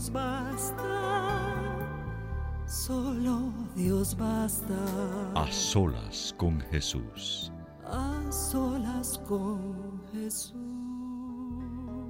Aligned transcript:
Dios 0.00 0.12
basta. 0.14 1.76
Solo 2.66 3.52
Dios 3.76 4.16
basta. 4.16 5.32
A 5.34 5.52
solas 5.52 6.34
con 6.38 6.58
Jesús. 6.58 7.52
A 7.84 8.32
solas 8.32 9.18
con 9.28 10.00
Jesús. 10.10 10.56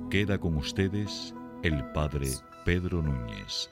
Queda 0.09 0.39
con 0.39 0.57
ustedes 0.59 1.35
el 1.65 1.85
Padre 1.91 2.29
Pedro 2.65 3.03
Núñez. 3.03 3.69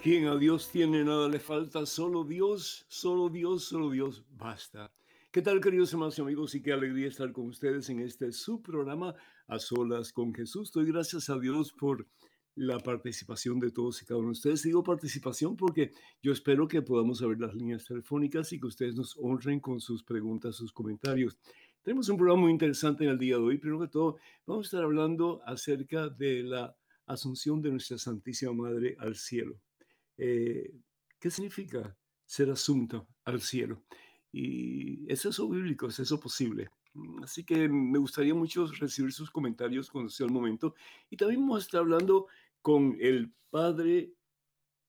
Quien 0.00 0.28
a 0.28 0.36
Dios 0.36 0.70
tiene 0.70 1.02
nada 1.02 1.28
le 1.28 1.40
falta, 1.40 1.86
solo 1.86 2.22
Dios, 2.22 2.86
solo 2.86 3.30
Dios, 3.30 3.64
solo 3.64 3.90
Dios 3.90 4.22
basta. 4.30 4.92
¿Qué 5.32 5.42
tal, 5.42 5.60
queridos 5.60 5.92
hermanos 5.92 6.16
y 6.18 6.22
amigos? 6.22 6.54
Y 6.54 6.62
qué 6.62 6.72
alegría 6.72 7.08
estar 7.08 7.32
con 7.32 7.46
ustedes 7.46 7.90
en 7.90 7.98
este 7.98 8.30
su 8.30 8.62
programa 8.62 9.16
A 9.48 9.58
Solas 9.58 10.12
con 10.12 10.32
Jesús. 10.32 10.70
Doy 10.70 10.86
gracias 10.86 11.28
a 11.30 11.38
Dios 11.38 11.72
por 11.72 12.06
la 12.54 12.78
participación 12.78 13.58
de 13.60 13.70
todos 13.70 14.02
y 14.02 14.06
cada 14.06 14.18
uno 14.18 14.28
de 14.28 14.32
ustedes. 14.32 14.62
Digo 14.62 14.82
participación 14.82 15.56
porque 15.56 15.92
yo 16.22 16.32
espero 16.32 16.68
que 16.68 16.82
podamos 16.82 17.22
abrir 17.22 17.40
las 17.40 17.54
líneas 17.54 17.84
telefónicas 17.84 18.52
y 18.52 18.60
que 18.60 18.66
ustedes 18.66 18.96
nos 18.96 19.16
honren 19.16 19.60
con 19.60 19.80
sus 19.80 20.02
preguntas, 20.02 20.56
sus 20.56 20.72
comentarios. 20.72 21.38
Tenemos 21.82 22.08
un 22.08 22.16
programa 22.16 22.42
muy 22.42 22.52
interesante 22.52 23.04
en 23.04 23.10
el 23.10 23.18
día 23.18 23.36
de 23.36 23.42
hoy. 23.42 23.58
Primero 23.58 23.80
que 23.80 23.88
todo, 23.88 24.18
vamos 24.46 24.66
a 24.66 24.68
estar 24.68 24.82
hablando 24.82 25.40
acerca 25.46 26.08
de 26.08 26.42
la 26.42 26.76
asunción 27.06 27.62
de 27.62 27.70
nuestra 27.70 27.98
Santísima 27.98 28.52
Madre 28.52 28.96
al 28.98 29.16
cielo. 29.16 29.60
Eh, 30.18 30.74
¿Qué 31.18 31.30
significa 31.30 31.96
ser 32.26 32.50
asunto 32.50 33.08
al 33.24 33.40
cielo? 33.40 33.82
¿es 34.32 35.24
eso 35.24 35.48
bíblico? 35.48 35.88
¿Es 35.88 35.98
eso 35.98 36.20
posible? 36.20 36.70
Así 37.22 37.44
que 37.44 37.68
me 37.68 37.98
gustaría 37.98 38.34
mucho 38.34 38.66
recibir 38.66 39.12
sus 39.12 39.30
comentarios 39.30 39.90
cuando 39.90 40.10
sea 40.10 40.26
el 40.26 40.32
momento. 40.32 40.74
Y 41.08 41.16
también 41.16 41.40
vamos 41.40 41.62
a 41.62 41.66
estar 41.66 41.80
hablando 41.80 42.26
con 42.62 42.96
el 43.00 43.32
padre 43.50 44.14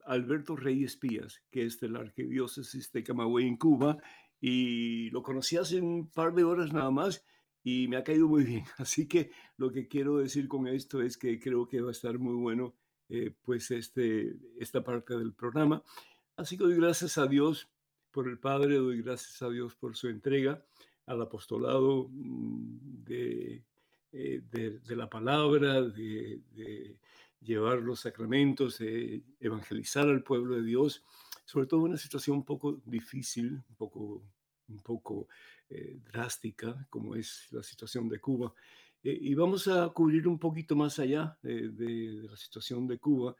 Alberto 0.05 0.55
Rey 0.55 0.83
Espías, 0.83 1.41
que 1.51 1.65
es 1.65 1.79
del 1.79 1.95
arquidiócesis 1.95 2.91
de 2.91 3.03
Camagüey 3.03 3.47
en 3.47 3.57
Cuba, 3.57 3.97
y 4.39 5.09
lo 5.11 5.21
conocí 5.21 5.57
hace 5.57 5.79
un 5.79 6.09
par 6.09 6.33
de 6.33 6.43
horas 6.43 6.73
nada 6.73 6.89
más 6.89 7.23
y 7.63 7.87
me 7.87 7.97
ha 7.97 8.03
caído 8.03 8.27
muy 8.27 8.43
bien. 8.43 8.63
Así 8.77 9.07
que 9.07 9.31
lo 9.57 9.71
que 9.71 9.87
quiero 9.87 10.17
decir 10.17 10.47
con 10.47 10.67
esto 10.67 11.01
es 11.01 11.17
que 11.17 11.39
creo 11.39 11.67
que 11.67 11.81
va 11.81 11.89
a 11.89 11.91
estar 11.91 12.17
muy 12.17 12.33
bueno 12.33 12.73
eh, 13.09 13.33
pues 13.43 13.69
este, 13.71 14.35
esta 14.59 14.83
parte 14.83 15.15
del 15.15 15.33
programa. 15.33 15.83
Así 16.35 16.57
que 16.57 16.63
doy 16.63 16.75
gracias 16.75 17.17
a 17.19 17.27
Dios 17.27 17.69
por 18.09 18.27
el 18.27 18.39
Padre, 18.39 18.75
doy 18.75 19.01
gracias 19.01 19.41
a 19.41 19.49
Dios 19.49 19.75
por 19.75 19.95
su 19.95 20.07
entrega 20.07 20.63
al 21.11 21.21
apostolado 21.21 22.07
mm, 22.09 23.03
eh, 23.09 23.61
de, 24.11 24.95
la 24.95 25.09
palabra, 25.09 25.81
de, 25.81 26.97
llevar 27.41 27.79
los 27.79 28.01
sacramentos, 28.01 28.77
de 28.79 29.23
evangelizar 29.39 30.07
al 30.07 30.23
pueblo 30.23 30.55
de 30.55 30.63
Dios, 30.63 31.03
sobre 31.45 31.65
todo 31.65 31.81
en 31.81 31.91
una 31.91 31.97
situación 31.97 32.37
un 32.37 32.45
poco 32.45 32.81
difícil, 32.85 33.63
un 33.69 33.75
poco, 33.75 34.23
un 34.67 34.79
poco 34.79 35.27
eh, 35.69 35.99
drástica, 36.11 36.87
como 36.89 37.15
es 37.15 37.47
la 37.51 37.63
situación 37.63 38.07
de 38.09 38.19
Cuba. 38.19 38.53
Eh, 39.03 39.17
y 39.19 39.33
vamos 39.33 39.67
a 39.67 39.89
cubrir 39.89 40.27
un 40.27 40.37
poquito 40.37 40.75
más 40.75 40.99
allá 40.99 41.37
de 41.41 42.27
la 42.29 42.37
situación 42.37 42.87
de 42.87 42.99
Cuba. 42.99 43.35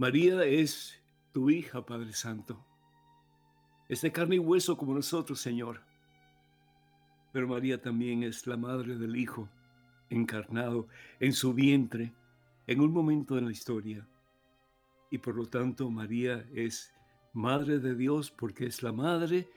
María 0.00 0.42
es 0.46 0.98
tu 1.30 1.50
hija, 1.50 1.84
Padre 1.84 2.14
Santo. 2.14 2.64
Es 3.86 4.00
de 4.00 4.10
carne 4.10 4.36
y 4.36 4.38
hueso 4.38 4.74
como 4.74 4.94
nosotros, 4.94 5.38
Señor. 5.38 5.82
Pero 7.34 7.46
María 7.46 7.82
también 7.82 8.22
es 8.22 8.46
la 8.46 8.56
madre 8.56 8.96
del 8.96 9.14
Hijo, 9.14 9.50
encarnado 10.08 10.88
en 11.18 11.34
su 11.34 11.52
vientre, 11.52 12.14
en 12.66 12.80
un 12.80 12.94
momento 12.94 13.34
de 13.34 13.42
la 13.42 13.50
historia. 13.50 14.08
Y 15.10 15.18
por 15.18 15.34
lo 15.34 15.44
tanto, 15.44 15.90
María 15.90 16.48
es 16.54 16.94
Madre 17.34 17.78
de 17.78 17.94
Dios 17.94 18.30
porque 18.30 18.64
es 18.64 18.82
la 18.82 18.92
madre 18.92 19.50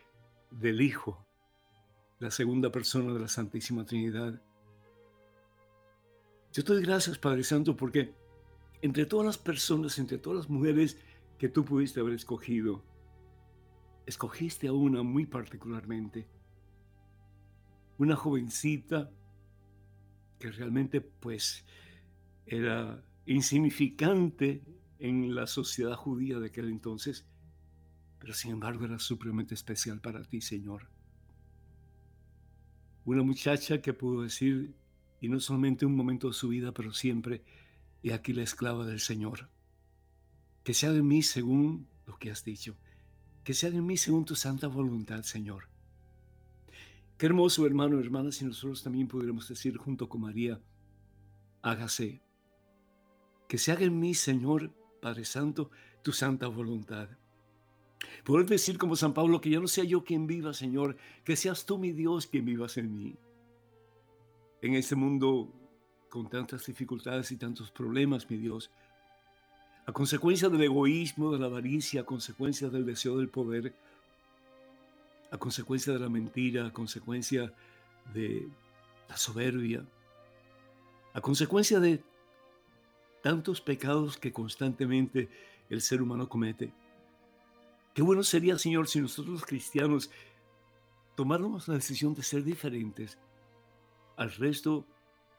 del 0.52 0.82
Hijo, 0.82 1.26
la 2.20 2.32
segunda 2.32 2.70
persona 2.70 3.14
de 3.14 3.20
la 3.22 3.30
Santísima 3.30 3.86
Trinidad. 3.86 4.42
Yo 6.52 6.66
te 6.66 6.74
doy 6.74 6.84
gracias, 6.84 7.18
Padre 7.18 7.46
Santo, 7.46 7.78
porque 7.78 8.14
entre 8.84 9.06
todas 9.06 9.26
las 9.26 9.38
personas, 9.38 9.98
entre 9.98 10.18
todas 10.18 10.40
las 10.40 10.50
mujeres 10.50 11.00
que 11.38 11.48
tú 11.48 11.64
pudiste 11.64 12.02
haber 12.02 12.16
escogido, 12.16 12.84
escogiste 14.06 14.68
a 14.68 14.74
una 14.74 15.04
muy 15.04 15.26
particularmente, 15.26 16.28
una 17.98 18.18
jovencita 18.18 19.10
que 20.38 20.52
realmente 20.52 21.00
pues 21.00 21.66
era 22.46 23.02
insignificante 23.26 24.66
en 25.00 25.34
la 25.34 25.48
sociedad 25.48 25.96
judía 25.96 26.40
de 26.40 26.48
aquel 26.48 26.68
entonces, 26.68 27.26
pero 28.20 28.34
sin 28.34 28.52
embargo 28.52 28.84
era 28.84 29.00
supremamente 29.00 29.54
especial 29.54 30.02
para 30.02 30.26
ti, 30.26 30.42
Señor. 30.42 30.90
Una 33.06 33.24
muchacha 33.24 33.82
que 33.82 33.94
pudo 33.94 34.24
decir, 34.24 34.76
y 35.22 35.30
no 35.30 35.40
solamente 35.40 35.86
un 35.86 35.96
momento 35.96 36.28
de 36.28 36.34
su 36.34 36.50
vida, 36.50 36.74
pero 36.74 36.92
siempre, 36.92 37.46
y 38.04 38.12
aquí 38.12 38.34
la 38.34 38.44
esclava 38.44 38.86
del 38.86 39.00
Señor. 39.00 39.50
Que 40.64 40.74
sea 40.74 40.92
de 40.92 41.02
mí 41.02 41.24
según 41.24 41.88
lo 42.06 42.18
que 42.18 42.30
has 42.30 42.44
dicho. 42.44 42.76
Que 43.44 43.54
sea 43.54 43.72
de 43.72 43.82
mí 43.82 43.98
según 43.98 44.26
tu 44.26 44.36
santa 44.36 44.68
voluntad, 44.68 45.24
Señor. 45.24 45.70
Qué 47.18 47.26
hermoso, 47.26 47.66
hermano, 47.66 48.00
hermana, 48.00 48.32
si 48.32 48.44
nosotros 48.44 48.84
también 48.84 49.08
pudiéramos 49.08 49.48
decir 49.48 49.78
junto 49.78 50.10
con 50.10 50.22
María, 50.22 50.62
hágase. 51.62 52.22
Que 53.48 53.58
se 53.58 53.72
haga 53.72 53.86
en 53.86 53.98
mí, 53.98 54.14
Señor, 54.14 54.74
Padre 55.02 55.24
Santo, 55.24 55.72
tu 56.02 56.12
santa 56.12 56.48
voluntad. 56.48 57.10
Poder 58.26 58.46
decir 58.46 58.78
como 58.78 58.98
San 58.98 59.14
Pablo 59.14 59.40
que 59.40 59.50
ya 59.50 59.62
no 59.62 59.68
sea 59.68 59.86
yo 59.86 60.04
quien 60.04 60.28
viva, 60.28 60.54
Señor, 60.54 60.98
que 61.24 61.38
seas 61.38 61.66
tú 61.66 61.78
mi 61.78 61.94
Dios 61.94 62.28
quien 62.28 62.44
vivas 62.44 62.78
en 62.78 62.94
mí. 62.94 63.16
En 64.62 64.74
este 64.74 64.96
mundo 64.96 65.54
con 66.14 66.30
tantas 66.30 66.64
dificultades 66.68 67.32
y 67.32 67.38
tantos 67.38 67.72
problemas, 67.72 68.30
mi 68.30 68.38
Dios, 68.38 68.70
a 69.88 69.92
consecuencia 69.92 70.48
del 70.48 70.62
egoísmo, 70.62 71.32
de 71.32 71.40
la 71.40 71.48
avaricia, 71.48 72.02
a 72.02 72.04
consecuencia 72.04 72.70
del 72.70 72.86
deseo 72.86 73.18
del 73.18 73.30
poder, 73.30 73.74
a 75.32 75.40
consecuencia 75.40 75.92
de 75.92 75.98
la 75.98 76.10
mentira, 76.10 76.68
a 76.68 76.72
consecuencia 76.72 77.52
de 78.14 78.48
la 79.10 79.18
soberbia, 79.18 79.84
a 81.16 81.20
consecuencia 81.20 81.80
de 81.80 82.04
tantos 83.24 83.60
pecados 83.60 84.16
que 84.16 84.32
constantemente 84.32 85.30
el 85.68 85.82
ser 85.82 86.00
humano 86.00 86.30
comete. 86.30 86.72
Qué 87.96 88.04
bueno 88.04 88.22
sería, 88.22 88.60
Señor, 88.60 88.88
si 88.88 89.02
nosotros 89.02 89.34
los 89.34 89.46
cristianos 89.46 90.12
tomáramos 91.16 91.68
la 91.68 91.74
decisión 91.74 92.14
de 92.14 92.22
ser 92.22 92.44
diferentes 92.44 93.18
al 94.16 94.32
resto 94.34 94.86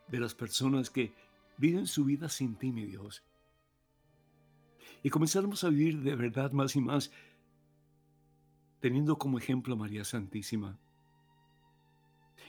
de 0.09 0.21
las 0.21 0.35
personas 0.35 0.91
que 0.91 1.15
viven 1.57 1.87
su 1.87 2.05
vida 2.05 2.29
sin 2.29 2.57
ti, 2.57 2.73
mi 2.73 2.85
Dios. 2.87 3.23
Y 5.03 5.11
comenzaremos 5.11 5.65
a 5.65 5.69
vivir 5.69 6.01
de 6.01 6.17
verdad 6.17 6.53
más 6.53 6.77
y 6.77 6.81
más 6.81 7.11
teniendo 8.81 9.17
como 9.17 9.39
ejemplo 9.39 9.75
a 9.75 9.79
María 9.79 10.05
Santísima. 10.05 10.79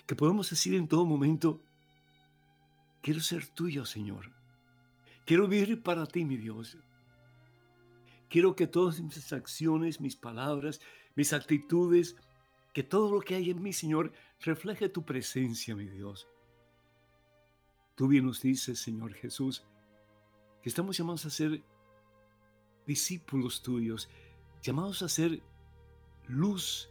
Que 0.05 0.15
podemos 0.15 0.49
decir 0.49 0.75
en 0.75 0.87
todo 0.87 1.05
momento, 1.05 1.61
quiero 3.01 3.21
ser 3.21 3.47
tuyo, 3.47 3.85
Señor. 3.85 4.31
Quiero 5.25 5.47
vivir 5.47 5.81
para 5.81 6.05
ti, 6.05 6.25
mi 6.25 6.37
Dios. 6.37 6.77
Quiero 8.29 8.55
que 8.55 8.67
todas 8.67 8.99
mis 8.99 9.31
acciones, 9.33 10.01
mis 10.01 10.15
palabras, 10.15 10.81
mis 11.15 11.33
actitudes, 11.33 12.15
que 12.73 12.83
todo 12.83 13.11
lo 13.13 13.21
que 13.21 13.35
hay 13.35 13.49
en 13.51 13.61
mí, 13.61 13.71
Señor, 13.71 14.11
refleje 14.41 14.89
tu 14.89 15.05
presencia, 15.05 15.75
mi 15.75 15.87
Dios. 15.87 16.27
Tú 17.95 18.09
bien 18.09 18.25
nos 18.25 18.41
dices, 18.41 18.77
Señor 18.79 19.13
Jesús, 19.13 19.63
que 20.61 20.69
estamos 20.69 20.97
llamados 20.97 21.25
a 21.25 21.29
ser 21.29 21.63
discípulos 22.85 23.61
tuyos, 23.61 24.09
llamados 24.61 25.01
a 25.01 25.09
ser 25.09 25.41
luz 26.27 26.89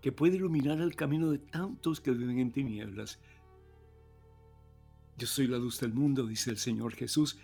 que 0.00 0.12
puede 0.12 0.36
iluminar 0.36 0.80
el 0.80 0.96
camino 0.96 1.30
de 1.30 1.38
tantos 1.38 2.00
que 2.00 2.12
viven 2.12 2.38
en 2.38 2.52
tinieblas. 2.52 3.18
Yo 5.18 5.26
soy 5.26 5.48
la 5.48 5.58
luz 5.58 5.80
del 5.80 5.92
mundo, 5.92 6.26
dice 6.26 6.50
el 6.50 6.58
Señor 6.58 6.94
Jesús. 6.94 7.38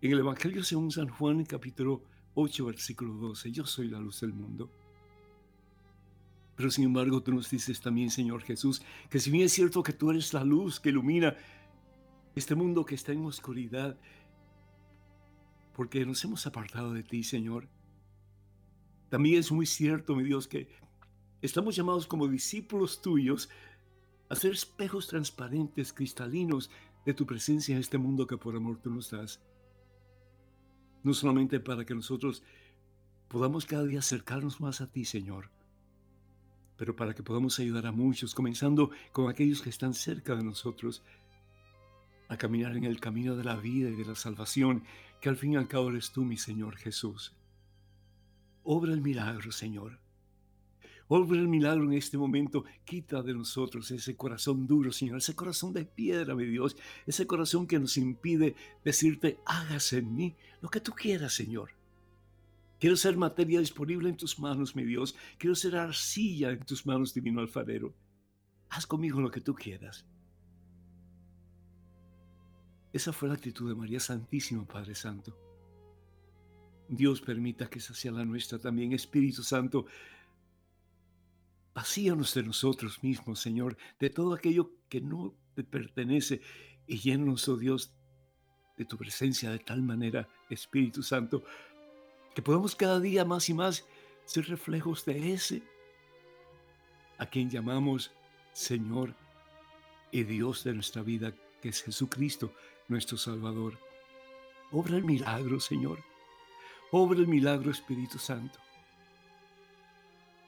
En 0.00 0.12
el 0.12 0.20
Evangelio 0.20 0.62
según 0.62 0.90
San 0.90 1.08
Juan, 1.08 1.44
capítulo 1.44 2.02
8, 2.34 2.66
versículo 2.66 3.14
12, 3.14 3.52
yo 3.52 3.66
soy 3.66 3.88
la 3.88 3.98
luz 3.98 4.20
del 4.20 4.32
mundo. 4.32 4.70
Pero 6.56 6.70
sin 6.70 6.84
embargo 6.84 7.22
tú 7.22 7.32
nos 7.32 7.50
dices 7.50 7.80
también, 7.80 8.10
Señor 8.10 8.42
Jesús, 8.42 8.82
que 9.10 9.18
si 9.18 9.30
bien 9.30 9.44
es 9.44 9.52
cierto 9.52 9.82
que 9.82 9.92
tú 9.92 10.10
eres 10.10 10.32
la 10.32 10.44
luz 10.44 10.78
que 10.80 10.90
ilumina 10.90 11.36
este 12.34 12.54
mundo 12.54 12.84
que 12.84 12.94
está 12.94 13.12
en 13.12 13.24
oscuridad, 13.24 13.98
porque 15.74 16.06
nos 16.06 16.22
hemos 16.24 16.46
apartado 16.46 16.92
de 16.92 17.02
ti, 17.02 17.24
Señor. 17.24 17.68
También 19.08 19.40
es 19.40 19.50
muy 19.52 19.66
cierto, 19.66 20.14
mi 20.14 20.24
Dios, 20.24 20.48
que 20.48 20.68
estamos 21.42 21.76
llamados 21.76 22.06
como 22.06 22.28
discípulos 22.28 23.02
tuyos 23.02 23.48
a 24.28 24.34
ser 24.34 24.52
espejos 24.52 25.08
transparentes, 25.08 25.92
cristalinos 25.92 26.70
de 27.04 27.14
tu 27.14 27.26
presencia 27.26 27.74
en 27.74 27.80
este 27.80 27.98
mundo 27.98 28.26
que 28.26 28.38
por 28.38 28.56
amor 28.56 28.78
tú 28.78 28.90
nos 28.90 29.10
das. 29.10 29.40
No 31.02 31.12
solamente 31.12 31.60
para 31.60 31.84
que 31.84 31.94
nosotros 31.94 32.42
podamos 33.28 33.66
cada 33.66 33.84
día 33.84 33.98
acercarnos 33.98 34.60
más 34.60 34.80
a 34.80 34.90
ti, 34.90 35.04
Señor, 35.04 35.50
pero 36.76 36.96
para 36.96 37.14
que 37.14 37.22
podamos 37.22 37.58
ayudar 37.58 37.86
a 37.86 37.92
muchos, 37.92 38.34
comenzando 38.34 38.90
con 39.12 39.28
aquellos 39.30 39.62
que 39.62 39.70
están 39.70 39.94
cerca 39.94 40.34
de 40.34 40.44
nosotros, 40.44 41.02
a 42.28 42.36
caminar 42.36 42.76
en 42.76 42.84
el 42.84 43.00
camino 43.00 43.36
de 43.36 43.44
la 43.44 43.56
vida 43.56 43.90
y 43.90 43.94
de 43.94 44.04
la 44.04 44.14
salvación, 44.14 44.84
que 45.20 45.28
al 45.28 45.36
fin 45.36 45.52
y 45.52 45.56
al 45.56 45.68
cabo 45.68 45.90
eres 45.90 46.10
tú, 46.10 46.24
mi 46.24 46.36
Señor 46.36 46.76
Jesús. 46.76 47.34
Obra 48.62 48.92
el 48.92 49.00
milagro, 49.02 49.52
Señor. 49.52 50.00
Obra 51.08 51.38
el 51.38 51.48
milagro 51.48 51.84
en 51.84 51.92
este 51.92 52.16
momento. 52.16 52.64
Quita 52.84 53.22
de 53.22 53.34
nosotros 53.34 53.90
ese 53.90 54.16
corazón 54.16 54.66
duro, 54.66 54.90
Señor, 54.90 55.18
ese 55.18 55.36
corazón 55.36 55.72
de 55.74 55.84
piedra, 55.84 56.34
mi 56.34 56.46
Dios, 56.46 56.76
ese 57.06 57.26
corazón 57.26 57.66
que 57.66 57.78
nos 57.78 57.96
impide 57.98 58.54
decirte, 58.84 59.38
hágase 59.44 59.98
en 59.98 60.14
mí 60.14 60.34
lo 60.62 60.70
que 60.70 60.80
tú 60.80 60.92
quieras, 60.92 61.34
Señor. 61.34 61.70
Quiero 62.78 62.96
ser 62.96 63.16
materia 63.16 63.60
disponible 63.60 64.08
en 64.08 64.16
tus 64.16 64.38
manos, 64.38 64.74
mi 64.76 64.84
Dios. 64.84 65.14
Quiero 65.38 65.54
ser 65.54 65.76
arcilla 65.76 66.50
en 66.50 66.64
tus 66.64 66.84
manos, 66.86 67.14
divino 67.14 67.40
alfarero. 67.40 67.94
Haz 68.70 68.86
conmigo 68.86 69.20
lo 69.20 69.30
que 69.30 69.40
tú 69.40 69.54
quieras. 69.54 70.06
Esa 72.92 73.12
fue 73.12 73.28
la 73.28 73.34
actitud 73.34 73.68
de 73.68 73.74
María 73.74 74.00
Santísima, 74.00 74.66
Padre 74.66 74.94
Santo. 74.94 75.36
Dios 76.88 77.20
permita 77.20 77.68
que 77.68 77.78
esa 77.78 77.94
sea 77.94 78.12
la 78.12 78.24
nuestra 78.24 78.58
también, 78.58 78.92
Espíritu 78.92 79.42
Santo. 79.42 79.86
Vacíanos 81.74 82.34
de 82.34 82.42
nosotros 82.44 83.02
mismos, 83.02 83.40
Señor, 83.40 83.76
de 83.98 84.10
todo 84.10 84.34
aquello 84.34 84.72
que 84.88 85.00
no 85.00 85.34
te 85.54 85.64
pertenece 85.64 86.40
y 86.86 86.98
llénanos, 86.98 87.48
oh 87.48 87.56
Dios, 87.56 87.92
de 88.76 88.84
tu 88.84 88.96
presencia 88.96 89.50
de 89.50 89.58
tal 89.58 89.82
manera, 89.82 90.28
Espíritu 90.50 91.02
Santo, 91.02 91.44
que 92.34 92.42
podamos 92.42 92.74
cada 92.74 93.00
día 93.00 93.24
más 93.24 93.48
y 93.48 93.54
más 93.54 93.84
ser 94.24 94.46
reflejos 94.48 95.04
de 95.04 95.32
ese 95.32 95.62
a 97.18 97.26
quien 97.26 97.48
llamamos 97.48 98.10
Señor 98.52 99.14
y 100.10 100.24
Dios 100.24 100.64
de 100.64 100.74
nuestra 100.74 101.02
vida, 101.02 101.32
que 101.60 101.68
es 101.68 101.82
Jesucristo, 101.82 102.52
nuestro 102.88 103.16
Salvador. 103.16 103.78
Obra 104.72 104.96
el 104.96 105.04
milagro, 105.04 105.60
Señor. 105.60 105.98
Obra 106.90 107.18
el 107.18 107.28
milagro, 107.28 107.70
Espíritu 107.70 108.18
Santo. 108.18 108.58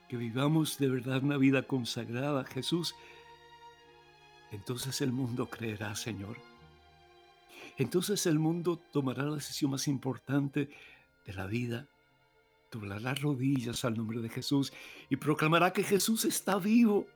que 0.08 0.16
vivamos 0.16 0.78
de 0.78 0.88
verdad 0.88 1.24
una 1.24 1.36
vida 1.36 1.62
consagrada 1.64 2.42
a 2.42 2.44
Jesús, 2.44 2.94
entonces 4.52 5.00
el 5.00 5.10
mundo 5.10 5.50
creerá, 5.50 5.96
Señor. 5.96 6.36
Entonces 7.76 8.24
el 8.26 8.38
mundo 8.38 8.78
tomará 8.92 9.24
la 9.24 9.34
decisión 9.34 9.72
más 9.72 9.88
importante 9.88 10.70
de 11.26 11.34
la 11.34 11.46
vida, 11.46 11.88
doblará 12.70 13.14
rodillas 13.14 13.84
al 13.84 13.96
nombre 13.96 14.20
de 14.20 14.28
Jesús 14.28 14.72
y 15.08 15.16
proclamará 15.16 15.72
que 15.72 15.82
Jesús 15.82 16.24
está 16.24 16.58
vivo, 16.58 17.06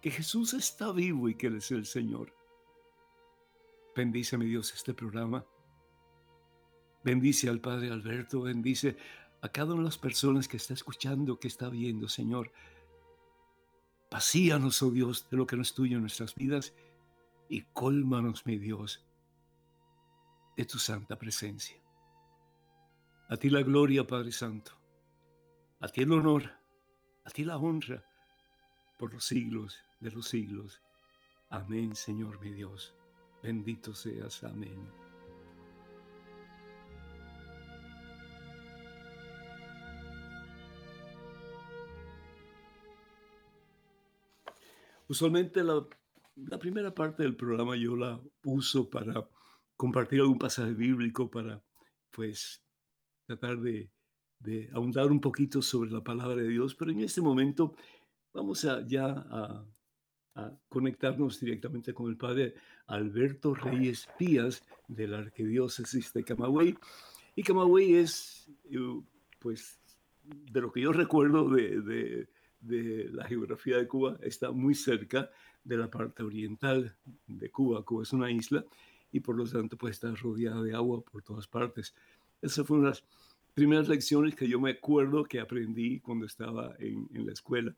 que 0.00 0.10
Jesús 0.10 0.54
está 0.54 0.92
vivo 0.92 1.28
y 1.28 1.34
que 1.34 1.48
Él 1.48 1.56
es 1.56 1.70
el 1.70 1.86
Señor. 1.86 2.32
Bendice, 3.94 4.36
mi 4.36 4.46
Dios, 4.46 4.72
este 4.74 4.92
programa. 4.92 5.44
Bendice 7.02 7.48
al 7.48 7.60
Padre 7.60 7.90
Alberto, 7.90 8.42
bendice 8.42 8.96
a 9.40 9.48
cada 9.48 9.72
una 9.72 9.82
de 9.82 9.88
las 9.88 9.98
personas 9.98 10.48
que 10.48 10.56
está 10.56 10.74
escuchando, 10.74 11.38
que 11.38 11.48
está 11.48 11.68
viendo, 11.68 12.08
Señor. 12.08 12.52
Vacíanos, 14.10 14.82
oh 14.82 14.90
Dios, 14.90 15.28
de 15.30 15.36
lo 15.36 15.46
que 15.46 15.56
no 15.56 15.62
es 15.62 15.72
tuyo 15.72 15.96
en 15.96 16.02
nuestras 16.02 16.34
vidas 16.34 16.74
y 17.48 17.62
cólmanos, 17.72 18.44
mi 18.44 18.58
Dios, 18.58 19.04
de 20.56 20.64
tu 20.64 20.78
santa 20.78 21.16
presencia. 21.16 21.85
A 23.28 23.36
ti 23.36 23.50
la 23.50 23.62
gloria, 23.62 24.06
Padre 24.06 24.30
Santo. 24.30 24.72
A 25.80 25.88
ti 25.88 26.02
el 26.02 26.12
honor, 26.12 26.44
a 27.24 27.30
ti 27.30 27.44
la 27.44 27.58
honra, 27.58 28.04
por 28.98 29.12
los 29.12 29.24
siglos 29.24 29.78
de 30.00 30.12
los 30.12 30.28
siglos. 30.28 30.80
Amén, 31.50 31.96
Señor 31.96 32.40
mi 32.40 32.52
Dios. 32.52 32.94
Bendito 33.42 33.94
seas. 33.94 34.44
Amén. 34.44 34.88
Usualmente 45.08 45.62
la, 45.62 45.86
primera 46.58 46.94
parte 46.94 47.22
del 47.22 47.36
programa 47.36 47.76
yo 47.76 47.96
la 47.96 48.20
uso 48.44 48.90
para 48.90 49.28
compartir 49.76 50.20
algún 50.20 50.38
pasaje 50.38 50.74
bíblico, 50.74 51.30
para 51.30 51.62
pues 52.10 52.65
tratar 53.26 53.58
de, 53.60 53.90
ahondar 54.72 55.10
un 55.10 55.20
poquito 55.20 55.60
sobre 55.60 55.90
la 55.90 56.02
palabra 56.02 56.36
de 56.36 56.48
Dios, 56.48 56.74
pero 56.74 56.90
en 56.90 57.00
este 57.00 57.20
momento 57.20 57.74
vamos 58.32 58.64
a, 58.64 58.86
ya 58.86 59.06
a, 59.06 59.64
conectarnos 60.68 61.40
directamente 61.40 61.94
con 61.94 62.10
el 62.10 62.18
padre 62.18 62.54
Alberto 62.88 63.54
Reyes 63.54 64.06
Pías 64.18 64.62
de 64.86 65.08
la 65.08 65.18
Arquidiócesis 65.18 66.12
de 66.12 66.24
Camagüey. 66.24 66.76
Y 67.34 67.42
Camagüey 67.42 67.94
es, 67.94 68.46
eh, 68.70 68.76
pues, 69.38 69.80
de 70.22 70.60
lo 70.60 70.70
que 70.70 70.82
yo 70.82 70.92
recuerdo 70.92 71.48
de, 71.48 72.28
de 72.60 73.08
la 73.12 73.24
geografía 73.24 73.78
de 73.78 73.88
Cuba 73.88 74.18
está 74.22 74.50
muy 74.50 74.74
cerca 74.74 75.30
de 75.64 75.76
la 75.78 75.90
parte 75.90 76.22
oriental 76.22 76.94
de 77.26 77.50
Cuba. 77.50 77.82
Cuba 77.84 78.02
es 78.02 78.12
una 78.12 78.30
isla 78.30 78.64
y 79.12 79.20
por 79.20 79.36
lo 79.36 79.46
tanto 79.46 79.76
pues 79.76 79.92
está 79.92 80.14
rodeada 80.14 80.62
de 80.62 80.74
agua 80.74 81.02
por 81.02 81.22
todas 81.22 81.46
partes. 81.46 81.94
Esas 82.42 82.66
fueron 82.66 82.86
las 82.86 83.04
primeras 83.54 83.88
lecciones 83.88 84.34
que 84.34 84.48
yo 84.48 84.60
me 84.60 84.72
acuerdo 84.72 85.24
que 85.24 85.40
aprendí 85.40 86.00
cuando 86.00 86.26
estaba 86.26 86.74
en, 86.78 87.08
en 87.14 87.26
la 87.26 87.32
escuela. 87.32 87.74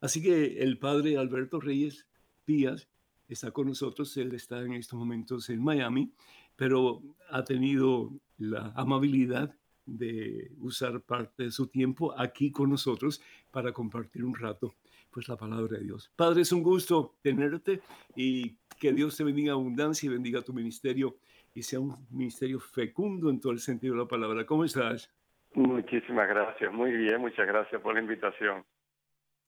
Así 0.00 0.22
que 0.22 0.62
el 0.62 0.78
padre 0.78 1.16
Alberto 1.16 1.60
Reyes 1.60 2.06
Díaz 2.46 2.88
está 3.28 3.50
con 3.50 3.68
nosotros, 3.68 4.16
él 4.16 4.34
está 4.34 4.60
en 4.62 4.74
estos 4.74 4.98
momentos 4.98 5.48
en 5.50 5.62
Miami, 5.62 6.12
pero 6.56 7.02
ha 7.30 7.44
tenido 7.44 8.12
la 8.38 8.72
amabilidad 8.76 9.54
de 9.86 10.52
usar 10.60 11.00
parte 11.00 11.44
de 11.44 11.50
su 11.50 11.66
tiempo 11.66 12.18
aquí 12.18 12.50
con 12.50 12.70
nosotros 12.70 13.20
para 13.50 13.72
compartir 13.72 14.24
un 14.24 14.34
rato 14.34 14.74
pues 15.10 15.28
la 15.28 15.36
palabra 15.36 15.78
de 15.78 15.84
Dios. 15.84 16.10
Padre, 16.16 16.42
es 16.42 16.52
un 16.52 16.62
gusto 16.62 17.14
tenerte 17.20 17.82
y 18.16 18.56
que 18.80 18.92
Dios 18.92 19.16
te 19.16 19.24
bendiga 19.24 19.52
abundancia 19.52 20.06
y 20.06 20.10
bendiga 20.10 20.40
tu 20.40 20.54
ministerio 20.54 21.16
y 21.54 21.62
sea 21.62 21.80
un 21.80 22.06
ministerio 22.10 22.60
fecundo 22.60 23.30
en 23.30 23.40
todo 23.40 23.52
el 23.52 23.58
sentido 23.58 23.94
de 23.94 24.00
la 24.00 24.08
palabra. 24.08 24.46
¿Cómo 24.46 24.64
estás? 24.64 25.12
Muchísimas 25.54 26.28
gracias, 26.28 26.72
muy 26.72 26.92
bien, 26.92 27.20
muchas 27.20 27.46
gracias 27.46 27.80
por 27.82 27.94
la 27.94 28.00
invitación. 28.00 28.64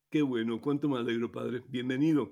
Qué 0.09 0.21
bueno, 0.21 0.61
cuánto 0.61 0.87
me 0.87 0.99
alegro, 0.99 1.31
Padre. 1.31 1.63
Bienvenido. 1.67 2.31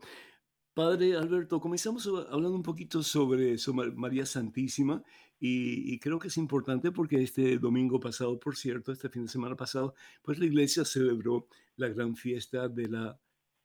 Padre 0.73 1.15
Alberto, 1.15 1.59
comenzamos 1.59 2.07
hablando 2.07 2.55
un 2.55 2.63
poquito 2.63 3.03
sobre, 3.03 3.55
María 3.95 4.25
Santísima 4.25 5.03
y, 5.39 5.99
creo 5.99 6.17
que 6.17 6.29
es 6.29 6.37
importante 6.37 6.91
porque 6.91 7.21
este 7.21 7.57
domingo 7.57 7.99
pasado, 7.99 8.39
por 8.39 8.55
cierto, 8.55 8.91
este 8.91 9.09
fin 9.09 9.23
de 9.23 9.27
semana 9.27 9.55
pasado, 9.55 9.93
pues 10.21 10.39
la 10.39 10.45
iglesia 10.45 10.85
celebró 10.85 11.47
la 11.75 11.89
gran 11.89 12.15
fiesta 12.15 12.69
de 12.69 12.87
la 12.87 13.19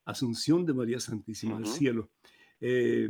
Asunción 0.04 0.66
de 0.66 0.74
María 0.74 1.00
Santísima 1.00 1.56
al 1.56 1.66
cielo. 1.66 2.10
Eh, 2.60 3.08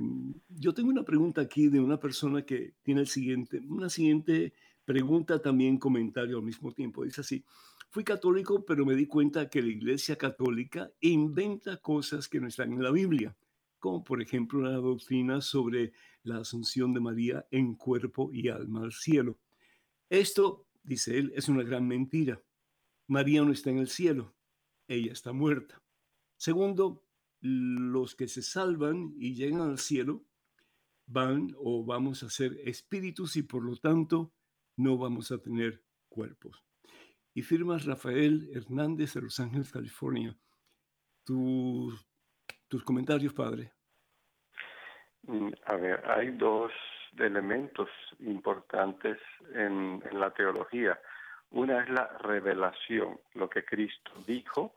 yo 0.49 0.75
tengo 0.75 0.90
una 0.90 1.05
pregunta 1.05 1.40
aquí 1.40 1.69
de 1.69 1.81
una 1.81 1.99
persona 1.99 2.43
que 2.43 2.75
tiene 2.83 3.00
el 3.00 3.09
siguiente, 3.09 3.61
una 3.69 3.88
siguiente 3.88 4.52
pregunta, 4.85 5.40
también 5.40 5.78
comentario 5.78 6.38
al 6.38 6.45
mismo 6.45 6.73
tiempo. 6.73 7.05
Dice 7.05 7.21
así, 7.21 7.45
fui 7.90 8.05
católico, 8.05 8.64
pero 8.64 8.85
me 8.85 8.95
di 8.95 9.07
cuenta 9.07 9.49
que 9.49 9.62
la 9.62 9.69
iglesia 9.69 10.17
católica 10.17 10.90
inventa 11.00 11.78
cosas 11.78 12.28
que 12.28 12.40
no 12.40 12.49
están 12.49 12.73
en 12.73 12.83
la 12.83 12.90
Biblia 12.90 13.37
como 13.78 14.05
por 14.05 14.21
ejemplo 14.21 14.61
la 14.61 14.73
doctrina 14.73 15.40
sobre 15.40 15.93
la 16.23 16.38
asunción 16.38 16.93
de 16.93 17.00
María 17.00 17.47
en 17.50 17.75
cuerpo 17.75 18.31
y 18.33 18.49
alma 18.49 18.83
al 18.83 18.93
cielo. 18.93 19.38
Esto, 20.11 20.67
dice 20.83 21.19
él, 21.19 21.33
es 21.35 21.49
una 21.49 21.62
gran 21.62 21.87
mentira. 21.87 22.43
María 23.07 23.43
no 23.43 23.52
está 23.52 23.71
en 23.71 23.78
el 23.78 23.88
cielo, 23.88 24.35
ella 24.87 25.12
está 25.12 25.33
muerta. 25.33 25.83
Segundo, 26.37 27.05
los 27.40 28.14
que 28.14 28.28
se 28.28 28.42
salvan 28.42 29.14
y 29.16 29.35
llegan 29.35 29.61
al 29.61 29.78
cielo 29.78 30.25
van 31.07 31.54
o 31.57 31.85
vamos 31.85 32.23
a 32.23 32.30
ser 32.30 32.52
espíritus 32.64 33.37
y 33.37 33.42
por 33.42 33.64
lo 33.64 33.76
tanto 33.76 34.33
no 34.76 34.99
vamos 34.99 35.33
a 35.33 35.38
tener 35.38 35.83
cuerpos. 36.09 36.64
Y 37.35 37.42
firmas 37.42 37.85
Rafael 37.85 38.50
Hernández 38.52 39.14
de 39.14 39.23
Los 39.23 39.40
Ángeles, 39.40 39.71
California. 39.71 40.37
Tus 41.25 42.09
tus 42.68 42.85
comentarios, 42.85 43.33
padre. 43.33 43.73
Mm, 45.23 45.50
a 45.66 45.76
ver, 45.76 46.11
hay 46.11 46.30
dos 46.33 46.71
elementos 47.18 47.88
importantes 48.21 49.18
en, 49.54 50.02
la 50.12 50.30
teología. 50.33 51.00
Una 51.50 51.83
es 51.83 51.88
la 51.88 52.07
revelación, 52.18 53.18
lo 53.35 53.49
que 53.49 53.64
Cristo 53.64 54.12
dijo, 54.26 54.75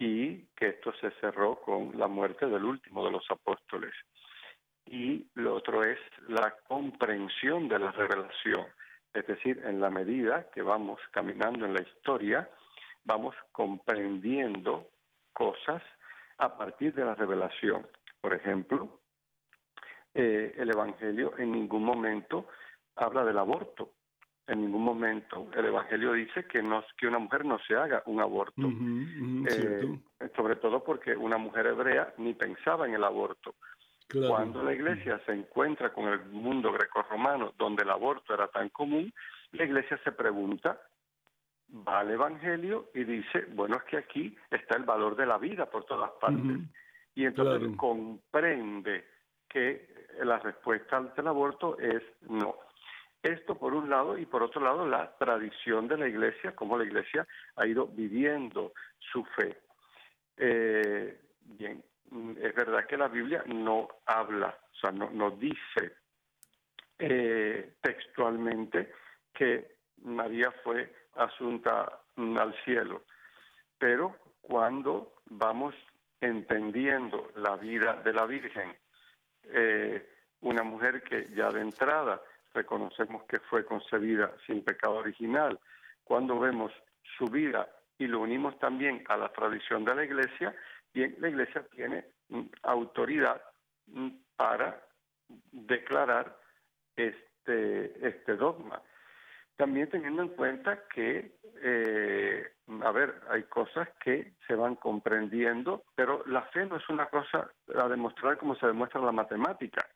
y 0.00 0.46
que 0.56 0.68
esto 0.68 0.92
se 0.94 1.10
cerró 1.20 1.60
con 1.60 1.96
la 1.98 2.08
muerte 2.08 2.46
del 2.46 2.64
último 2.64 3.04
de 3.04 3.12
los 3.12 3.30
apóstoles. 3.30 3.92
Y 4.86 5.26
lo 5.34 5.54
otro 5.54 5.84
es 5.84 5.98
la 6.26 6.56
comprensión 6.66 7.68
de 7.68 7.78
la 7.78 7.92
revelación, 7.92 8.66
es 9.12 9.26
decir, 9.26 9.62
en 9.62 9.78
la 9.78 9.90
medida 9.90 10.50
que 10.52 10.62
vamos 10.62 10.98
caminando 11.12 11.66
en 11.66 11.74
la 11.74 11.82
historia, 11.82 12.48
vamos 13.04 13.36
comprendiendo 13.52 14.88
cosas 15.34 15.82
a 16.38 16.56
partir 16.56 16.94
de 16.94 17.04
la 17.04 17.14
revelación. 17.14 17.86
Por 18.22 18.32
ejemplo, 18.32 19.00
eh, 20.14 20.54
el 20.56 20.70
Evangelio 20.70 21.34
en 21.36 21.52
ningún 21.52 21.84
momento 21.84 22.46
habla 22.96 23.22
del 23.22 23.36
aborto. 23.36 23.92
En 24.50 24.62
ningún 24.62 24.82
momento 24.82 25.48
el 25.54 25.66
Evangelio 25.66 26.12
dice 26.12 26.44
que, 26.44 26.60
no, 26.60 26.84
que 26.98 27.06
una 27.06 27.18
mujer 27.18 27.44
no 27.44 27.58
se 27.60 27.76
haga 27.76 28.02
un 28.06 28.20
aborto. 28.20 28.62
Eh, 29.48 29.98
sobre 30.36 30.56
todo 30.56 30.82
porque 30.82 31.16
una 31.16 31.38
mujer 31.38 31.66
hebrea 31.66 32.12
ni 32.18 32.34
pensaba 32.34 32.86
en 32.86 32.94
el 32.94 33.04
aborto. 33.04 33.54
Cuando 34.12 34.64
la 34.64 34.74
iglesia 34.74 35.20
se 35.24 35.32
encuentra 35.32 35.92
con 35.92 36.08
el 36.08 36.24
mundo 36.26 36.72
grecorromano, 36.72 37.52
donde 37.56 37.84
el 37.84 37.90
aborto 37.90 38.34
era 38.34 38.48
tan 38.48 38.68
común, 38.70 39.12
la 39.52 39.64
iglesia 39.64 40.00
se 40.02 40.10
pregunta 40.10 40.80
va 41.86 42.00
al 42.00 42.10
Evangelio 42.10 42.90
y 42.94 43.04
dice, 43.04 43.46
bueno, 43.52 43.76
es 43.76 43.84
que 43.84 43.98
aquí 43.98 44.36
está 44.50 44.76
el 44.76 44.84
valor 44.84 45.16
de 45.16 45.26
la 45.26 45.38
vida 45.38 45.66
por 45.66 45.84
todas 45.84 46.10
partes. 46.20 46.58
Y 47.14 47.24
entonces 47.24 47.76
comprende 47.76 49.04
que 49.48 49.88
la 50.22 50.38
respuesta 50.38 50.96
al 50.96 51.26
aborto 51.26 51.78
es 51.78 52.02
no. 52.28 52.56
Esto 53.22 53.58
por 53.58 53.74
un 53.74 53.90
lado 53.90 54.16
y 54.16 54.24
por 54.24 54.42
otro 54.42 54.62
lado 54.62 54.86
la 54.86 55.16
tradición 55.18 55.88
de 55.88 55.98
la 55.98 56.08
iglesia, 56.08 56.56
cómo 56.56 56.78
la 56.78 56.84
iglesia 56.84 57.26
ha 57.56 57.66
ido 57.66 57.86
viviendo 57.86 58.72
su 58.98 59.24
fe. 59.24 59.58
Eh, 60.38 61.20
bien, 61.42 61.84
es 62.40 62.54
verdad 62.54 62.86
que 62.86 62.96
la 62.96 63.08
Biblia 63.08 63.44
no 63.46 63.88
habla, 64.06 64.58
o 64.72 64.74
sea, 64.74 64.90
no, 64.90 65.30
dice 65.32 65.96
eh, 66.98 67.74
textualmente 67.82 68.92
que 69.34 69.76
María 70.02 70.50
fue 70.64 70.90
asunta 71.14 72.00
al 72.16 72.54
cielo. 72.64 73.04
Pero 73.78 74.16
cuando 74.40 75.14
vamos 75.26 75.74
entendiendo 76.20 77.30
la 77.36 77.56
vida 77.56 78.00
de 78.02 78.12
la 78.14 78.24
Virgen, 78.24 78.74
eh, 79.44 80.08
una 80.40 80.62
mujer 80.62 81.02
que 81.02 81.28
ya 81.34 81.50
de 81.50 81.60
entrada 81.60 82.20
reconocemos 82.52 83.24
que 83.24 83.38
fue 83.40 83.64
concebida 83.64 84.32
sin 84.46 84.64
pecado 84.64 84.94
original, 84.94 85.58
cuando 86.04 86.38
vemos 86.38 86.72
su 87.16 87.26
vida 87.26 87.68
y 87.98 88.06
lo 88.06 88.20
unimos 88.20 88.58
también 88.58 89.04
a 89.08 89.16
la 89.16 89.28
tradición 89.28 89.84
de 89.84 89.94
la 89.94 90.04
iglesia, 90.04 90.54
bien, 90.92 91.14
la 91.18 91.28
iglesia 91.28 91.64
tiene 91.74 92.04
mm, 92.28 92.46
autoridad 92.62 93.40
mm, 93.86 94.08
para 94.36 94.82
declarar 95.52 96.36
este, 96.96 98.08
este 98.08 98.36
dogma. 98.36 98.82
También 99.56 99.90
teniendo 99.90 100.22
en 100.22 100.30
cuenta 100.30 100.84
que, 100.88 101.36
eh, 101.62 102.50
a 102.82 102.90
ver, 102.92 103.20
hay 103.28 103.42
cosas 103.42 103.88
que 104.02 104.32
se 104.46 104.54
van 104.54 104.76
comprendiendo, 104.76 105.84
pero 105.94 106.24
la 106.26 106.42
fe 106.46 106.64
no 106.64 106.76
es 106.76 106.88
una 106.88 107.06
cosa 107.06 107.50
a 107.76 107.88
demostrar 107.88 108.38
como 108.38 108.54
se 108.54 108.66
demuestra 108.66 109.02
la 109.02 109.12
matemática. 109.12 109.86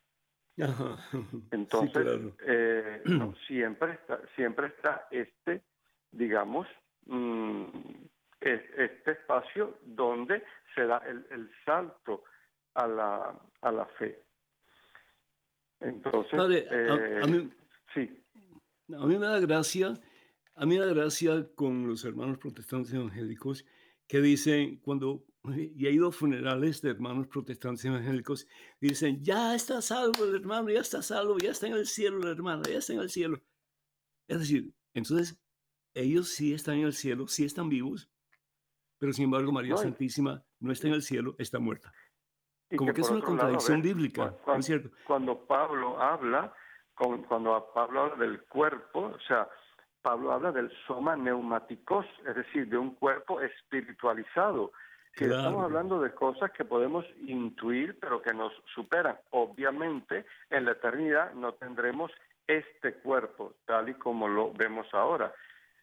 Entonces, 1.51 2.33
eh, 2.47 3.03
siempre, 3.47 3.93
está, 3.93 4.21
siempre 4.37 4.67
está 4.69 5.09
este, 5.11 5.63
digamos, 6.13 6.67
mm, 7.07 7.65
este 8.41 9.11
espacio 9.11 9.79
donde 9.85 10.43
se 10.75 10.87
da 10.87 10.99
el, 10.99 11.51
salto 11.65 12.25
a 12.75 12.87
la, 12.87 13.41
a 13.63 13.73
la 13.73 13.87
fe. 13.99 14.23
Entonces, 15.81 16.39
a, 16.39 17.27
mí, 17.27 17.51
sí. 17.93 18.23
A 18.97 19.07
mí 19.07 19.19
me 19.19 19.27
da 19.27 19.41
gracia, 19.41 19.95
a 20.55 20.67
mí 20.67 20.79
me 20.79 20.87
da 20.87 20.93
gracia 20.93 21.47
con 21.55 21.87
los 21.89 22.05
hermanos 22.05 22.39
protestantes 22.39 22.93
evangélicos 22.93 23.67
que 24.07 24.21
dicen, 24.21 24.77
cuando 24.77 25.25
y 25.53 25.87
he 25.87 25.91
ido 25.91 26.09
a 26.09 26.13
funerales 26.13 26.81
de 26.81 26.91
hermanos 26.91 27.27
protestantes 27.27 27.85
evangélicos, 27.85 28.47
dicen, 28.81 29.23
ya 29.23 29.55
está 29.55 29.83
salvo 29.83 30.25
el 30.25 30.37
hermano, 30.37 30.71
ya 30.71 30.81
está 30.81 31.03
salvo, 31.03 31.37
ya 31.39 31.51
está 31.51 31.67
en 31.67 31.75
el 31.75 31.87
cielo 31.87 32.23
el 32.23 32.29
hermano, 32.29 32.63
ya 32.65 32.79
está 32.79 32.95
en 32.95 33.01
el 33.01 33.11
cielo. 33.11 33.41
Es 34.27 34.39
decir, 34.39 34.73
entonces 34.95 35.39
ellos 35.93 36.31
sí 36.31 36.55
están 36.55 36.77
en 36.77 36.87
el 36.87 36.95
cielo, 36.95 37.27
sí 37.29 37.45
están 37.45 37.69
vivos, 37.69 38.11
pero 38.99 39.13
sin 39.13 39.27
embargo 39.27 39.53
María 39.53 39.77
Santísima 39.77 40.43
no 40.61 40.73
está 40.73 40.89
en 40.89 40.95
el 40.95 41.03
cielo, 41.03 41.35
está 41.39 41.59
muerta. 41.59 41.93
Como 42.75 42.93
que, 42.93 43.03
es 43.03 43.11
una 43.11 43.21
contradicción 43.21 43.83
bíblica, 43.83 44.33
cuando, 44.45 44.61
es 44.61 44.67
cierto? 44.67 44.91
Cuando 45.07 45.47
Pablo 45.47 46.01
habla, 46.01 46.55
cuando 46.95 47.71
Pablo 47.75 48.01
habla 48.01 48.17
del 48.17 48.43
cuerpo, 48.45 49.13
o 49.15 49.21
sea, 49.29 49.49
Pablo 50.01 50.33
habla 50.33 50.53
del 50.53 50.73
soma 50.87 51.17
neumáticos, 51.17 52.07
es 52.27 52.35
decir, 52.35 52.69
de 52.69 52.79
un 52.79 52.95
cuerpo 52.95 53.41
espiritualizado. 53.43 54.73
Que 55.17 55.27
estamos 55.27 55.63
hablando 55.63 56.01
de 56.01 56.13
cosas 56.13 56.51
que 56.51 56.65
podemos 56.65 57.05
intuir, 57.27 57.99
pero 58.01 58.21
que 58.21 58.35
nos 58.35 58.53
superan. 58.75 59.17
Obviamente, 59.31 60.27
en 60.51 60.65
la 60.65 60.73
eternidad 60.73 61.33
no 61.35 61.55
tendremos 61.55 62.11
este 62.47 62.95
cuerpo 62.95 63.55
tal 63.65 63.89
y 63.89 63.95
como 63.95 64.29
lo 64.29 64.53
vemos 64.53 64.87
ahora. 64.93 65.33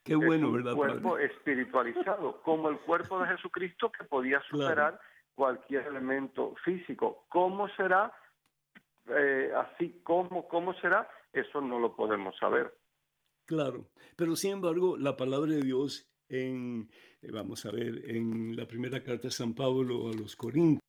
Qué 0.04 0.16
bueno, 0.16 0.34
es 0.34 0.44
un 0.44 0.54
¿verdad? 0.54 0.74
Cuerpo 0.74 1.18
espiritualizado, 1.18 2.42
como 2.42 2.70
el 2.70 2.80
cuerpo 2.80 3.20
de 3.20 3.28
Jesucristo 3.28 3.92
que 3.92 4.04
podía 4.04 4.42
superar 4.50 5.00
cualquier 5.36 5.88
elemento 5.88 6.56
físico. 6.64 7.26
¿Cómo 7.30 7.70
será? 7.70 8.12
Eh, 9.08 9.52
así 9.56 10.02
como 10.04 10.48
cómo 10.48 10.74
será, 10.76 11.10
eso 11.32 11.62
no 11.62 11.80
lo 11.80 11.96
podemos 11.96 12.36
saber. 12.38 12.74
Claro, 13.46 13.86
pero 14.16 14.36
sin 14.36 14.54
embargo, 14.54 14.98
la 14.98 15.18
palabra 15.18 15.52
de 15.52 15.62
Dios 15.62 16.10
en, 16.30 16.90
vamos 17.30 17.66
a 17.66 17.72
ver, 17.72 18.10
en 18.10 18.56
la 18.56 18.68
primera 18.68 19.04
carta 19.04 19.28
de 19.28 19.32
San 19.32 19.54
Pablo 19.54 20.10
a 20.10 20.13
los 20.13 20.36
Corintios, 20.36 20.82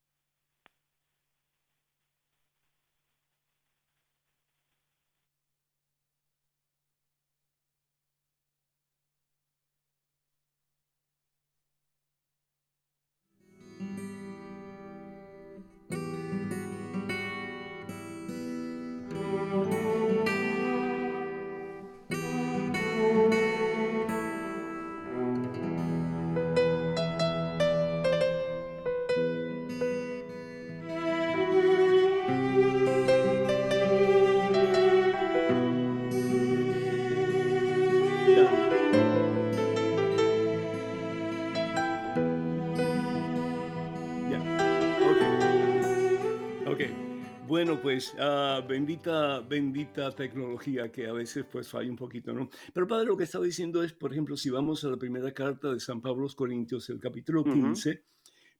pues 47.82 48.14
ah, 48.18 48.64
bendita, 48.66 49.40
bendita 49.40 50.14
tecnología 50.14 50.90
que 50.92 51.06
a 51.08 51.12
veces 51.12 51.44
pues 51.50 51.68
falla 51.68 51.90
un 51.90 51.96
poquito, 51.96 52.32
¿no? 52.32 52.48
Pero 52.72 52.86
padre, 52.86 53.06
lo 53.06 53.16
que 53.16 53.24
estaba 53.24 53.44
diciendo 53.44 53.82
es, 53.82 53.92
por 53.92 54.12
ejemplo, 54.12 54.36
si 54.36 54.50
vamos 54.50 54.84
a 54.84 54.88
la 54.88 54.96
primera 54.96 55.32
carta 55.32 55.72
de 55.72 55.80
San 55.80 56.00
Pablo 56.00 56.20
a 56.20 56.24
los 56.24 56.36
Corintios, 56.36 56.88
el 56.90 57.00
capítulo 57.00 57.42
15, 57.42 58.04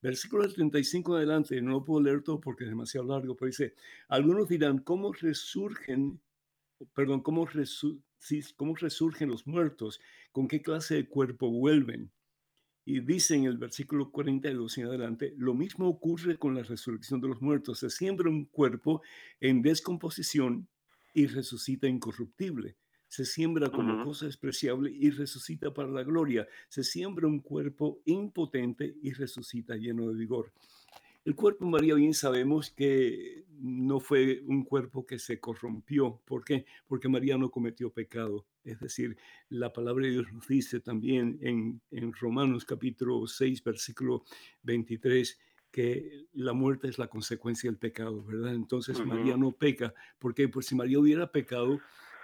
versículo 0.03 0.49
35 0.49 1.17
adelante, 1.17 1.63
no 1.63 1.71
lo 1.71 1.85
puedo 1.85 2.03
leer 2.03 2.23
todo 2.23 2.41
porque 2.41 2.65
es 2.65 2.71
demasiado 2.71 3.07
largo, 3.07 3.37
pero 3.37 3.47
dice, 3.47 3.75
algunos 4.09 4.49
dirán, 4.49 4.79
¿cómo 4.79 5.13
resurgen, 5.13 6.21
perdón, 6.93 7.23
cómo, 7.23 7.47
cómo 8.57 8.75
resurgen 8.75 9.29
los 9.29 9.47
muertos? 9.47 10.01
¿Con 10.33 10.49
qué 10.49 10.61
clase 10.61 10.97
de 10.97 11.09
cuerpo 11.09 11.49
vuelven? 11.49 12.11
Y 12.85 13.01
dice 13.01 13.37
en 13.37 13.45
el 13.45 13.59
versículo 13.59 14.11
42 14.11 14.79
en 14.79 14.87
adelante, 14.87 15.35
lo 15.37 15.55
mismo 15.55 15.89
ocurre 15.89 16.37
con 16.37 16.55
la 16.55 16.63
resurrección 16.63 17.21
de 17.21 17.29
los 17.29 17.41
muertos. 17.41 17.79
Se 17.79 17.91
siembra 17.91 18.29
un 18.29 18.47
cuerpo 18.47 19.03
en 19.41 19.63
descomposición 19.63 20.69
y 21.15 21.27
resucita 21.27 21.87
incorruptible. 21.87 22.77
Se 23.07 23.25
siembra 23.27 23.71
como 23.71 24.03
cosa 24.05 24.27
despreciable 24.27 24.91
y 24.91 25.11
resucita 25.11 25.73
para 25.73 25.89
la 25.89 26.03
gloria. 26.03 26.49
Se 26.69 26.83
siembra 26.83 27.27
un 27.27 27.41
cuerpo 27.41 28.01
impotente 28.07 28.97
y 29.03 29.13
resucita 29.13 29.77
lleno 29.77 30.09
de 30.09 30.15
vigor. 30.15 30.51
El 31.25 31.37
cuerpo 31.37 31.65
María 31.67 31.95
bien 31.95 32.15
sabemos 32.15 32.71
que 32.71 33.45
no 33.61 34.01
fue 34.01 34.43
un 34.47 34.65
cuerpo 34.65 35.07
que 35.07 35.21
se 35.21 35.39
corrompió. 35.39 36.21
¿Por 36.25 36.45
qué? 36.45 36.67
Porque 36.89 37.09
María 37.09 37.39
no 37.39 37.51
cometió 37.51 37.93
pecado. 37.93 38.47
Es 38.65 38.81
decir, 38.81 39.17
la 39.49 39.73
palabra 39.73 40.07
de 40.07 40.13
Dios 40.13 40.33
nos 40.33 40.49
dice 40.49 40.81
también 40.81 41.39
en, 41.41 41.81
en 41.93 42.13
Romanos 42.13 42.65
capítulo 42.65 43.27
6, 43.27 43.63
versículo 43.63 44.25
23, 44.65 45.39
que 45.71 46.27
la 46.35 46.53
muerte 46.53 46.89
es 46.89 46.99
la 46.99 47.09
consecuencia 47.09 47.71
del 47.71 47.79
pecado, 47.79 48.23
¿verdad? 48.25 48.55
Entonces 48.55 49.05
María 49.05 49.37
no 49.37 49.53
peca. 49.53 49.95
¿Por 50.19 50.35
qué? 50.35 50.49
Pues 50.49 50.67
si 50.67 50.75
María 50.75 50.99
hubiera 50.99 51.33
pecado, 51.33 51.81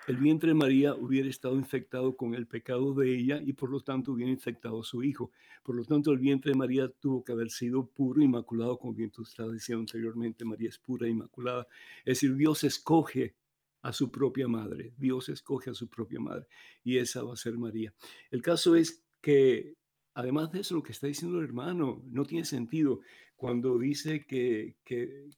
el 0.09 0.16
vientre 0.16 0.49
de 0.49 0.55
María 0.55 0.94
hubiera 0.94 1.29
estado 1.29 1.57
infectado 1.57 2.16
con 2.16 2.35
el 2.35 2.47
pecado 2.47 2.94
de 2.94 3.14
ella 3.14 3.42
y 3.44 3.53
por 3.53 3.68
lo 3.68 3.81
tanto 3.81 4.12
hubiera 4.12 4.33
infectado 4.33 4.81
a 4.81 4.85
su 4.85 5.03
hijo. 5.03 5.31
Por 5.62 5.77
lo 5.77 5.85
tanto, 5.85 6.11
el 6.12 6.18
vientre 6.18 6.53
de 6.53 6.57
María 6.57 6.88
tuvo 6.88 7.23
que 7.23 7.33
haber 7.33 7.51
sido 7.51 7.87
puro, 7.87 8.23
inmaculado, 8.23 8.79
como 8.79 8.94
bien 8.94 9.11
tú 9.11 9.23
estabas 9.23 9.53
diciendo 9.53 9.81
anteriormente, 9.81 10.47
María 10.47 10.71
es 10.71 10.79
pura, 10.79 11.07
inmaculada. 11.07 11.66
Es 12.07 12.21
decir, 12.21 12.35
Dios 12.37 12.64
escoge 12.64 13.35
a 13.83 13.92
su 13.92 14.11
propia 14.11 14.49
madre, 14.49 14.94
Dios 14.97 15.29
escoge 15.29 15.68
a 15.71 15.75
su 15.75 15.88
propia 15.88 16.21
madre 16.21 16.47
y 16.83 16.97
esa 16.97 17.23
va 17.23 17.35
a 17.35 17.37
ser 17.37 17.59
María. 17.59 17.92
El 18.31 18.40
caso 18.40 18.77
es 18.77 19.05
que, 19.21 19.75
además 20.14 20.51
de 20.53 20.61
eso, 20.61 20.75
lo 20.75 20.83
que 20.83 20.92
está 20.92 21.07
diciendo 21.07 21.38
el 21.38 21.44
hermano 21.44 22.03
no 22.07 22.25
tiene 22.25 22.47
sentido 22.47 23.01
cuando 23.37 23.79
dice 23.79 24.25
que, 24.25 24.77
que 24.87 25.29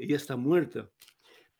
ella 0.00 0.16
está 0.16 0.36
muerta. 0.36 0.88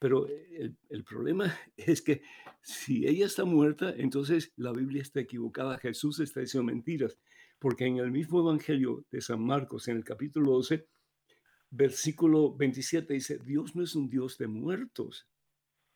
Pero 0.05 0.29
el, 0.29 0.77
el, 0.91 1.03
problema 1.03 1.51
es 1.79 2.03
que 2.03 2.21
si 2.61 3.07
ella 3.07 3.25
está 3.25 3.47
muerta, 3.47 3.95
entonces 3.97 4.53
la 4.57 4.71
Biblia 4.71 5.01
está 5.01 5.21
equivocada. 5.21 5.79
Jesús 5.79 6.21
está 6.21 6.41
diciendo 6.41 6.71
mentiras, 6.71 7.17
porque 7.59 7.87
en 7.87 7.97
el 7.97 8.11
mismo 8.11 8.41
Evangelio 8.41 9.07
de 9.11 9.23
San 9.23 9.43
Marcos, 9.43 9.89
en 9.89 9.97
el 9.97 10.05
capítulo 10.05 10.53
12, 10.53 10.87
versículo 11.71 12.55
27, 12.55 13.15
dice, 13.15 13.39
Dios 13.39 13.75
no 13.75 13.83
es 13.83 13.95
un 13.95 14.11
Dios 14.11 14.37
de 14.37 14.47
muertos, 14.47 15.27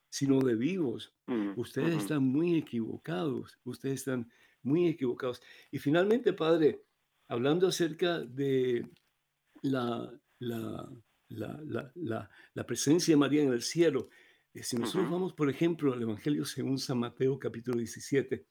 sino 0.08 0.40
de 0.40 0.54
vivos. 0.54 1.14
Mm, 1.26 1.60
ustedes 1.60 1.94
están 1.94 2.24
muy 2.24 2.56
equivocados, 2.56 3.58
ustedes 3.64 3.96
están 3.96 4.32
muy 4.62 4.88
equivocados. 4.88 5.42
Y 5.70 5.80
finalmente, 5.80 6.32
Padre, 6.32 6.82
hablando 7.28 7.68
acerca 7.68 8.20
de 8.20 8.88
la, 9.60 10.10
la 10.38 10.90
la, 11.28 12.66
presencia 12.66 13.12
de 13.12 13.18
María 13.18 13.42
en 13.42 13.52
el 13.52 13.62
cielo. 13.62 14.08
Eh, 14.54 14.62
si 14.62 14.76
nosotros 14.76 15.10
vamos, 15.10 15.32
por 15.32 15.50
ejemplo, 15.50 15.92
al 15.92 16.02
Evangelio 16.02 16.44
según 16.44 16.78
San 16.78 16.98
Mateo 16.98 17.38
capítulo 17.38 17.78
17, 17.78 18.46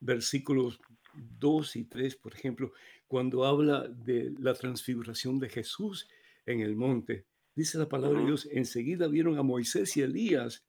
versículos 0.00 0.80
2 1.14 1.76
y 1.76 1.84
3, 1.84 2.16
por 2.16 2.34
ejemplo, 2.34 2.72
cuando 3.06 3.44
habla 3.44 3.86
de 3.88 4.32
la 4.38 4.54
transfiguración 4.54 5.38
de 5.38 5.48
Jesús 5.48 6.08
en 6.46 6.60
el 6.60 6.76
monte, 6.76 7.26
dice 7.54 7.78
la 7.78 7.88
palabra 7.88 8.20
de 8.20 8.26
Dios, 8.26 8.48
enseguida 8.50 9.08
vieron 9.08 9.38
a 9.38 9.42
Moisés 9.42 9.96
y 9.96 10.02
Elías 10.02 10.64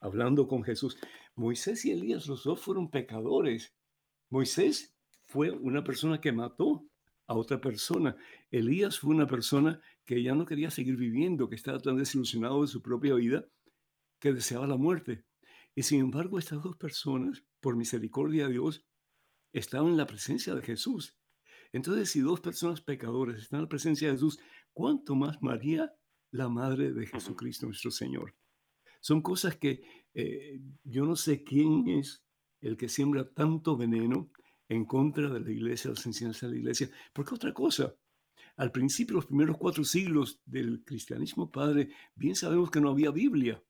hablando 0.00 0.46
con 0.46 0.62
Jesús. 0.62 0.98
Moisés 1.34 1.84
y 1.84 1.92
Elías, 1.92 2.26
los 2.26 2.44
dos 2.44 2.60
fueron 2.60 2.90
pecadores. 2.90 3.74
Moisés 4.30 4.94
fue 5.24 5.50
una 5.50 5.82
persona 5.82 6.20
que 6.20 6.32
mató 6.32 6.84
a 7.26 7.34
otra 7.34 7.60
persona. 7.60 8.16
Elías 8.50 8.98
fue 8.98 9.14
una 9.14 9.26
persona 9.26 9.80
que 10.08 10.22
ya 10.22 10.34
no 10.34 10.46
quería 10.46 10.70
seguir 10.70 10.96
viviendo, 10.96 11.50
que 11.50 11.54
estaba 11.54 11.78
tan 11.80 11.98
desilusionado 11.98 12.62
de 12.62 12.68
su 12.68 12.80
propia 12.80 13.14
vida, 13.16 13.46
que 14.18 14.32
deseaba 14.32 14.66
la 14.66 14.78
muerte. 14.78 15.26
Y 15.74 15.82
sin 15.82 16.00
embargo, 16.00 16.38
estas 16.38 16.62
dos 16.62 16.78
personas, 16.78 17.44
por 17.60 17.76
misericordia 17.76 18.46
de 18.46 18.54
Dios, 18.54 18.86
estaban 19.52 19.88
en 19.88 19.96
la 19.98 20.06
presencia 20.06 20.54
de 20.54 20.62
Jesús. 20.62 21.14
Entonces, 21.72 22.10
si 22.10 22.20
dos 22.20 22.40
personas 22.40 22.80
pecadoras 22.80 23.38
están 23.38 23.58
en 23.58 23.64
la 23.64 23.68
presencia 23.68 24.08
de 24.08 24.14
Jesús, 24.14 24.38
¿cuánto 24.72 25.14
más 25.14 25.42
María, 25.42 25.92
la 26.30 26.48
madre 26.48 26.94
de 26.94 27.06
Jesucristo, 27.06 27.66
nuestro 27.66 27.90
Señor? 27.90 28.34
Son 29.02 29.20
cosas 29.20 29.58
que 29.58 29.82
eh, 30.14 30.58
yo 30.84 31.04
no 31.04 31.16
sé 31.16 31.44
quién 31.44 31.86
es 31.86 32.24
el 32.62 32.78
que 32.78 32.88
siembra 32.88 33.28
tanto 33.28 33.76
veneno 33.76 34.30
en 34.70 34.86
contra 34.86 35.28
de 35.28 35.40
la 35.40 35.50
iglesia, 35.50 35.90
las 35.90 36.06
enseñanzas 36.06 36.48
de 36.48 36.54
la 36.54 36.60
iglesia. 36.60 36.90
Porque 37.12 37.34
otra 37.34 37.52
cosa, 37.52 37.94
al 38.58 38.72
principio, 38.72 39.14
los 39.14 39.26
primeros 39.26 39.56
cuatro 39.56 39.84
siglos 39.84 40.40
del 40.44 40.82
cristianismo, 40.84 41.48
padre, 41.48 41.90
bien 42.16 42.34
sabemos 42.34 42.72
que 42.72 42.80
no 42.80 42.90
había 42.90 43.12
Biblia. 43.12 43.62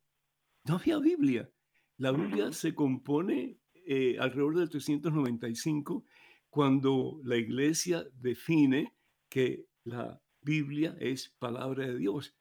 No 0.64 0.76
había 0.76 0.98
Biblia. 0.98 1.50
La 1.98 2.10
Biblia 2.10 2.52
se 2.52 2.74
compone 2.74 3.58
eh, 3.86 4.16
alrededor 4.18 4.56
del 4.56 4.70
395 4.70 6.06
cuando 6.48 7.20
la 7.22 7.36
iglesia 7.36 8.06
define 8.14 8.94
que 9.28 9.66
la 9.84 10.22
Biblia 10.40 10.96
es 11.00 11.34
palabra 11.38 11.86
de 11.86 11.98
Dios 11.98 12.34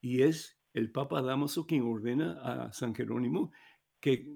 y 0.00 0.22
es 0.22 0.58
el 0.72 0.90
Papa 0.92 1.20
Damaso 1.20 1.66
quien 1.66 1.82
ordena 1.82 2.40
a 2.40 2.72
San 2.72 2.94
Jerónimo 2.94 3.52
que 4.00 4.26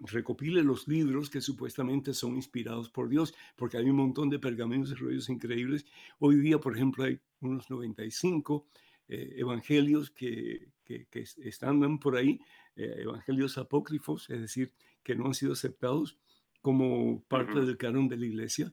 recopile 0.00 0.62
los 0.62 0.88
libros 0.88 1.30
que 1.30 1.40
supuestamente 1.40 2.14
son 2.14 2.36
inspirados 2.36 2.90
por 2.90 3.08
Dios, 3.08 3.34
porque 3.56 3.76
hay 3.76 3.88
un 3.88 3.96
montón 3.96 4.30
de 4.30 4.38
pergaminos 4.38 4.90
y 4.90 4.94
rollos 4.94 5.28
increíbles. 5.28 5.86
Hoy 6.18 6.36
día, 6.36 6.58
por 6.58 6.74
ejemplo, 6.76 7.04
hay 7.04 7.20
unos 7.40 7.70
95 7.70 8.66
eh, 9.08 9.34
evangelios 9.36 10.10
que, 10.10 10.72
que, 10.84 11.06
están 11.38 11.98
por 11.98 12.16
ahí, 12.16 12.40
eh, 12.74 12.96
evangelios 12.98 13.58
apócrifos, 13.58 14.28
es 14.30 14.40
decir, 14.40 14.72
que 15.02 15.14
no 15.14 15.26
han 15.26 15.34
sido 15.34 15.52
aceptados 15.52 16.18
como 16.60 17.22
parte 17.24 17.60
del 17.60 17.76
canon 17.76 18.08
de 18.08 18.16
la 18.16 18.26
iglesia. 18.26 18.72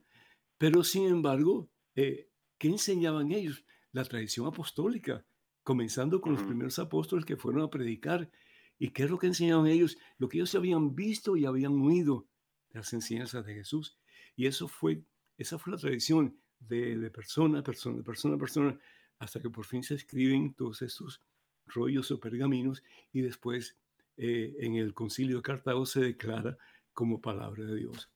Pero, 0.58 0.84
sin 0.84 1.08
embargo, 1.08 1.70
eh, 1.96 2.30
¿qué 2.58 2.70
enseñaban 2.70 3.32
ellos? 3.32 3.66
La 3.92 4.04
tradición 4.04 4.48
apostólica, 4.48 5.26
comenzando 5.64 6.20
con 6.20 6.34
los 6.34 6.44
primeros 6.44 6.80
apóstoles 6.80 7.26
que 7.26 7.38
fueron 7.38 7.62
a 7.62 7.70
predicar 7.70 8.32
¿Y 8.80 8.90
qué 8.90 9.04
es 9.04 9.10
lo 9.10 9.18
que 9.18 9.28
enseñaban 9.28 9.68
ellos? 9.68 9.98
Lo 10.18 10.28
que 10.28 10.38
ellos 10.38 10.56
habían 10.56 10.96
visto 10.96 11.38
y 11.38 11.46
habían 11.46 11.80
oído 11.80 12.28
de 12.70 12.80
las 12.80 12.92
enseñanzas 12.94 13.46
de 13.46 13.54
Jesús. 13.54 13.98
Y 14.36 14.48
eso 14.48 14.68
fue, 14.68 15.04
esa 15.38 15.58
fue 15.58 15.74
la 15.74 15.80
tradición 15.80 16.38
de, 16.60 16.98
de 16.98 17.12
persona 17.12 17.60
a 17.60 17.64
persona, 17.64 17.98
de 17.98 18.04
persona 18.04 18.36
a 18.36 18.40
persona, 18.40 18.80
hasta 19.20 19.40
que 19.40 19.50
por 19.50 19.66
fin 19.66 19.84
se 19.84 19.96
escriben 19.96 20.54
todos 20.54 20.82
estos 20.82 21.22
rollos 21.66 22.12
o 22.12 22.20
pergaminos 22.20 22.84
y 23.12 23.22
después 23.22 23.78
eh, 24.18 24.56
en 24.60 24.76
el 24.76 24.94
concilio 24.94 25.38
de 25.38 25.44
Cartago 25.44 25.86
se 25.86 26.02
declara 26.02 26.58
como 26.94 27.22
palabra 27.22 27.66
de 27.66 27.76
Dios. 27.76 28.12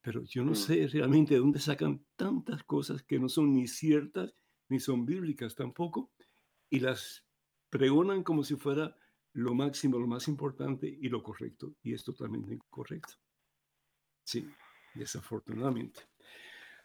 Pero 0.00 0.22
yo 0.24 0.44
no 0.44 0.52
mm. 0.52 0.56
sé 0.56 0.88
realmente 0.88 1.34
de 1.34 1.40
dónde 1.40 1.60
sacan 1.60 2.04
tantas 2.16 2.62
cosas 2.64 3.02
que 3.02 3.18
no 3.18 3.28
son 3.28 3.52
ni 3.52 3.66
ciertas 3.66 4.34
ni 4.68 4.78
son 4.80 5.04
bíblicas 5.04 5.54
tampoco 5.56 6.12
y 6.70 6.80
las 6.80 7.26
pregonan 7.68 8.22
como 8.22 8.44
si 8.44 8.54
fuera 8.54 8.96
lo 9.32 9.54
máximo, 9.54 9.98
lo 9.98 10.06
más 10.06 10.28
importante 10.28 10.86
y 10.88 11.08
lo 11.08 11.22
correcto. 11.22 11.74
Y 11.82 11.94
es 11.94 12.04
totalmente 12.04 12.54
incorrecto. 12.54 13.14
Sí, 14.24 14.48
desafortunadamente. 14.94 16.02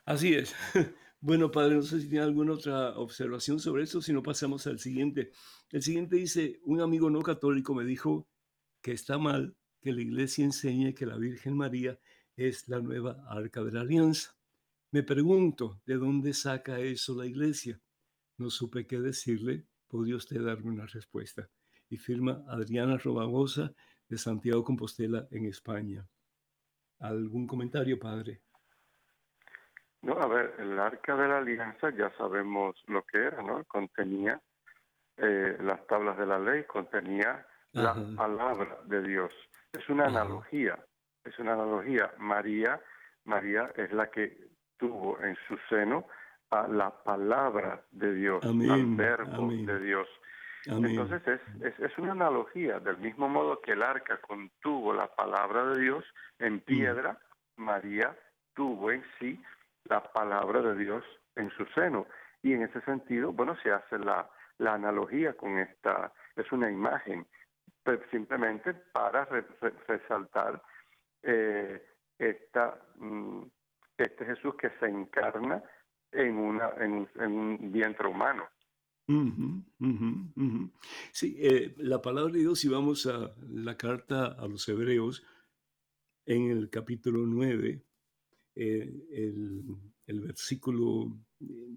Así 0.06 0.34
es. 0.34 0.54
Bueno, 1.22 1.50
padre, 1.50 1.74
no 1.74 1.82
sé 1.82 2.02
si 2.02 2.08
tiene 2.08 2.24
alguna 2.24 2.54
otra 2.54 3.00
observación 3.00 3.60
sobre 3.60 3.82
eso, 3.82 4.00
si 4.00 4.14
no 4.14 4.22
pasamos 4.22 4.68
al 4.68 4.78
siguiente. 4.78 5.32
El 5.72 5.82
siguiente 5.82 6.18
dice, 6.18 6.60
un 6.66 6.82
amigo 6.82 7.10
no 7.10 7.24
católico 7.24 7.74
me 7.74 7.84
dijo 7.84 8.30
que 8.80 8.92
está 8.92 9.18
mal 9.18 9.58
que 9.82 9.92
la 9.92 10.02
iglesia 10.02 10.46
enseñe 10.46 10.94
que 10.94 11.08
la 11.08 11.18
Virgen 11.18 11.58
María 11.58 12.00
es 12.36 12.68
la 12.68 12.80
nueva 12.80 13.26
arca 13.28 13.64
de 13.64 13.72
la 13.72 13.82
alianza. 13.82 14.38
Me 14.92 15.02
pregunto, 15.02 15.82
¿de 15.88 15.96
dónde 15.96 16.32
saca 16.34 16.80
eso 16.80 17.16
la 17.16 17.26
iglesia? 17.26 17.82
No 18.38 18.52
supe 18.52 18.86
qué 18.86 19.00
decirle. 19.00 19.66
¿Podría 19.88 20.18
usted 20.18 20.44
darme 20.44 20.70
una 20.70 20.86
respuesta? 20.86 21.50
Y 21.90 21.98
firma 21.98 22.44
Adriana 22.48 22.98
Robagosa 22.98 23.72
de 24.08 24.18
Santiago 24.18 24.64
Compostela 24.64 25.28
en 25.32 25.46
España. 25.46 26.06
¿Algún 27.00 27.48
comentario, 27.48 28.00
padre? 28.00 28.42
No, 30.02 30.14
a 30.20 30.28
ver, 30.28 30.54
el 30.60 30.80
arca 30.80 31.16
de 31.16 31.28
la 31.28 31.40
alianza 31.40 31.90
ya 31.90 32.12
sabemos 32.18 32.76
lo 32.88 33.04
que 33.04 33.18
era, 33.18 33.42
¿no? 33.42 33.64
Contenía 33.66 34.40
eh, 35.18 35.58
las 35.62 35.86
tablas 35.88 36.18
de 36.18 36.26
la 36.26 36.38
ley, 36.38 36.64
contenía 36.66 37.46
la 37.72 37.96
palabra 38.16 38.78
de 38.86 39.02
Dios. 39.02 39.32
Es 39.74 39.90
una 39.90 40.06
analogía, 40.06 40.78
es 41.24 41.38
una 41.40 41.54
analogía. 41.54 42.14
María, 42.20 42.80
María 43.26 43.72
es 43.76 43.92
la 43.92 44.10
que 44.10 44.38
tuvo 44.78 45.20
en 45.22 45.36
su 45.48 45.58
seno 45.70 46.08
a 46.52 46.68
la 46.68 46.92
palabra 47.04 47.84
de 47.92 48.14
Dios, 48.14 48.46
al 48.46 48.96
verbo 48.96 49.50
de 49.50 49.80
Dios. 49.80 50.08
Entonces 50.66 51.22
es, 51.62 51.80
es, 51.80 51.98
una 51.98 52.14
analogía, 52.14 52.80
del 52.80 52.98
mismo 52.98 53.30
modo 53.30 53.62
que 53.62 53.74
el 53.74 53.84
arca 53.84 54.20
contuvo 54.22 54.94
la 54.94 55.08
palabra 55.08 55.66
de 55.68 55.82
Dios 55.82 56.04
en 56.40 56.56
mm. 56.56 56.60
piedra, 56.62 57.20
María 57.58 58.18
tuvo 58.54 58.92
en 58.92 59.04
sí 59.20 59.42
la 59.86 60.02
palabra 60.12 60.62
de 60.62 60.76
Dios 60.76 61.04
en 61.36 61.52
su 61.52 61.66
seno. 61.68 62.08
Y 62.42 62.54
en 62.54 62.64
ese 62.64 62.82
sentido, 62.82 63.32
bueno, 63.32 63.56
se 63.62 63.72
hace 63.72 64.00
la, 64.00 64.30
la 64.58 64.74
analogía 64.74 65.34
con 65.34 65.58
esta, 65.60 66.12
es 66.36 66.52
una 66.52 66.70
imagen, 66.72 67.28
pues, 67.84 68.00
simplemente 68.12 68.74
para 68.74 69.26
resaltar 69.88 70.62
eh, 71.22 71.84
esta, 72.18 72.80
mm, 72.96 73.44
este 73.98 74.26
Jesús 74.26 74.56
que 74.56 74.70
se 74.80 74.88
encarna 74.88 75.62
en, 76.12 76.38
una, 76.38 76.72
en 76.80 77.08
un 77.20 77.72
vientre 77.72 78.08
humano. 78.08 78.48
Sí, 81.12 81.36
eh, 81.40 81.76
la 81.78 82.02
palabra 82.02 82.34
de 82.34 82.40
Dios, 82.40 82.60
si 82.60 82.68
vamos 82.68 83.06
a 83.06 83.36
la 83.50 83.78
carta 83.78 84.28
a 84.28 84.48
los 84.48 84.68
hebreos, 84.68 85.24
en 86.26 86.50
el 86.50 86.70
capítulo 86.70 87.26
9, 87.26 87.84
eh, 88.56 89.08
el, 90.08 90.20
versículo, 90.22 91.20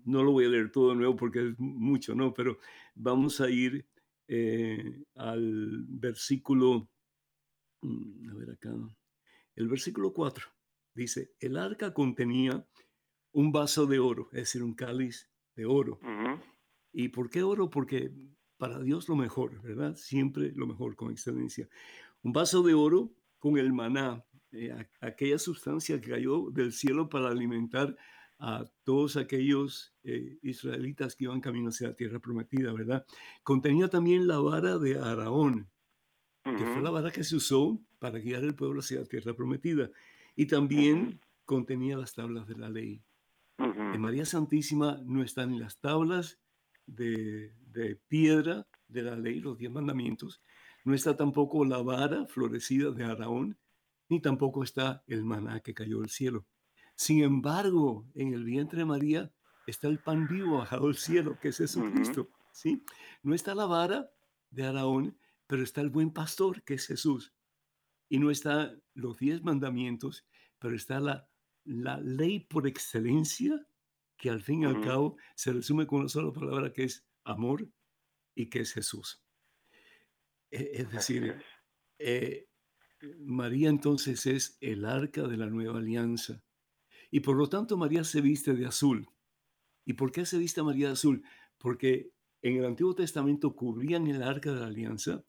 no 0.04 0.22
lo 0.22 0.32
voy 0.32 0.46
a 0.46 0.48
leer 0.48 0.70
todo 0.70 0.90
de 0.90 0.96
nuevo 0.96 1.16
porque 1.16 1.48
es 1.48 1.58
mucho, 1.58 2.14
¿no? 2.14 2.32
Pero 2.32 2.58
vamos 2.94 3.40
a 3.40 3.50
ir 3.50 3.86
eh, 4.26 5.04
al 5.14 5.84
versículo, 5.86 6.88
mm, 7.82 8.30
a 8.30 8.34
ver 8.34 8.50
acá, 8.50 8.74
el 9.54 9.68
versículo 9.68 10.12
4, 10.12 10.46
dice, 10.94 11.32
el 11.40 11.56
arca 11.58 11.92
contenía 11.92 12.66
un 13.32 13.52
vaso 13.52 13.86
de 13.86 13.98
oro, 13.98 14.28
es 14.32 14.40
decir, 14.40 14.62
un 14.62 14.74
cáliz 14.74 15.30
de 15.56 15.66
oro. 15.66 16.00
¿Y 16.98 17.10
por 17.10 17.30
qué 17.30 17.44
oro? 17.44 17.70
Porque 17.70 18.10
para 18.56 18.80
Dios 18.80 19.08
lo 19.08 19.14
mejor, 19.14 19.62
¿verdad? 19.62 19.94
Siempre 19.94 20.50
lo 20.56 20.66
mejor 20.66 20.96
con 20.96 21.12
excelencia. 21.12 21.68
Un 22.22 22.32
vaso 22.32 22.64
de 22.64 22.74
oro 22.74 23.12
con 23.38 23.56
el 23.56 23.72
maná, 23.72 24.24
eh, 24.50 24.74
aquella 25.00 25.38
sustancia 25.38 26.00
que 26.00 26.10
cayó 26.10 26.50
del 26.50 26.72
cielo 26.72 27.08
para 27.08 27.28
alimentar 27.28 27.96
a 28.40 28.64
todos 28.82 29.16
aquellos 29.16 29.94
eh, 30.02 30.38
israelitas 30.42 31.14
que 31.14 31.24
iban 31.24 31.40
camino 31.40 31.68
hacia 31.68 31.90
la 31.90 31.94
tierra 31.94 32.18
prometida, 32.18 32.72
¿verdad? 32.72 33.06
Contenía 33.44 33.86
también 33.86 34.26
la 34.26 34.40
vara 34.40 34.76
de 34.76 34.98
Araón, 34.98 35.70
que 36.42 36.66
fue 36.66 36.82
la 36.82 36.90
vara 36.90 37.12
que 37.12 37.22
se 37.22 37.36
usó 37.36 37.80
para 38.00 38.18
guiar 38.18 38.42
el 38.42 38.56
pueblo 38.56 38.80
hacia 38.80 38.98
la 38.98 39.06
tierra 39.06 39.34
prometida. 39.34 39.88
Y 40.34 40.46
también 40.46 41.20
contenía 41.44 41.96
las 41.96 42.14
tablas 42.14 42.48
de 42.48 42.56
la 42.56 42.68
ley. 42.68 43.04
En 43.56 44.00
María 44.00 44.26
Santísima 44.26 45.00
no 45.04 45.22
están 45.22 45.52
ni 45.52 45.60
las 45.60 45.78
tablas 45.78 46.40
de, 46.88 48.00
piedra 48.08 48.66
de 48.88 49.02
la 49.02 49.16
ley, 49.16 49.40
los 49.40 49.58
diez 49.58 49.70
mandamientos, 49.70 50.42
no 50.84 50.94
está 50.94 51.16
tampoco 51.16 51.64
la 51.64 51.78
vara 51.78 52.26
florecida 52.26 52.90
de 52.90 53.04
Araón, 53.04 53.58
ni 54.08 54.20
tampoco 54.20 54.62
está 54.62 55.04
el 55.06 55.24
maná 55.24 55.60
que 55.60 55.74
cayó 55.74 56.00
del 56.00 56.10
cielo. 56.10 56.46
Sin 56.94 57.22
embargo, 57.22 58.06
en 58.14 58.32
el 58.32 58.44
vientre 58.44 58.80
de 58.80 58.84
María 58.86 59.32
está 59.66 59.88
el 59.88 59.98
pan 59.98 60.26
vivo 60.26 60.58
bajado 60.58 60.86
del 60.86 60.96
cielo, 60.96 61.38
que 61.40 61.48
es 61.48 61.58
Jesucristo. 61.58 62.30
¿sí? 62.52 62.84
No 63.22 63.34
está 63.34 63.54
la 63.54 63.66
vara 63.66 64.10
de 64.50 64.64
Araón, 64.64 65.18
pero 65.46 65.62
está 65.62 65.80
el 65.82 65.90
buen 65.90 66.10
pastor, 66.10 66.62
que 66.62 66.74
es 66.74 66.86
Jesús. 66.86 67.34
Y 68.08 68.18
no 68.18 68.30
está 68.30 68.74
los 68.94 69.18
diez 69.18 69.42
mandamientos, 69.42 70.26
pero 70.58 70.74
está 70.74 70.98
la, 70.98 71.28
la 71.64 71.98
ley 72.00 72.40
por 72.40 72.66
excelencia 72.66 73.64
que 74.18 74.30
al 74.30 74.42
fin 74.42 74.62
y 74.62 74.66
al 74.66 74.80
cabo 74.80 75.16
se 75.36 75.52
resume 75.52 75.86
con 75.86 76.00
una 76.00 76.08
sola 76.08 76.32
palabra 76.32 76.72
que 76.72 76.84
es 76.84 77.06
amor 77.24 77.70
y 78.34 78.50
que 78.50 78.60
es 78.60 78.72
Jesús. 78.72 79.22
E, 80.50 80.70
es 80.74 80.90
decir, 80.90 81.40
eh, 81.98 82.48
María 83.20 83.68
entonces 83.68 84.26
es 84.26 84.58
el 84.60 84.84
arca 84.84 85.22
de 85.28 85.36
la 85.36 85.46
nueva 85.46 85.78
alianza. 85.78 86.42
Y 87.10 87.20
por 87.20 87.36
lo 87.36 87.48
tanto 87.48 87.76
María 87.76 88.04
se 88.04 88.20
viste 88.20 88.54
de 88.54 88.66
azul. 88.66 89.08
¿Y 89.86 89.94
por 89.94 90.10
qué 90.10 90.26
se 90.26 90.36
viste 90.36 90.62
María 90.62 90.88
de 90.88 90.92
azul? 90.94 91.22
Porque 91.56 92.10
en 92.42 92.56
el 92.56 92.64
Antiguo 92.66 92.94
Testamento 92.94 93.54
cubrían 93.54 94.08
el 94.08 94.22
arca 94.22 94.52
de 94.52 94.60
la 94.60 94.66
alianza, 94.66 95.24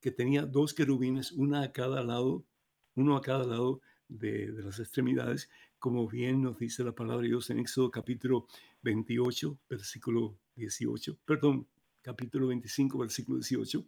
que 0.00 0.12
tenía 0.12 0.46
dos 0.46 0.74
querubines, 0.74 1.32
una 1.32 1.62
a 1.62 1.72
cada 1.72 2.04
lado, 2.04 2.46
uno 2.94 3.16
a 3.16 3.20
cada 3.20 3.44
lado 3.44 3.80
de, 4.06 4.52
de 4.52 4.62
las 4.62 4.78
extremidades, 4.78 5.50
como 5.78 6.08
bien 6.08 6.42
nos 6.42 6.58
dice 6.58 6.82
la 6.82 6.94
palabra 6.94 7.22
de 7.22 7.28
Dios 7.28 7.50
en 7.50 7.58
Éxodo 7.58 7.90
capítulo 7.90 8.46
28, 8.82 9.58
versículo 9.68 10.38
18, 10.56 11.18
perdón, 11.24 11.68
capítulo 12.02 12.48
25, 12.48 12.98
versículo 12.98 13.38
18, 13.38 13.86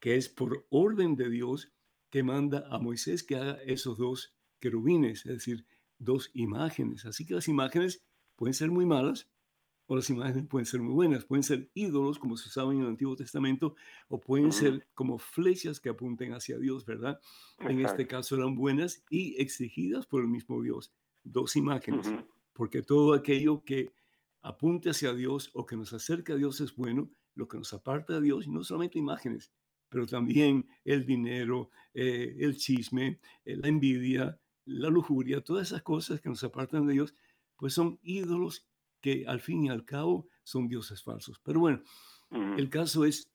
que 0.00 0.16
es 0.16 0.28
por 0.28 0.66
orden 0.70 1.14
de 1.14 1.30
Dios 1.30 1.72
que 2.10 2.22
manda 2.22 2.66
a 2.70 2.78
Moisés 2.78 3.22
que 3.22 3.36
haga 3.36 3.62
esos 3.64 3.98
dos 3.98 4.34
querubines, 4.58 5.24
es 5.26 5.32
decir, 5.32 5.64
dos 5.98 6.30
imágenes. 6.34 7.06
Así 7.06 7.24
que 7.24 7.34
las 7.34 7.48
imágenes 7.48 8.04
pueden 8.36 8.54
ser 8.54 8.70
muy 8.70 8.84
malas 8.84 9.30
o 9.86 9.96
las 9.96 10.10
imágenes 10.10 10.46
pueden 10.48 10.66
ser 10.66 10.80
muy 10.80 10.94
buenas, 10.94 11.24
pueden 11.24 11.42
ser 11.42 11.70
ídolos 11.74 12.18
como 12.18 12.36
se 12.36 12.48
usaba 12.48 12.72
en 12.72 12.80
el 12.80 12.86
Antiguo 12.86 13.14
Testamento 13.16 13.74
o 14.08 14.20
pueden 14.20 14.52
ser 14.52 14.88
como 14.94 15.18
flechas 15.18 15.80
que 15.80 15.88
apunten 15.88 16.32
hacia 16.32 16.58
Dios, 16.58 16.84
¿verdad? 16.84 17.20
En 17.60 17.80
este 17.80 18.06
caso 18.06 18.36
eran 18.36 18.54
buenas 18.54 19.04
y 19.10 19.40
exigidas 19.40 20.06
por 20.06 20.22
el 20.22 20.28
mismo 20.28 20.62
Dios, 20.62 20.92
dos 21.24 21.56
imágenes, 21.56 22.12
porque 22.52 22.82
todo 22.82 23.14
aquello 23.14 23.62
que 23.64 23.92
apunte 24.42 24.90
hacia 24.90 25.14
Dios 25.14 25.50
o 25.54 25.64
que 25.66 25.76
nos 25.76 25.92
acerque 25.92 26.32
a 26.32 26.36
Dios 26.36 26.60
es 26.60 26.74
bueno, 26.74 27.10
lo 27.34 27.48
que 27.48 27.58
nos 27.58 27.72
aparta 27.72 28.14
de 28.14 28.22
Dios, 28.22 28.46
y 28.46 28.50
no 28.50 28.62
solamente 28.64 28.98
imágenes, 28.98 29.52
pero 29.88 30.06
también 30.06 30.68
el 30.84 31.04
dinero, 31.06 31.70
eh, 31.94 32.36
el 32.38 32.56
chisme, 32.56 33.20
eh, 33.44 33.56
la 33.56 33.68
envidia, 33.68 34.38
la 34.64 34.88
lujuria, 34.88 35.42
todas 35.42 35.68
esas 35.68 35.82
cosas 35.82 36.20
que 36.20 36.28
nos 36.28 36.42
apartan 36.44 36.86
de 36.86 36.94
Dios, 36.94 37.14
pues 37.56 37.74
son 37.74 37.98
ídolos 38.02 38.66
que 39.00 39.24
al 39.26 39.40
fin 39.40 39.64
y 39.64 39.68
al 39.68 39.84
cabo 39.84 40.28
son 40.42 40.68
dioses 40.68 41.02
falsos. 41.02 41.40
Pero 41.42 41.60
bueno, 41.60 41.82
el 42.56 42.70
caso 42.70 43.04
es, 43.04 43.30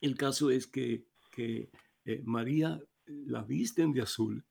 el 0.00 0.16
caso 0.16 0.50
es 0.50 0.66
que, 0.66 1.06
que 1.30 1.70
eh, 2.04 2.22
María 2.24 2.80
la 3.06 3.42
visten 3.42 3.92
de 3.92 4.02
azul, 4.02 4.44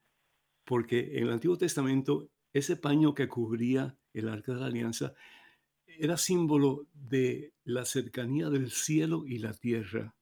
porque 0.63 1.17
en 1.17 1.23
el 1.23 1.31
Antiguo 1.31 1.57
Testamento 1.57 2.29
ese 2.54 2.78
paño 2.78 3.13
que 3.13 3.28
cubría 3.28 3.98
el 4.13 4.30
arca 4.30 4.54
de 4.54 4.60
la 4.60 4.68
alianza 4.68 5.13
era 5.86 6.18
símbolo 6.18 6.88
de 6.94 7.54
la 7.63 7.86
cercanía 7.86 8.50
del 8.50 8.72
cielo 8.72 9.26
y 9.26 9.39
la 9.39 9.54
tierra, 9.54 10.16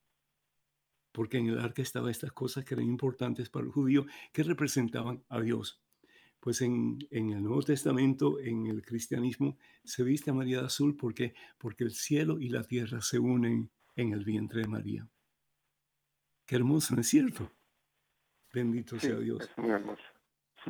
porque 1.11 1.37
en 1.37 1.47
el 1.47 1.59
arca 1.59 1.81
estaban 1.81 2.09
estas 2.09 2.31
cosas 2.31 2.65
que 2.65 2.73
eran 2.73 2.85
importantes 2.85 3.49
para 3.49 3.65
el 3.65 3.71
judío, 3.71 4.05
que 4.31 4.43
representaban 4.43 5.23
a 5.29 5.41
Dios. 5.41 5.81
Pues 6.39 6.61
en, 6.61 6.97
el 7.11 7.43
Nuevo 7.43 7.61
Testamento, 7.61 8.39
en 8.39 8.65
el 8.65 8.81
cristianismo, 8.81 9.57
se 9.83 10.03
viste 10.03 10.31
a 10.31 10.33
María 10.33 10.61
de 10.61 10.65
azul 10.65 10.97
porque, 10.97 11.35
porque 11.57 11.83
el 11.83 11.91
cielo 11.91 12.39
y 12.39 12.49
la 12.49 12.63
tierra 12.63 13.01
se 13.01 13.19
unen 13.19 13.69
en 13.95 14.13
el 14.13 14.25
vientre 14.25 14.61
de 14.61 14.67
María. 14.67 15.07
Qué 16.45 16.55
hermoso, 16.55 16.95
¿no 16.95 17.01
es 17.01 17.07
cierto? 17.07 17.51
Bendito 18.51 18.99
sea 18.99 19.17
Dios. 19.19 19.49
muy 19.57 19.69
hermoso. 19.69 20.03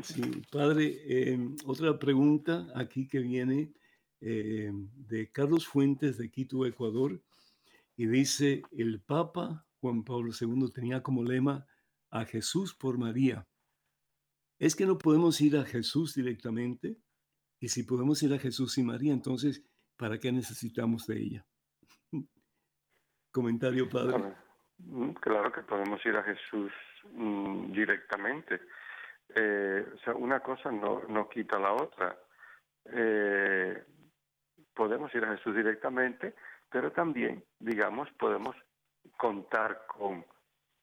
Sí, 0.01 0.21
padre, 0.51 1.01
em, 1.05 1.55
otra 1.65 1.99
pregunta 1.99 2.67
aquí 2.75 3.07
que 3.07 3.19
viene 3.19 3.73
eh, 4.21 4.71
de 4.73 5.31
Carlos 5.31 5.67
Fuentes 5.67 6.17
de 6.17 6.29
Quito, 6.31 6.65
Ecuador, 6.65 7.21
y 7.97 8.07
dice, 8.07 8.61
el 8.71 9.01
Papa 9.01 9.65
Juan 9.79 10.03
Pablo 10.03 10.31
II 10.39 10.71
tenía 10.73 11.03
como 11.03 11.23
lema 11.23 11.65
a 12.09 12.25
Jesús 12.25 12.73
por 12.73 12.97
María. 12.97 13.47
Es 14.59 14.75
que 14.75 14.85
no 14.85 14.97
podemos 14.97 15.41
ir 15.41 15.57
a 15.57 15.65
Jesús 15.65 16.13
directamente, 16.13 16.97
y 17.59 17.67
si 17.67 17.83
podemos 17.83 18.21
ir 18.23 18.33
a 18.33 18.39
Jesús 18.39 18.77
y 18.77 18.83
María, 18.83 19.11
entonces, 19.11 19.63
¿para 19.97 20.17
qué 20.19 20.31
necesitamos 20.31 21.05
de 21.07 21.19
ella? 21.19 21.45
Comentario, 23.31 23.89
padre. 23.89 24.33
Mm, 24.77 25.11
claro 25.13 25.51
que 25.51 25.61
podemos 25.61 26.03
ir 26.05 26.15
a 26.15 26.23
Jesús 26.23 26.71
mm, 27.13 27.71
directamente. 27.71 28.61
Eh, 29.35 29.85
o 29.93 29.97
sea, 29.99 30.13
una 30.15 30.39
cosa 30.39 30.71
no, 30.71 31.01
no 31.07 31.29
quita 31.29 31.59
la 31.59 31.73
otra. 31.73 32.17
Eh, 32.85 33.83
podemos 34.73 35.13
ir 35.15 35.23
a 35.23 35.35
Jesús 35.35 35.55
directamente, 35.55 36.35
pero 36.69 36.91
también, 36.91 37.43
digamos, 37.59 38.09
podemos 38.13 38.55
contar 39.17 39.85
con 39.87 40.25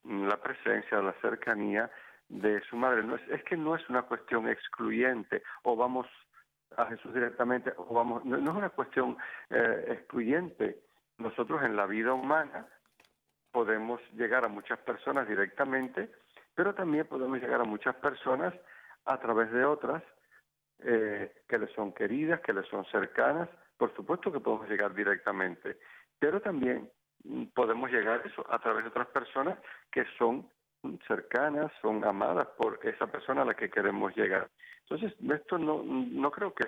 la 0.04 0.40
presencia, 0.40 1.02
la 1.02 1.14
cercanía 1.20 1.90
de 2.28 2.61
su 2.62 2.76
madre. 2.76 3.02
No 3.02 3.16
es, 3.16 3.28
es 3.28 3.42
que 3.44 3.56
no 3.56 3.74
es 3.74 3.88
una 3.88 4.02
cuestión 4.02 4.48
excluyente 4.48 5.42
o 5.62 5.76
vamos 5.76 6.06
a 6.76 6.87
Jesús 6.87 7.12
directamente 7.14 7.72
o 7.76 7.94
vamos, 7.94 8.24
no, 8.24 8.37
es 8.37 8.48
una 8.48 8.70
cuestión 8.70 9.16
eh, 9.50 9.84
excluyente. 9.88 10.80
Nosotros 11.18 11.62
en 11.62 11.76
la 11.76 11.87
vida 11.87 12.12
humana 12.12 12.66
podemos 13.50 14.00
llegar 14.12 14.44
a 14.44 14.48
muchas 14.48 14.78
personas 14.80 15.26
directamente, 15.26 16.11
pero 16.59 16.75
también 16.75 17.07
podemos 17.07 17.40
llegar 17.40 17.61
a 17.61 17.64
muchas 17.64 17.94
personas 17.94 18.53
a 19.05 19.16
través 19.21 19.49
de 19.53 19.64
otras 19.64 20.03
eh, 20.81 21.33
que 21.49 21.57
les 21.57 21.71
son 21.71 21.92
queridas, 21.92 22.40
que 22.40 22.53
les 22.53 22.66
son 22.66 22.85
cercanas, 22.87 23.49
por 23.77 23.94
supuesto 23.94 24.33
que 24.33 24.40
podemos 24.40 24.68
llegar 24.68 24.92
directamente, 24.92 25.79
pero 26.18 26.40
también 26.40 26.90
mm, 27.23 27.44
podemos 27.55 27.92
llegar 27.92 28.23
eso 28.27 28.44
a 28.53 28.59
través 28.59 28.83
de 28.83 28.88
otras 28.88 29.07
personas 29.07 29.57
que 29.92 30.05
son 30.18 30.51
cercanas, 31.07 31.71
son 31.81 32.05
amadas 32.05 32.49
por 32.59 32.81
esa 32.83 33.07
persona 33.07 33.42
a 33.42 33.44
la 33.44 33.55
que 33.55 33.71
queremos 33.71 34.16
llegar. 34.16 34.51
Entonces, 34.81 35.14
esto 35.33 35.59
no, 35.59 35.85
no 35.85 36.31
creo 36.33 36.53
que 36.55 36.66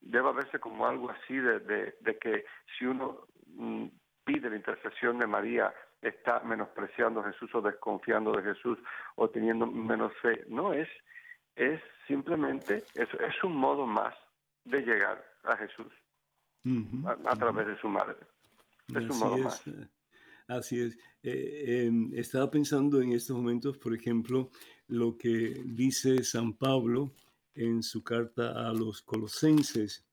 deba 0.00 0.32
verse 0.32 0.58
como 0.58 0.88
algo 0.88 1.08
así 1.08 1.36
de, 1.36 1.60
de, 1.60 2.18
que 2.18 2.46
si 2.76 2.84
uno 2.84 3.28
mm, 3.46 3.86
pide 4.24 4.50
la 4.50 4.56
intercesión 4.56 5.20
de 5.20 5.28
María 5.28 5.72
está 6.02 6.40
menospreciando 6.40 7.20
a 7.20 7.32
Jesús 7.32 7.54
o 7.54 7.60
desconfiando 7.60 8.32
de 8.32 8.42
Jesús 8.42 8.78
o 9.16 9.28
teniendo 9.28 9.66
menos 9.66 10.12
fe. 10.22 10.44
No, 10.48 10.72
es, 10.72 10.88
es 11.56 11.80
simplemente, 12.06 12.84
es, 12.94 13.08
es 13.14 13.44
un 13.44 13.56
modo 13.56 13.86
más 13.86 14.14
de 14.64 14.80
llegar 14.82 15.24
a 15.44 15.56
Jesús 15.56 15.92
a, 17.24 17.36
través 17.36 17.66
de 17.66 17.78
su 17.78 17.88
madre. 17.88 18.16
así 18.94 19.40
es, 19.40 19.66
eh, 19.66 19.88
Así 20.48 20.80
es. 20.80 20.98
Eh, 21.22 21.86
em, 21.86 22.10
estaba 22.14 22.50
pensando 22.50 23.00
en 23.00 23.12
estos 23.12 23.36
momentos, 23.36 23.78
por 23.78 23.94
ejemplo, 23.94 24.50
lo 24.88 25.16
que 25.16 25.62
dice 25.64 26.24
San 26.24 26.54
Pablo 26.54 27.12
en 27.54 27.82
su 27.82 28.02
carta 28.02 28.68
a 28.68 28.72
los 28.72 29.02
colosenses, 29.02 30.04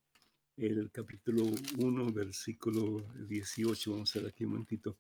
el 0.58 0.90
capítulo 0.92 1.44
1, 1.78 2.12
versículo 2.14 3.04
18, 3.28 3.92
vamos 3.92 4.16
a 4.16 4.20
ver 4.20 4.30
aquí 4.30 4.44
un 4.44 4.52
momentito, 4.52 4.98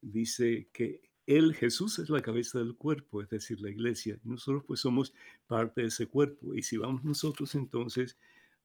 dice 0.00 0.68
que 0.72 1.02
él, 1.26 1.54
Jesús, 1.54 1.98
es 1.98 2.08
la 2.08 2.22
cabeza 2.22 2.58
del 2.58 2.74
cuerpo, 2.74 3.20
es 3.20 3.28
decir, 3.28 3.60
la 3.60 3.70
iglesia, 3.70 4.18
nosotros 4.24 4.64
pues 4.66 4.80
somos 4.80 5.12
parte 5.46 5.82
de 5.82 5.88
ese 5.88 6.06
cuerpo. 6.06 6.54
Y 6.54 6.62
si 6.62 6.78
vamos 6.78 7.04
nosotros 7.04 7.54
entonces 7.54 8.16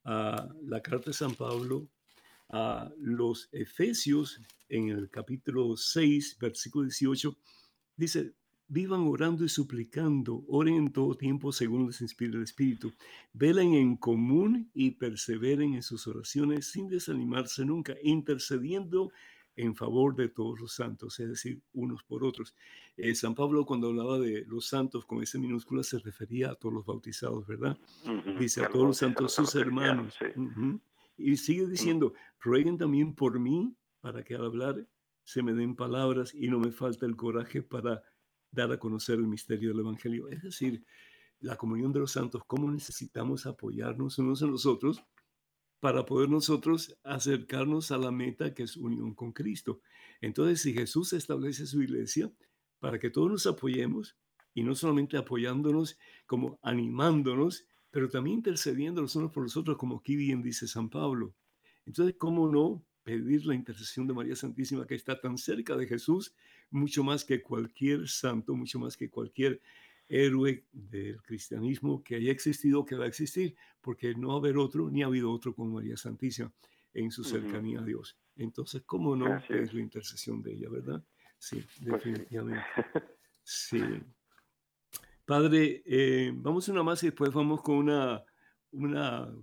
a 0.05 0.49
la 0.65 0.81
carta 0.81 1.09
de 1.09 1.13
San 1.13 1.35
Pablo 1.35 1.89
a 2.49 2.91
los 2.99 3.49
Efesios 3.51 4.39
en 4.69 4.89
el 4.89 5.09
capítulo 5.09 5.75
6, 5.75 6.37
versículo 6.39 6.85
18, 6.85 7.35
dice, 7.97 8.33
vivan 8.67 9.01
orando 9.01 9.43
y 9.43 9.49
suplicando, 9.49 10.43
oren 10.47 10.75
en 10.75 10.93
todo 10.93 11.15
tiempo 11.15 11.51
según 11.51 11.87
les 11.87 12.01
inspire 12.01 12.37
el 12.37 12.43
Espíritu, 12.43 12.93
velen 13.33 13.73
en 13.73 13.97
común 13.97 14.69
y 14.73 14.91
perseveren 14.91 15.73
en 15.73 15.83
sus 15.83 16.07
oraciones 16.07 16.67
sin 16.67 16.87
desanimarse 16.87 17.65
nunca, 17.65 17.95
intercediendo 18.03 19.11
en 19.55 19.75
favor 19.75 20.15
de 20.15 20.29
todos 20.29 20.59
los 20.59 20.73
santos, 20.73 21.19
es 21.19 21.29
decir, 21.29 21.61
unos 21.73 22.03
por 22.03 22.23
otros. 22.23 22.55
Eh, 22.97 23.13
San 23.15 23.35
Pablo 23.35 23.65
cuando 23.65 23.87
hablaba 23.87 24.19
de 24.19 24.45
los 24.45 24.67
santos 24.67 25.05
con 25.05 25.21
esa 25.21 25.37
minúscula 25.37 25.83
se 25.83 25.99
refería 25.99 26.51
a 26.51 26.55
todos 26.55 26.73
los 26.73 26.85
bautizados, 26.85 27.45
¿verdad? 27.45 27.77
Dice 28.39 28.63
a 28.63 28.69
todos 28.69 28.87
los 28.87 28.97
santos 28.97 29.33
sus 29.33 29.55
hermanos. 29.55 30.17
Y 31.17 31.37
sigue 31.37 31.67
diciendo, 31.67 32.13
rueguen 32.39 32.77
también 32.77 33.13
por 33.13 33.39
mí 33.39 33.75
para 34.01 34.23
que 34.23 34.35
al 34.35 34.45
hablar 34.45 34.87
se 35.23 35.43
me 35.43 35.53
den 35.53 35.75
palabras 35.75 36.33
y 36.33 36.47
no 36.49 36.59
me 36.59 36.71
falta 36.71 37.05
el 37.05 37.15
coraje 37.15 37.61
para 37.61 38.03
dar 38.51 38.71
a 38.71 38.79
conocer 38.79 39.15
el 39.15 39.27
misterio 39.27 39.69
del 39.69 39.79
Evangelio. 39.79 40.27
Es 40.29 40.41
decir, 40.41 40.83
la 41.39 41.55
comunión 41.55 41.91
de 41.91 41.99
los 41.99 42.11
santos, 42.11 42.41
cómo 42.47 42.71
necesitamos 42.71 43.45
apoyarnos 43.45 44.17
unos 44.17 44.41
en 44.41 44.51
los 44.51 44.65
otros 44.65 45.03
para 45.83 46.05
poder 46.05 46.29
nosotros 46.29 46.97
acercarnos 47.03 47.91
a 47.91 47.97
la 47.97 48.09
meta 48.09 48.53
que 48.53 48.63
es 48.63 48.77
unión 48.77 49.13
con 49.13 49.33
Cristo. 49.33 49.81
Entonces, 50.21 50.61
si 50.61 50.71
Jesús 50.71 51.11
establece 51.11 51.67
su 51.67 51.81
iglesia 51.81 52.31
para 52.79 52.97
que 52.99 53.09
todos 53.09 53.29
nos 53.29 53.45
apoyemos, 53.47 54.15
y 54.53 54.63
no 54.63 54.75
solamente 54.75 55.17
apoyándonos, 55.17 55.97
como 56.25 56.57
animándonos, 56.61 57.65
pero 57.91 58.07
también 58.07 58.37
intercediendo 58.37 59.01
los 59.01 59.17
unos 59.17 59.33
por 59.33 59.43
los 59.43 59.57
otros, 59.57 59.75
como 59.75 59.97
aquí 59.97 60.15
bien 60.15 60.41
dice 60.41 60.69
San 60.69 60.89
Pablo. 60.89 61.35
Entonces, 61.85 62.15
¿cómo 62.17 62.47
no 62.47 62.85
pedir 63.03 63.45
la 63.45 63.53
intercesión 63.53 64.07
de 64.07 64.13
María 64.13 64.37
Santísima 64.37 64.87
que 64.87 64.95
está 64.95 65.19
tan 65.19 65.37
cerca 65.37 65.75
de 65.75 65.85
Jesús, 65.85 66.33
mucho 66.69 67.03
más 67.03 67.25
que 67.25 67.41
cualquier 67.41 68.07
santo, 68.07 68.55
mucho 68.55 68.79
más 68.79 68.95
que 68.95 69.09
cualquier 69.09 69.61
héroe 70.07 70.65
del 70.71 71.21
cristianismo 71.21 72.03
que 72.03 72.15
haya 72.15 72.31
existido, 72.31 72.85
que 72.85 72.95
va 72.95 73.05
a 73.05 73.07
existir, 73.07 73.55
porque 73.81 74.13
no 74.15 74.29
va 74.29 74.33
a 74.35 74.37
haber 74.37 74.57
otro, 74.57 74.89
ni 74.89 75.03
ha 75.03 75.07
habido 75.07 75.31
otro 75.31 75.55
como 75.55 75.75
María 75.75 75.97
Santísima 75.97 76.51
en 76.93 77.11
su 77.11 77.23
cercanía 77.23 77.79
a 77.79 77.83
Dios. 77.83 78.17
Entonces, 78.35 78.83
¿cómo 78.85 79.15
no 79.15 79.37
es 79.37 79.73
la 79.73 79.81
intercesión 79.81 80.41
de 80.41 80.53
ella, 80.53 80.69
verdad? 80.69 81.03
Sí, 81.37 81.63
pues 81.79 81.79
definitivamente. 81.81 82.65
Sí. 83.45 83.81
Padre, 85.25 85.83
eh, 85.85 86.31
vamos 86.33 86.69
una 86.69 86.81
más 86.81 87.03
y 87.03 87.07
después 87.07 87.33
vamos 87.33 87.61
con 87.61 87.75
una, 87.75 88.23
una, 88.71 89.35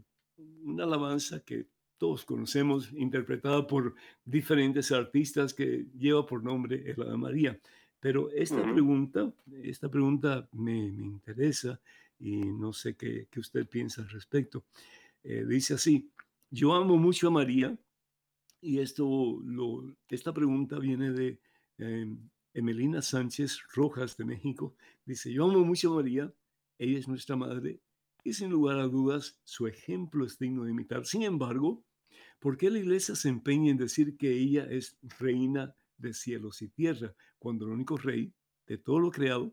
una 0.64 0.85
alabanza 0.85 1.40
que 1.40 1.66
todos 1.99 2.25
conocemos, 2.25 2.90
interpretada 2.94 3.66
por 3.66 3.94
diferentes 4.25 4.90
artistas 4.90 5.53
que 5.53 5.87
lleva 5.99 6.25
por 6.25 6.42
nombre 6.42 6.83
el 6.90 7.03
Ave 7.03 7.18
María. 7.18 7.61
Pero 8.00 8.30
esta 8.30 8.62
pregunta, 8.72 9.32
esta 9.62 9.90
pregunta 9.90 10.48
me, 10.52 10.90
me, 10.90 11.06
interesa 11.06 11.80
y 12.18 12.38
no 12.38 12.72
sé 12.72 12.96
qué, 12.96 13.28
qué 13.30 13.40
usted 13.40 13.66
piensa 13.66 14.00
al 14.00 14.08
respecto. 14.08 14.64
Eh, 15.22 15.44
dice 15.46 15.74
así, 15.74 16.10
yo 16.50 16.72
amo 16.72 16.96
mucho 16.96 17.28
a 17.28 17.30
María 17.30 17.78
y 18.60 18.78
esto, 18.80 19.38
lo, 19.44 19.94
esta 20.08 20.32
pregunta 20.32 20.78
viene 20.78 21.12
de 21.12 21.38
em, 21.78 22.18
Emelina 22.54 23.02
Sánchez 23.02 23.58
Rojas 23.74 24.16
de 24.16 24.24
México. 24.24 24.74
Dice, 25.04 25.32
yo 25.32 25.44
amo 25.44 25.64
mucho 25.64 25.92
a 25.92 25.96
María, 25.96 26.32
ella 26.78 26.98
es 26.98 27.06
nuestra 27.06 27.36
madre 27.36 27.80
y 28.24 28.32
sin 28.32 28.50
lugar 28.50 28.78
a 28.78 28.88
dudas 28.88 29.38
su 29.44 29.66
ejemplo 29.66 30.24
es 30.24 30.38
digno 30.38 30.64
de 30.64 30.72
imitar. 30.72 31.06
Sin 31.06 31.22
embargo, 31.22 31.84
¿por 32.38 32.56
qué 32.56 32.70
la 32.70 32.78
iglesia 32.78 33.14
se 33.14 33.28
empeña 33.28 33.70
en 33.70 33.76
decir 33.76 34.16
que 34.16 34.32
ella 34.32 34.66
es 34.70 34.96
reina 35.18 35.74
de 36.00 36.14
cielos 36.14 36.62
y 36.62 36.68
tierra, 36.68 37.14
cuando 37.38 37.66
el 37.66 37.72
único 37.72 37.96
rey 37.96 38.32
de 38.66 38.78
todo 38.78 39.00
lo 39.00 39.10
creado 39.10 39.52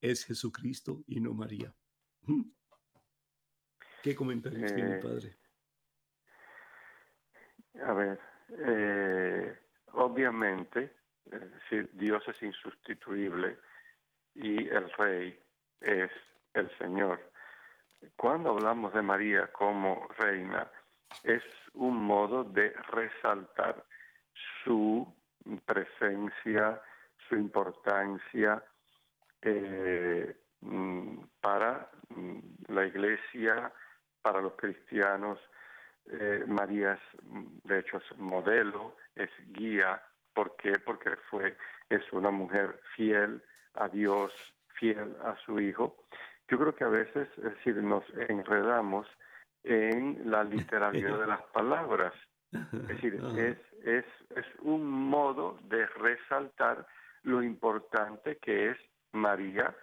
es 0.00 0.24
Jesucristo 0.24 1.02
y 1.06 1.20
no 1.20 1.34
María? 1.34 1.74
¿Qué 4.02 4.14
comentarios 4.14 4.72
tiene, 4.72 4.98
eh, 4.98 5.02
padre? 5.02 5.36
A 7.82 7.92
ver, 7.92 8.20
eh, 8.50 9.58
obviamente, 9.92 10.94
Dios 11.92 12.22
es 12.28 12.42
insustituible 12.42 13.58
y 14.34 14.68
el 14.68 14.90
rey 14.92 15.38
es 15.80 16.10
el 16.54 16.70
Señor. 16.78 17.32
Cuando 18.16 18.50
hablamos 18.50 18.92
de 18.94 19.02
María 19.02 19.50
como 19.52 20.06
reina, 20.18 20.70
es 21.22 21.42
un 21.74 21.96
modo 21.96 22.44
de 22.44 22.70
resaltar 22.92 23.84
su 24.62 25.15
presencia, 25.64 26.80
su 27.28 27.36
importancia 27.36 28.62
eh, 29.42 30.36
mm, 30.60 31.18
para 31.40 31.88
mm, 32.08 32.38
la 32.68 32.86
iglesia, 32.86 33.72
para 34.22 34.40
los 34.40 34.54
cristianos. 34.54 35.38
Eh, 36.10 36.44
María 36.46 36.92
es, 36.92 37.00
de 37.64 37.80
hecho, 37.80 37.98
es 37.98 38.18
modelo, 38.18 38.96
es 39.14 39.30
guía. 39.48 40.02
¿Por 40.34 40.56
qué? 40.56 40.72
Porque 40.84 41.16
fue, 41.30 41.56
es 41.88 42.02
una 42.12 42.30
mujer 42.30 42.80
fiel 42.94 43.42
a 43.74 43.88
Dios, 43.88 44.32
fiel 44.78 45.16
a 45.24 45.36
su 45.44 45.58
Hijo. 45.60 45.96
Yo 46.48 46.58
creo 46.58 46.74
que 46.74 46.84
a 46.84 46.88
veces, 46.88 47.28
es 47.38 47.44
decir, 47.44 47.76
nos 47.76 48.04
enredamos 48.28 49.08
en 49.64 50.30
la 50.30 50.44
literalidad 50.44 51.18
de 51.18 51.26
las 51.26 51.42
palabras. 51.52 52.12
Es 52.52 52.88
decir, 52.88 53.20
es, 53.36 53.58
es, 53.84 54.04
es 54.36 54.46
un 54.60 54.88
modo 54.88 55.58
de 55.64 55.86
resaltar 55.86 56.86
lo 57.22 57.42
importante 57.42 58.38
que 58.38 58.70
es 58.70 58.78
María 59.12 59.74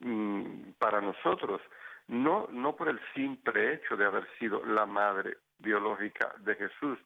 mm, 0.00 0.72
para 0.78 1.00
nosotros, 1.00 1.60
no, 2.08 2.48
no 2.50 2.74
por 2.74 2.88
el 2.88 3.00
simple 3.14 3.74
hecho 3.74 3.96
de 3.96 4.06
haber 4.06 4.26
sido 4.38 4.64
la 4.64 4.86
madre 4.86 5.38
biológica 5.58 6.34
de 6.40 6.54
Jesús, 6.56 6.98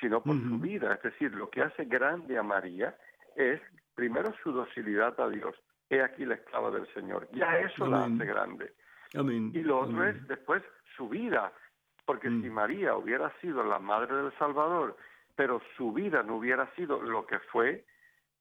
sino 0.00 0.22
por 0.22 0.36
su 0.40 0.58
vida. 0.58 0.94
Es 0.94 1.02
decir, 1.02 1.34
lo 1.34 1.50
que 1.50 1.62
hace 1.62 1.84
grande 1.84 2.38
a 2.38 2.42
María 2.42 2.96
es 3.36 3.60
primero 3.94 4.34
su 4.42 4.52
docilidad 4.52 5.18
a 5.20 5.28
Dios. 5.28 5.54
He 5.88 6.00
aquí 6.00 6.24
la 6.24 6.34
esclava 6.34 6.70
del 6.70 6.86
Señor. 6.94 7.28
Ya 7.32 7.58
eso 7.58 7.86
la 7.86 8.04
hace 8.04 8.24
grande. 8.24 8.72
Y 9.14 9.62
lo 9.62 9.80
otro 9.80 10.04
es 10.04 10.26
después 10.26 10.62
su 10.96 11.08
vida, 11.08 11.52
porque 12.12 12.28
si 12.28 12.50
mm. 12.50 12.52
María 12.52 12.94
hubiera 12.94 13.32
sido 13.40 13.64
la 13.64 13.78
madre 13.78 14.14
del 14.14 14.32
Salvador, 14.38 14.98
pero 15.34 15.62
su 15.78 15.94
vida 15.94 16.22
no 16.22 16.36
hubiera 16.36 16.70
sido 16.74 17.00
lo 17.00 17.26
que 17.26 17.38
fue, 17.38 17.86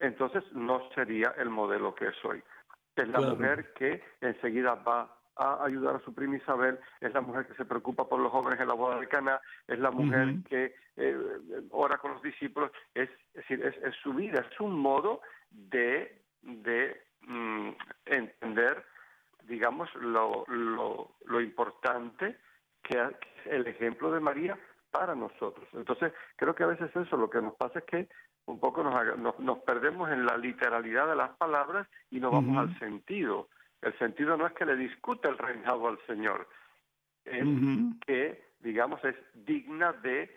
entonces 0.02 0.44
no 0.52 0.90
sería 0.94 1.34
el 1.38 1.50
modelo 1.50 1.96
que 1.96 2.08
es 2.08 2.26
hoy. 2.26 2.44
Es 2.98 3.08
la 3.08 3.22
mujer 3.22 3.72
que 3.76 4.04
enseguida 4.20 4.76
va 4.76 5.16
a 5.38 5.64
ayudar 5.64 5.96
a 5.96 6.00
su 6.02 6.14
prima 6.14 6.36
Isabel, 6.36 6.80
es 7.00 7.14
la 7.14 7.22
mujer 7.22 7.48
que 7.48 7.54
se 7.54 7.64
preocupa 7.64 8.10
por 8.10 8.20
los 8.20 8.30
jóvenes 8.30 8.60
en 8.60 8.68
la 8.68 8.74
boda 8.74 9.00
de 9.00 9.08
Cana, 9.08 9.40
es 9.70 9.80
la 9.80 9.90
mujer 9.90 10.36
que 10.50 10.76
eh, 10.98 11.18
ora 11.70 11.98
con 11.98 12.12
los 12.12 12.22
discípulos, 12.22 12.72
es, 12.94 13.10
decir, 13.34 13.64
es, 13.64 13.96
su 14.04 14.14
vida, 14.14 14.46
es 14.52 14.60
un 14.60 14.78
modo 14.78 15.22
de, 15.50 16.22
de 16.42 17.02
mm, 17.22 17.70
entender 18.06 18.84
digamos, 19.48 19.94
lo, 19.96 20.44
lo, 20.48 21.16
lo 21.26 21.42
importante 21.42 22.38
que 22.92 23.30
es 23.40 23.48
el 23.48 23.68
ejemplo 23.68 24.12
de 24.12 24.20
María 24.20 24.58
para 24.92 25.16
nosotros. 25.16 25.68
Entonces, 25.74 26.14
creo 26.36 26.54
que 26.54 26.64
a 26.64 26.68
veces 26.68 26.94
eso 26.96 27.18
lo 27.18 27.30
que 27.30 27.42
nos 27.42 27.56
pasa 27.56 27.80
es 27.80 27.86
que 27.86 28.08
un 28.46 28.60
poco 28.60 28.84
nos, 28.84 29.40
nos, 29.40 29.60
perdemos 29.60 30.12
en 30.12 30.26
la 30.26 30.38
literalidad 30.38 31.08
de 31.08 31.16
las 31.16 31.30
palabras 31.38 31.88
y 32.10 32.20
nos 32.20 32.32
vamos 32.32 32.58
al 32.58 32.78
sentido. 32.80 33.48
El 33.82 33.98
sentido 33.98 34.36
no 34.36 34.46
es 34.46 34.54
que 34.54 34.66
le 34.66 34.76
discuta 34.76 35.30
el 35.30 35.38
reinado 35.38 35.88
al 35.88 36.00
Señor, 36.06 36.48
es 37.24 37.46
que, 38.06 38.52
digamos, 38.60 39.04
es 39.06 39.16
digna 39.34 39.94
de, 39.94 40.36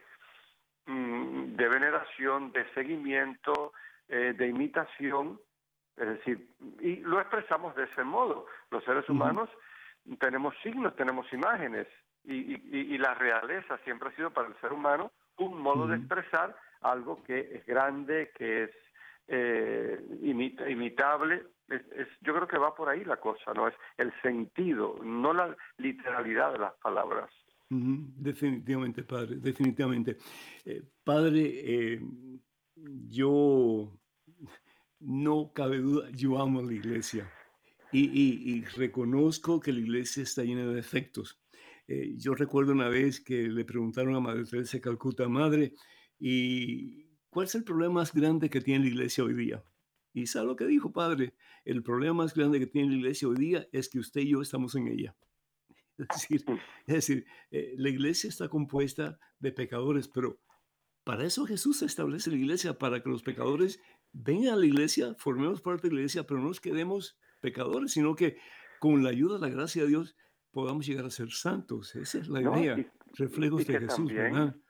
mm, 0.87 1.57
de 1.57 1.69
veneración, 1.69 2.53
de 2.53 2.65
seguimiento, 2.75 3.73
eh, 4.09 4.35
de 4.37 4.49
imitación, 4.49 5.41
es 5.97 6.09
decir, 6.09 6.49
y 6.81 6.97
lo 6.97 7.21
expresamos 7.21 7.75
de 7.75 7.85
ese 7.85 8.05
modo. 8.05 8.47
Los 8.71 8.85
seres 8.85 9.09
humanos 9.09 9.49
tenemos 10.19 10.55
signos, 10.63 10.95
tenemos 10.97 11.31
imágenes, 11.33 11.87
y, 12.25 12.95
y, 12.95 12.99
la 12.99 13.15
realeza 13.15 13.79
siempre 13.85 14.09
ha 14.09 14.17
sido 14.17 14.31
para 14.31 14.49
el 14.49 14.57
ser 14.61 14.73
humano 14.73 15.13
un 15.37 15.61
modo 15.61 15.87
de 15.87 15.97
expresar 15.97 16.57
algo 16.81 17.23
que 17.25 17.39
es 17.57 17.67
grande, 17.67 18.31
que 18.37 18.65
es 18.65 18.71
eh, 19.29 20.01
imitable. 20.23 21.47
Es, 21.69 22.09
yo 22.21 22.35
creo 22.35 22.47
que 22.47 22.59
va 22.59 22.75
por 22.75 22.89
ahí 22.89 23.05
la 23.05 23.19
cosa, 23.19 23.53
¿no? 23.55 23.69
Es 23.69 23.75
el 23.97 24.13
sentido, 24.23 24.99
no 25.03 25.33
la 25.33 25.57
literalidad 25.79 26.53
de 26.53 26.59
las 26.59 26.75
palabras. 26.75 27.31
Definitivamente, 27.69 29.03
padre, 29.03 29.37
definitivamente. 29.37 30.17
Eh, 30.65 30.83
padre, 31.03 31.43
eh, 31.43 32.01
yo 33.09 33.91
no 35.01 35.53
cabe 35.53 35.79
duda, 35.79 36.09
yo 36.13 36.41
amo 36.41 36.63
la 36.63 36.73
iglesia 36.73 37.31
y, 37.95 38.65
reconozco 38.77 39.61
que 39.61 39.73
la 39.73 39.81
iglesia 39.81 40.23
está 40.23 40.43
llena 40.43 40.67
de 40.67 40.75
defectos. 40.75 41.41
Eh, 41.87 42.15
yo 42.17 42.35
recuerdo 42.35 42.73
una 42.73 42.89
vez 42.89 43.21
que 43.21 43.49
le 43.49 43.65
preguntaron 43.65 44.15
a 44.15 44.21
Madre 44.21 44.45
Teresa 44.45 44.79
de 44.79 44.81
Calcuta, 44.81 45.29
Madre, 45.29 45.75
¿y 46.19 47.05
cuál 47.29 47.47
es 47.47 47.55
el 47.55 47.65
problema 47.65 47.95
más 47.95 48.15
grande 48.15 48.49
que 48.49 48.61
tiene 48.61 48.85
la 48.85 48.91
iglesia 48.91 49.25
hoy 49.25 49.35
día? 49.35 49.63
Y 50.13 50.27
sabe 50.27 50.47
lo 50.47 50.57
que 50.57 50.67
dijo, 50.67 50.93
Padre, 50.93 51.35
el 51.65 51.83
problema 51.83 52.15
más 52.15 52.35
grande 52.35 52.59
que 52.59 52.67
tiene 52.67 52.91
la 52.91 52.97
iglesia 52.97 53.29
hoy 53.29 53.37
día 53.37 53.69
es 53.73 53.89
que 53.89 53.99
usted 53.99 54.23
y 54.23 54.31
yo 54.31 54.41
estamos 54.41 54.75
en 54.75 54.89
ella. 54.89 55.17
Es 55.97 56.09
decir, 56.09 56.45
es 56.87 56.95
decir 56.95 57.27
eh, 57.53 57.75
la 57.77 57.89
iglesia 57.89 58.29
está 58.29 58.49
compuesta 58.49 59.17
de 59.39 59.53
pecadores, 59.53 60.09
pero 60.09 60.41
para 61.05 61.25
eso 61.25 61.47
Jesús 61.47 61.83
establece 61.83 62.31
la 62.31 62.37
iglesia, 62.37 62.79
para 62.79 63.01
que 63.01 63.11
los 63.11 63.23
pecadores 63.23 63.79
vengan 64.13 64.55
a 64.55 64.57
la 64.57 64.67
iglesia, 64.67 65.15
formemos 65.19 65.61
parte 65.61 65.89
de 65.89 65.95
la 65.95 66.01
iglesia, 66.01 66.27
pero 66.27 66.41
no 66.41 66.49
nos 66.49 66.61
quedemos 66.61 67.17
pecadores, 67.41 67.93
sino 67.93 68.17
que 68.17 68.39
con 68.81 69.05
la 69.05 69.11
ayuda, 69.11 69.39
la 69.39 69.49
gracia 69.49 69.83
de 69.83 69.89
Dios, 69.89 70.17
podamos 70.55 70.87
llegar 70.87 71.05
a 71.05 71.11
ser 71.11 71.31
santos. 71.33 71.95
Esa 71.97 72.19
es 72.19 72.29
la 72.29 72.41
idea, 72.41 72.77
reflejos 73.15 73.67
de 73.67 73.81
Jesús. 73.81 74.11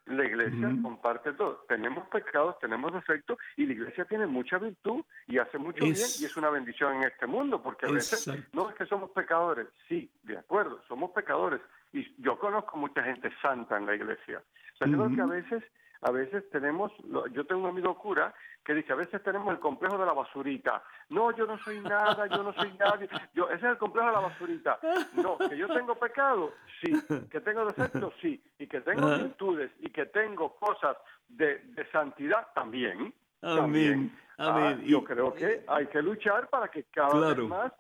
La 0.07 0.25
iglesia 0.25 0.69
comparte 0.83 1.33
todo. 1.33 1.65
Tenemos 1.69 2.07
pecados, 2.09 2.59
tenemos 2.59 2.93
defectos 2.93 3.39
y 3.57 3.67
la 3.67 3.73
iglesia 3.73 4.05
tiene 4.05 4.27
mucha 4.27 4.59
virtud 4.59 5.03
y 5.27 5.39
hace 5.39 5.57
mucho 5.57 5.85
bien 5.85 5.97
y 5.97 6.25
es 6.25 6.37
una 6.37 6.51
bendición 6.51 6.97
en 6.97 7.05
este 7.05 7.27
mundo 7.27 7.63
porque 7.63 7.87
a 7.87 7.91
veces 7.91 8.29
no 8.53 8.69
es 8.69 8.77
que 8.77 8.85
somos 8.87 9.11
pecadores, 9.11 9.69
sí, 9.89 10.11
de 10.25 10.37
acuerdo, 10.37 10.81
somos 10.89 11.11
pecadores 11.13 11.61
y 11.93 12.05
yo 12.23 12.39
conozco 12.39 12.77
mucha 12.77 13.03
gente 13.03 13.31
santa 13.41 13.79
en 13.79 13.87
la 13.87 13.95
iglesia. 13.95 14.43
O 14.75 14.77
sea, 14.77 14.89
yo 14.89 14.99
creo 14.99 15.15
que 15.15 15.23
a 15.23 15.27
veces 15.27 15.65
a 16.05 16.11
veces 16.11 16.49
tenemos, 16.51 16.93
yo 17.33 17.47
tengo 17.47 17.63
un 17.63 17.69
amigo 17.71 17.97
cura 17.99 18.35
que 18.63 18.75
dice, 18.75 18.93
a 18.93 18.97
veces 18.97 19.23
tenemos 19.23 19.53
el 19.53 19.59
complejo 19.59 19.97
de 19.99 20.07
la 20.07 20.13
basurita. 20.13 20.83
No, 21.09 21.35
yo 21.35 21.47
no 21.47 21.59
soy 21.59 21.81
nada, 21.81 22.27
yo 22.27 22.43
no 22.43 22.53
soy 22.53 22.73
nadie. 22.79 23.09
Yo, 23.35 23.49
ese 23.49 23.67
es 23.67 23.73
el 23.73 23.79
complejo 23.79 24.09
de 24.09 24.13
la 24.13 24.21
basurita. 24.21 24.79
No, 25.15 25.39
que 25.39 25.57
yo 25.57 25.67
tengo 25.69 25.95
pecado, 25.95 26.53
sí. 26.81 26.93
Que 27.31 27.41
tengo 27.41 27.65
defectos, 27.65 28.13
sí. 28.21 28.43
Y 28.59 28.67
que 28.67 28.83
tengo 28.83 29.17
virtudes 29.17 29.71
y 29.81 29.91
que 29.91 30.07
tengo 30.07 30.55
cosas 30.57 30.97
de, 31.29 31.59
de 31.59 31.91
santidad, 31.91 32.49
también. 32.55 33.13
Amén. 33.43 34.15
Ah, 34.39 34.77
yo 34.85 35.05
creo 35.05 35.33
que 35.33 35.65
hay 35.67 35.87
que 35.87 36.03
luchar 36.03 36.49
para 36.49 36.69
que 36.69 36.85
cada 36.85 37.35
vez 37.35 37.39
más 37.49 37.73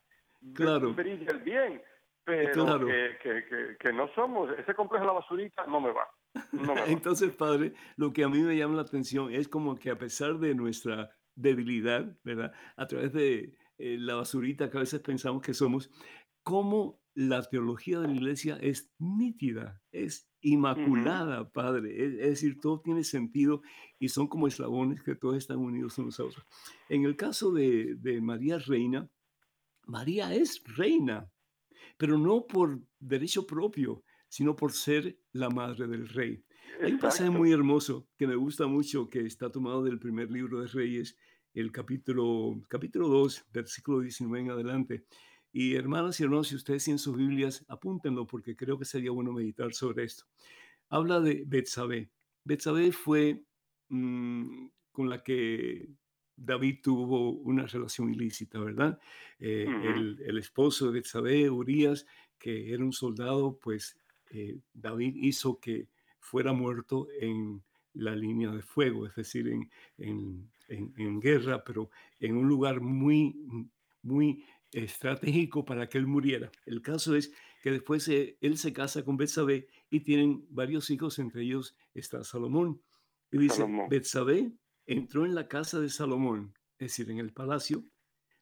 claro. 0.54 0.92
brilla 0.92 1.30
el 1.30 1.40
bien, 1.40 1.82
pero 2.24 2.86
que, 3.78 3.92
no 3.92 4.08
somos, 4.14 4.50
ese 4.58 4.74
complejo 4.74 5.04
de 5.04 5.08
la 5.08 5.18
basurita 5.18 5.66
no 5.66 5.80
me 5.80 5.92
va. 5.92 6.08
Entonces, 6.88 7.32
padre, 7.32 7.74
lo 7.96 8.12
que 8.12 8.24
a 8.24 8.28
mí 8.28 8.40
me 8.40 8.56
llama 8.56 8.76
la 8.76 8.82
atención 8.82 9.32
es 9.32 9.48
como 9.48 9.76
que 9.76 9.90
a 9.90 9.98
pesar 9.98 10.38
de 10.38 10.54
nuestra 10.54 11.10
debilidad, 11.34 12.18
¿verdad? 12.24 12.52
A 12.76 12.86
través 12.86 13.12
de 13.12 13.56
eh, 13.78 13.96
la 13.98 14.16
basurita 14.16 14.70
que 14.70 14.76
a 14.76 14.80
veces 14.80 15.00
pensamos 15.00 15.42
que 15.42 15.54
somos, 15.54 15.90
cómo 16.42 17.00
la 17.14 17.42
teología 17.42 18.00
de 18.00 18.08
la 18.08 18.14
iglesia 18.14 18.58
es 18.60 18.92
nítida, 18.98 19.80
es 19.92 20.28
inmaculada, 20.40 21.50
Padre. 21.50 22.04
Es, 22.04 22.16
decir, 22.16 22.60
todo 22.60 22.80
tiene 22.80 23.04
sentido 23.04 23.62
y 23.98 24.08
son 24.08 24.26
como 24.26 24.48
eslabones 24.48 25.02
que 25.02 25.14
todos 25.14 25.36
están 25.36 25.58
unidos 25.58 25.96
unos 25.98 26.18
a 26.18 26.24
otros. 26.24 26.44
En 26.88 27.04
el 27.04 27.16
caso 27.16 27.52
de, 27.52 27.94
de 27.96 28.20
María 28.20 28.58
Reina, 28.58 29.08
María 29.86 30.34
es 30.34 30.62
reina, 30.76 31.30
pero 31.96 32.18
no 32.18 32.46
por 32.46 32.80
derecho 32.98 33.46
propio, 33.46 34.02
sino 34.34 34.56
por 34.56 34.72
ser 34.72 35.16
la 35.30 35.48
madre 35.48 35.86
del 35.86 36.08
rey. 36.08 36.42
Hay 36.82 36.94
un 36.94 36.98
pasaje 36.98 37.30
muy 37.30 37.52
hermoso 37.52 38.08
que 38.16 38.26
me 38.26 38.34
gusta 38.34 38.66
mucho, 38.66 39.08
que 39.08 39.20
está 39.20 39.48
tomado 39.48 39.84
del 39.84 40.00
primer 40.00 40.28
libro 40.28 40.60
de 40.60 40.66
Reyes, 40.66 41.16
el 41.54 41.70
capítulo, 41.70 42.60
capítulo 42.66 43.06
2, 43.06 43.44
versículo 43.52 44.00
19 44.00 44.44
en 44.44 44.50
adelante. 44.50 45.04
Y 45.52 45.76
hermanas 45.76 46.18
y 46.18 46.24
hermanos, 46.24 46.48
si 46.48 46.56
ustedes 46.56 46.82
tienen 46.82 46.98
sus 46.98 47.16
Biblias, 47.16 47.64
apúntenlo 47.68 48.26
porque 48.26 48.56
creo 48.56 48.76
que 48.76 48.84
sería 48.84 49.12
bueno 49.12 49.30
meditar 49.30 49.72
sobre 49.72 50.02
esto. 50.02 50.24
Habla 50.88 51.20
de 51.20 51.44
Betsabé. 51.46 52.10
Betsabé 52.42 52.90
fue 52.90 53.44
mm, 53.88 54.66
con 54.90 55.10
la 55.10 55.22
que 55.22 55.90
David 56.34 56.80
tuvo 56.82 57.30
una 57.34 57.66
relación 57.66 58.12
ilícita, 58.12 58.58
¿verdad? 58.58 58.98
Eh, 59.38 59.68
el, 60.26 60.38
esposo 60.38 60.86
de 60.86 60.94
Betsabé, 60.94 61.48
Urias, 61.48 62.04
que 62.36 62.74
era 62.74 62.82
un 62.82 62.92
soldado, 62.92 63.60
pues 63.62 63.96
eh, 64.34 64.60
David 64.72 65.14
hizo 65.16 65.60
que 65.60 65.88
fuera 66.18 66.52
muerto 66.52 67.08
en 67.20 67.62
la 67.92 68.16
línea 68.16 68.50
de 68.50 68.62
fuego, 68.62 69.06
es 69.06 69.14
decir, 69.14 69.46
en, 69.48 69.70
en, 69.98 70.50
en, 70.68 71.20
guerra, 71.20 71.62
pero 71.62 71.90
en 72.18 72.36
un 72.36 72.48
lugar 72.48 72.80
muy, 72.80 73.36
muy 74.02 74.44
estratégico 74.72 75.64
para 75.64 75.88
que 75.88 75.98
él 75.98 76.06
muriera. 76.06 76.50
El 76.66 76.82
caso 76.82 77.14
es 77.14 77.32
que 77.62 77.70
después 77.70 78.08
eh, 78.08 78.36
él 78.40 78.58
se 78.58 78.72
casa 78.72 79.04
con 79.04 79.16
Betsabé 79.16 79.68
y 79.90 80.00
tienen 80.00 80.44
varios 80.50 80.90
hijos, 80.90 81.18
entre 81.18 81.42
ellos 81.42 81.76
está 81.94 82.24
Salomón. 82.24 82.82
Y 83.30 83.38
dice, 83.38 83.64
Betsabé 83.88 84.52
entró 84.86 85.24
en 85.24 85.34
la 85.34 85.48
casa 85.48 85.80
de 85.80 85.88
Salomón, 85.88 86.54
es 86.78 86.88
decir, 86.88 87.10
en 87.10 87.18
el 87.18 87.32
palacio, 87.32 87.84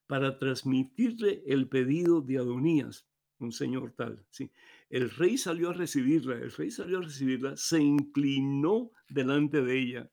para 0.06 0.38
transmitirle 0.38 1.42
el 1.46 1.68
pedido 1.68 2.20
de 2.20 2.38
Adonías, 2.38 3.06
un 3.44 3.52
señor 3.52 3.92
tal. 3.92 4.24
¿sí? 4.30 4.50
El 4.88 5.10
rey 5.10 5.38
salió 5.38 5.70
a 5.70 5.74
recibirla, 5.74 6.36
el 6.36 6.52
rey 6.52 6.70
salió 6.70 6.98
a 6.98 7.02
recibirla, 7.02 7.56
se 7.56 7.80
inclinó 7.80 8.90
delante 9.08 9.62
de 9.62 9.78
ella. 9.78 10.10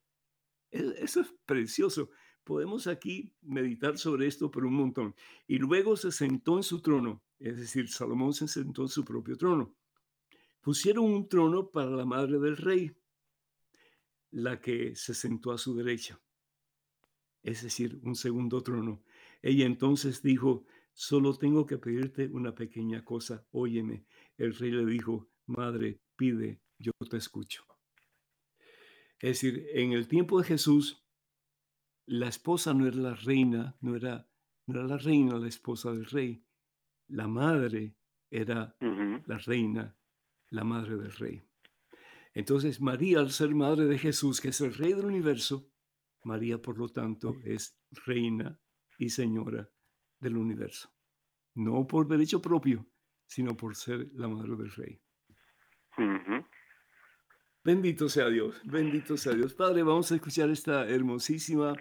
E, 0.71 0.95
eso 0.97 1.21
es 1.21 1.33
precioso. 1.45 2.09
Podemos 2.43 2.87
aquí 2.87 3.33
meditar 3.41 3.97
sobre 3.97 4.27
esto 4.27 4.49
por 4.49 4.65
un 4.65 4.73
montón. 4.73 5.15
Y 5.47 5.57
luego 5.57 5.95
se 5.97 6.11
sentó 6.11 6.57
en 6.57 6.63
su 6.63 6.81
trono, 6.81 7.23
es 7.37 7.57
decir, 7.57 7.89
Salomón 7.89 8.33
se 8.33 8.47
sentó 8.47 8.83
en 8.83 8.87
su 8.87 9.05
propio 9.05 9.37
trono. 9.37 9.75
Pusieron 10.61 11.05
un 11.05 11.29
trono 11.29 11.69
para 11.69 11.89
la 11.91 12.05
madre 12.05 12.39
del 12.39 12.57
rey, 12.57 12.91
la 14.31 14.59
que 14.59 14.95
se 14.95 15.13
sentó 15.13 15.51
a 15.51 15.57
su 15.57 15.75
derecha, 15.75 16.19
es 17.43 17.63
decir, 17.63 17.99
un 18.03 18.15
segundo 18.15 18.61
trono. 18.61 19.03
Ella 19.41 19.65
entonces 19.65 20.21
dijo, 20.21 20.65
solo 20.99 21.33
tengo 21.37 21.65
que 21.65 21.77
pedirte 21.77 22.27
una 22.27 22.53
pequeña 22.53 23.05
cosa, 23.05 23.47
óyeme. 23.51 24.05
El 24.35 24.53
rey 24.53 24.69
le 24.71 24.85
dijo, 24.85 25.29
madre, 25.45 26.01
pide, 26.17 26.61
yo 26.77 26.91
te 27.09 27.15
escucho. 27.15 27.63
Es 29.17 29.41
decir, 29.41 29.65
en 29.73 29.93
el 29.93 30.09
tiempo 30.09 30.39
de 30.39 30.47
Jesús, 30.47 31.07
la 32.05 32.27
esposa 32.27 32.73
no 32.73 32.85
era 32.85 32.97
la 32.97 33.15
reina, 33.15 33.77
no 33.79 33.95
era, 33.95 34.29
no 34.67 34.77
era 34.77 34.87
la 34.89 34.97
reina 34.97 35.39
la 35.39 35.47
esposa 35.47 35.93
del 35.93 36.05
rey. 36.05 36.43
La 37.07 37.29
madre 37.29 37.95
era 38.29 38.75
la 38.81 39.37
reina, 39.37 39.97
la 40.49 40.65
madre 40.65 40.97
del 40.97 41.13
rey. 41.13 41.41
Entonces 42.33 42.81
María, 42.81 43.19
al 43.19 43.31
ser 43.31 43.55
madre 43.55 43.85
de 43.85 43.97
Jesús, 43.97 44.41
que 44.41 44.49
es 44.49 44.59
el 44.59 44.73
rey 44.73 44.91
del 44.91 45.05
universo, 45.05 45.71
María, 46.25 46.61
por 46.61 46.77
lo 46.77 46.89
tanto, 46.89 47.37
es 47.45 47.79
reina 48.05 48.59
y 48.97 49.11
señora 49.11 49.71
del 50.19 50.37
universo. 50.37 50.91
No 51.55 51.85
por 51.87 52.07
derecho 52.07 52.41
propio, 52.41 52.85
sino 53.25 53.55
por 53.55 53.75
ser 53.75 54.07
la 54.13 54.27
madre 54.27 54.55
del 54.55 54.71
rey. 54.71 54.99
Bendito 57.63 58.07
sea 58.07 58.29
Dios, 58.29 58.61
bendito 58.63 59.17
sea 59.17 59.33
Dios. 59.33 59.53
Padre, 59.53 59.83
vamos 59.83 60.11
a 60.11 60.15
escuchar 60.15 60.49
esta 60.49 60.87
hermosísima 60.87 61.75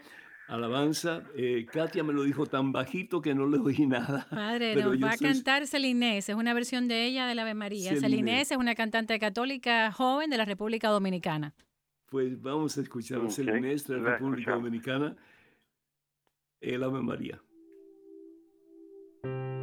alabanza. 0.49 1.23
Eh, 1.37 1.67
Katia 1.71 2.03
me 2.03 2.13
lo 2.13 2.25
dijo 2.25 2.47
tan 2.47 2.73
bajito 2.73 3.23
que 3.23 3.35
no 3.35 3.47
le 3.47 3.59
oí 3.59 3.87
nada. 3.87 4.27
Padre, 4.31 4.75
nos 4.75 5.01
va 5.01 5.13
a 5.13 5.17
cantar 5.17 5.67
Celinés, 5.67 6.29
es 6.29 6.35
una 6.35 6.53
versión 6.53 6.89
de 6.89 7.07
ella 7.07 7.27
del 7.27 7.39
Ave 7.39 7.55
María. 7.55 7.95
Celinés 7.97 8.51
es 8.51 8.59
una 8.59 8.75
cantante 8.75 9.19
católica 9.19 9.93
joven 9.93 10.31
de 10.31 10.37
la 10.39 10.45
República 10.45 10.89
Dominicana. 10.89 11.55
Pues 12.07 12.41
vamos 12.41 12.77
a 12.79 12.81
escuchar 12.81 13.25
a 13.25 13.31
Celinés 13.31 13.87
de 13.87 13.99
la 13.99 14.13
República 14.15 14.53
Dominicana, 14.53 15.17
el 16.61 16.83
Ave 16.83 17.03
María. 17.03 17.41
Y 19.25 19.58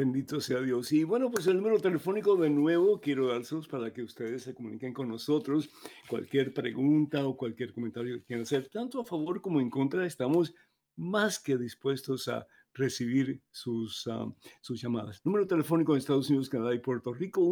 Bendito 0.00 0.40
sea 0.40 0.62
Dios. 0.62 0.90
Y 0.92 1.04
bueno, 1.04 1.30
pues 1.30 1.46
el 1.46 1.56
número 1.56 1.78
telefónico 1.78 2.34
de 2.34 2.48
nuevo 2.48 3.02
quiero 3.02 3.26
dárselos 3.26 3.68
para 3.68 3.92
que 3.92 4.02
ustedes 4.02 4.44
se 4.44 4.54
comuniquen 4.54 4.94
con 4.94 5.08
nosotros. 5.08 5.68
Cualquier 6.08 6.54
pregunta 6.54 7.26
o 7.26 7.36
cualquier 7.36 7.74
comentario 7.74 8.16
que 8.16 8.24
quieran 8.24 8.44
hacer, 8.44 8.70
tanto 8.70 9.02
a 9.02 9.04
favor 9.04 9.42
como 9.42 9.60
en 9.60 9.68
contra, 9.68 10.06
estamos 10.06 10.54
más 10.96 11.38
que 11.38 11.58
dispuestos 11.58 12.28
a 12.28 12.46
recibir 12.72 13.42
sus, 13.50 14.06
ah, 14.06 14.34
sus 14.62 14.80
llamadas. 14.80 15.20
Número 15.22 15.46
telefónico 15.46 15.92
de 15.92 15.98
Estados 15.98 16.30
Unidos, 16.30 16.48
Canadá 16.48 16.74
y 16.74 16.78
Puerto 16.78 17.12
Rico, 17.12 17.42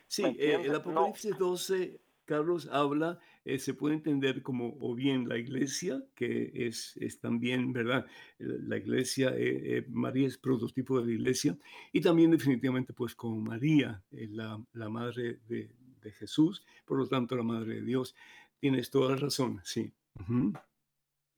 Sí, 0.07 0.23
eh, 0.23 0.57
el 0.63 0.73
Apocalipsis 0.73 1.37
12, 1.37 1.99
Carlos, 2.23 2.69
habla, 2.71 3.19
eh, 3.43 3.59
se 3.59 3.73
puede 3.73 3.95
entender 3.95 4.41
como 4.41 4.77
o 4.79 4.95
bien 4.95 5.27
la 5.27 5.37
iglesia, 5.37 6.01
que 6.15 6.53
es, 6.53 6.95
es 7.01 7.19
también, 7.19 7.73
¿verdad? 7.73 8.05
La 8.37 8.77
iglesia, 8.77 9.33
eh, 9.35 9.85
María 9.89 10.27
es 10.27 10.37
prototipo 10.37 11.01
de 11.01 11.07
la 11.07 11.11
iglesia, 11.11 11.57
y 11.91 11.99
también 11.99 12.31
definitivamente 12.31 12.93
pues 12.93 13.13
como 13.13 13.41
María, 13.41 14.01
la, 14.09 14.57
la, 14.71 14.87
madre 14.87 15.39
de, 15.49 15.69
de, 16.01 16.11
Jesús, 16.13 16.63
por 16.85 16.97
lo 16.97 17.09
tanto 17.09 17.35
la 17.35 17.43
madre 17.43 17.75
de 17.75 17.81
Dios. 17.81 18.15
Tienes 18.57 18.89
toda 18.89 19.09
la 19.09 19.17
razón, 19.17 19.59
sí. 19.65 19.91
Uh 20.15 20.23
-huh. 20.23 20.61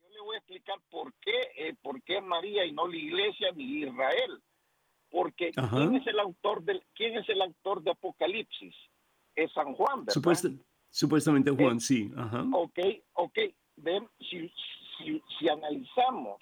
Yo 0.03 0.09
le 0.09 0.21
voy 0.21 0.35
a 0.35 0.37
explicar 0.37 0.79
por 0.91 1.11
qué, 1.15 1.75
por 1.81 1.99
qué 2.03 2.21
María 2.21 2.63
y 2.63 2.73
no 2.73 2.87
la 2.87 2.95
iglesia 2.95 3.51
ni 3.53 3.81
Israel 3.81 4.39
porque 5.11 5.51
¿quién 5.51 5.95
es 5.95 6.07
el 6.07 6.19
autor 6.19 6.63
del 6.63 6.81
quién 6.95 7.17
es 7.17 7.27
el 7.29 7.41
autor 7.41 7.83
de 7.83 7.91
Apocalipsis? 7.91 8.73
Es 9.35 9.51
San 9.53 9.73
Juan, 9.73 10.05
¿verdad? 10.05 10.13
Supuest, 10.13 10.45
supuestamente 10.89 11.51
Juan, 11.51 11.77
eh, 11.77 11.81
sí. 11.81 12.11
Ajá. 12.17 12.45
Ok, 12.53 12.79
ok. 13.13 13.39
Ven, 13.77 14.07
si, 14.19 14.51
si, 14.97 15.21
si 15.37 15.49
analizamos 15.49 16.41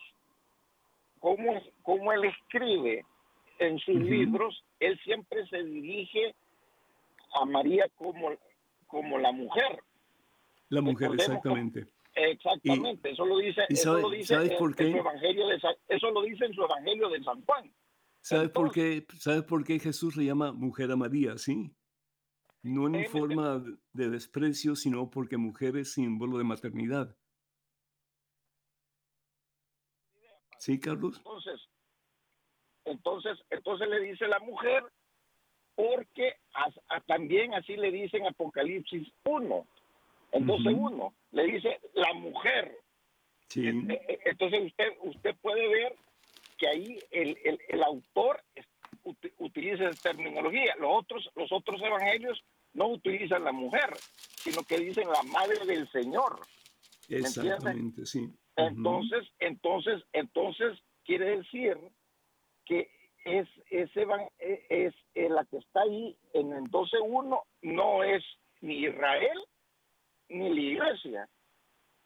cómo, 1.19 1.61
cómo 1.83 2.11
él 2.13 2.25
escribe 2.25 3.05
en 3.59 3.77
sus 3.79 3.95
uh 3.95 3.99
-huh. 3.99 4.09
libros, 4.09 4.63
él 4.79 4.99
siempre 5.03 5.45
se 5.47 5.63
dirige 5.63 6.35
a 7.41 7.45
María 7.45 7.87
como, 7.95 8.31
como 8.87 9.17
la 9.17 9.31
mujer. 9.31 9.83
La 10.69 10.81
mujer, 10.81 11.11
exactamente. 11.13 11.87
Exactamente, 12.15 13.09
y, 13.09 13.13
eso 13.13 13.25
lo 13.25 13.37
dice, 13.37 13.61
sabe, 13.61 13.73
eso 13.73 13.99
lo 13.99 14.09
dice 14.09 14.33
¿sabes 14.33 14.51
en, 14.51 14.57
por 14.57 14.75
qué? 14.75 14.87
en 14.87 14.91
su 14.91 14.97
evangelio 14.97 15.47
de 15.47 15.61
eso 15.87 16.11
lo 16.11 16.21
dice 16.23 16.45
en 16.45 16.53
su 16.53 16.63
evangelio 16.63 17.09
de 17.09 17.23
San 17.23 17.41
Juan. 17.45 17.71
¿Sabes 18.21 18.49
por, 18.49 18.71
qué, 18.71 19.05
¿Sabes 19.17 19.43
por 19.43 19.63
qué 19.63 19.79
Jesús 19.79 20.15
le 20.15 20.25
llama 20.25 20.51
mujer 20.51 20.91
a 20.91 20.95
María? 20.95 21.37
Sí. 21.37 21.73
No 22.61 22.87
en 22.87 23.05
forma 23.09 23.63
de 23.93 24.09
desprecio, 24.09 24.75
sino 24.75 25.09
porque 25.09 25.37
mujer 25.37 25.77
es 25.77 25.93
símbolo 25.93 26.37
de 26.37 26.43
maternidad. 26.43 27.15
¿Sí, 30.57 30.77
Carlos? 30.77 31.17
Entonces, 31.17 31.69
entonces, 32.83 33.39
entonces 33.49 33.87
le 33.87 34.01
dice 34.01 34.27
la 34.27 34.39
mujer, 34.39 34.83
porque 35.75 36.33
a, 36.53 36.95
a, 36.95 37.01
también 37.01 37.53
así 37.53 37.77
le 37.77 37.91
dicen 37.91 38.27
Apocalipsis 38.27 39.07
1, 39.23 39.67
entonces 40.33 40.73
uh 40.73 40.77
-huh. 40.77 40.91
uno, 40.91 41.13
le 41.31 41.43
dice 41.45 41.79
la 41.93 42.13
mujer. 42.13 42.77
Sí. 43.47 43.67
Entonces 43.67 44.65
usted, 44.65 44.97
usted 45.01 45.35
puede 45.41 45.67
ver 45.69 45.95
que 46.59 46.67
ahí 46.67 46.99
el, 47.09 47.37
el, 47.43 47.59
el 47.69 47.83
autor 47.83 48.43
utiliza 49.37 49.89
esa 49.89 50.09
terminología. 50.09 50.75
Los 50.77 50.91
otros, 50.91 51.31
los 51.35 51.51
otros 51.51 51.81
evangelios 51.81 52.43
no 52.73 52.89
utilizan 52.89 53.43
la 53.43 53.51
mujer, 53.51 53.95
sino 54.37 54.61
que 54.63 54.77
dicen 54.77 55.09
la 55.09 55.23
madre 55.23 55.65
del 55.65 55.89
Señor. 55.89 56.39
Exactamente, 57.07 58.05
sí. 58.05 58.29
Entonces, 58.55 59.21
uh 59.21 59.23
-huh. 59.23 59.35
entonces, 59.39 60.03
entonces 60.11 60.79
quiere 61.05 61.37
decir 61.37 61.77
que 62.65 62.91
es, 63.25 63.47
es, 63.69 63.89
es, 64.37 64.93
es 65.13 65.31
la 65.31 65.45
que 65.45 65.57
está 65.57 65.81
ahí 65.81 66.17
en 66.33 66.53
el 66.53 66.63
12.1 66.65 67.41
no 67.61 68.03
es 68.03 68.23
ni 68.61 68.85
Israel 68.85 69.39
ni 70.29 70.49
la 70.53 70.61
iglesia, 70.61 71.29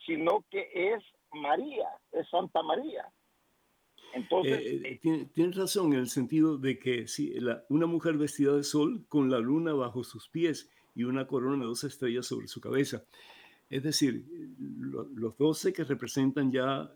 sino 0.06 0.46
que 0.50 0.70
es 0.74 1.04
María, 1.32 1.90
es 2.12 2.30
Santa 2.30 2.62
María. 2.62 3.12
Entonces, 4.14 4.60
eh, 4.60 4.82
eh, 4.86 5.00
tienes 5.02 5.32
tiene 5.32 5.52
razón 5.54 5.94
en 5.94 6.00
el 6.00 6.10
sentido 6.10 6.58
de 6.58 6.78
que 6.78 7.08
si 7.08 7.34
la, 7.40 7.66
una 7.70 7.88
mujer 7.88 8.18
vestida 8.18 8.56
de 8.56 8.64
sol 8.64 9.06
con 9.10 9.30
la 9.30 9.40
luna 9.40 9.74
bajo 9.74 10.04
sus 10.04 10.30
pies 10.30 10.70
y 10.96 11.04
una 11.04 11.26
corona 11.26 11.64
de 11.64 11.66
dos 11.66 11.84
estrellas 11.84 12.28
sobre 12.28 12.48
su 12.48 12.62
cabeza. 12.62 13.04
Es 13.70 13.82
decir, 13.82 14.26
lo, 14.60 15.10
los 15.16 15.36
doce 15.38 15.74
que 15.74 15.84
representan 15.84 16.52
ya 16.52 16.92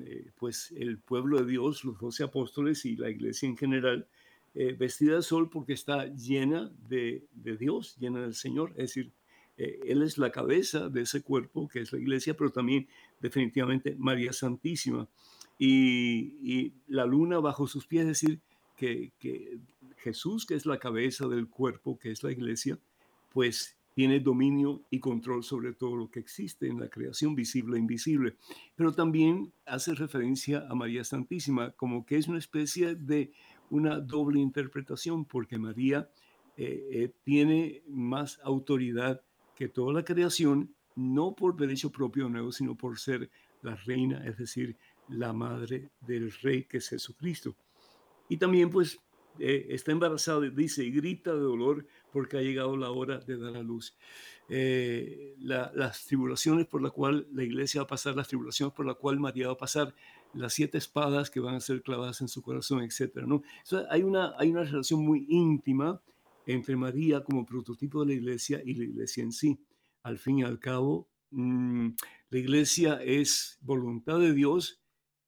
eh, 0.00 0.30
pues 0.38 0.72
el 0.74 0.98
pueblo 0.98 1.40
de 1.40 1.50
Dios, 1.50 1.84
los 1.84 1.98
doce 2.00 2.24
apóstoles 2.24 2.86
y 2.86 2.96
la 2.96 3.10
iglesia 3.10 3.48
en 3.48 3.56
general, 3.56 4.06
vestida 4.78 5.16
de 5.16 5.22
sol 5.22 5.48
porque 5.48 5.72
está 5.72 6.14
llena 6.14 6.70
de, 6.86 7.24
de, 7.32 7.56
Dios, 7.56 7.96
llena 7.98 8.20
del 8.20 8.34
Señor. 8.34 8.72
Es 8.72 8.94
decir, 8.94 9.10
Él 9.56 10.02
es 10.02 10.18
la 10.18 10.30
cabeza 10.30 10.90
de 10.90 11.02
ese 11.02 11.22
cuerpo 11.22 11.68
que 11.68 11.80
es 11.80 11.90
la 11.90 11.98
iglesia, 11.98 12.36
pero 12.36 12.50
también 12.50 12.86
definitivamente 13.18 13.96
María 13.98 14.30
Santísima 14.34 15.08
y, 15.64 16.72
la 16.88 17.06
luna 17.06 17.38
bajo 17.38 17.66
sus 17.66 17.86
pies, 17.86 18.02
es 18.02 18.08
decir, 18.08 18.40
que, 18.76 19.12
que, 19.18 19.60
Jesús, 19.98 20.44
que 20.44 20.54
es 20.54 20.66
la 20.66 20.78
cabeza 20.78 21.28
del 21.28 21.48
cuerpo, 21.48 21.98
que 21.98 22.10
es 22.10 22.24
la 22.24 22.32
iglesia, 22.32 22.78
pues 23.30 23.76
tiene 23.94 24.18
dominio 24.18 24.82
y 24.90 24.98
control 24.98 25.44
sobre 25.44 25.72
todo 25.72 25.94
lo 25.94 26.10
que 26.10 26.18
existe 26.18 26.66
en 26.66 26.80
la 26.80 26.88
creación 26.88 27.36
visible 27.36 27.76
e 27.76 27.80
invisible. 27.80 28.34
Pero 28.74 28.92
también 28.92 29.52
hace 29.64 29.94
referencia 29.94 30.66
a 30.68 30.74
María 30.74 31.04
Santísima, 31.04 31.70
como 31.72 32.04
que 32.04 32.16
es 32.16 32.26
una 32.26 32.38
especie 32.38 32.96
de 32.96 33.30
una 33.70 34.00
doble 34.00 34.40
interpretación, 34.40 35.24
porque 35.24 35.58
María 35.58 36.10
eh, 36.56 36.88
eh, 36.90 37.12
tiene 37.22 37.82
más 37.86 38.40
autoridad 38.42 39.22
que 39.54 39.68
toda 39.68 39.92
la 39.92 40.04
creación, 40.04 40.74
no 40.96 41.36
por 41.36 41.56
derecho 41.56 41.92
propio 41.92 42.28
nuevo, 42.28 42.50
sino 42.50 42.74
por 42.74 42.98
ser 42.98 43.30
la 43.62 43.76
reina, 43.76 44.26
es 44.26 44.36
decir, 44.38 44.76
la 45.08 45.32
madre 45.32 45.90
del 46.00 46.32
rey 46.32 46.64
que 46.64 46.78
es 46.78 46.88
Jesucristo. 46.88 47.56
Y 48.28 48.36
también 48.36 48.70
pues 48.70 49.00
eh, 49.38 49.66
está 49.70 49.92
embarazada, 49.92 50.40
dice, 50.50 50.84
y 50.84 50.90
grita 50.90 51.32
de 51.32 51.40
dolor 51.40 51.86
porque 52.12 52.36
ha 52.36 52.42
llegado 52.42 52.76
la 52.76 52.90
hora 52.90 53.18
de 53.18 53.38
dar 53.38 53.56
a 53.56 53.62
luz. 53.62 53.96
Eh, 54.48 55.34
la, 55.38 55.72
las 55.74 56.04
tribulaciones 56.06 56.66
por 56.66 56.82
las 56.82 56.92
cuales 56.92 57.24
la 57.32 57.42
iglesia 57.42 57.80
va 57.80 57.84
a 57.84 57.88
pasar, 57.88 58.14
las 58.16 58.28
tribulaciones 58.28 58.74
por 58.74 58.84
las 58.84 58.96
cuales 58.96 59.20
María 59.20 59.46
va 59.46 59.54
a 59.54 59.58
pasar, 59.58 59.94
las 60.34 60.52
siete 60.52 60.78
espadas 60.78 61.30
que 61.30 61.40
van 61.40 61.54
a 61.54 61.60
ser 61.60 61.82
clavadas 61.82 62.20
en 62.20 62.28
su 62.28 62.42
corazón, 62.42 62.82
etc. 62.82 63.22
¿no? 63.26 63.42
Hay, 63.90 64.02
una, 64.02 64.34
hay 64.38 64.50
una 64.50 64.64
relación 64.64 65.00
muy 65.04 65.26
íntima 65.28 66.00
entre 66.46 66.76
María 66.76 67.22
como 67.22 67.46
prototipo 67.46 68.00
de 68.00 68.06
la 68.06 68.12
iglesia 68.14 68.60
y 68.64 68.74
la 68.74 68.84
iglesia 68.84 69.22
en 69.22 69.32
sí. 69.32 69.58
Al 70.02 70.18
fin 70.18 70.40
y 70.40 70.42
al 70.42 70.58
cabo, 70.58 71.08
mmm, 71.30 71.90
la 72.30 72.38
iglesia 72.38 73.02
es 73.02 73.58
voluntad 73.62 74.18
de 74.18 74.34
Dios 74.34 74.81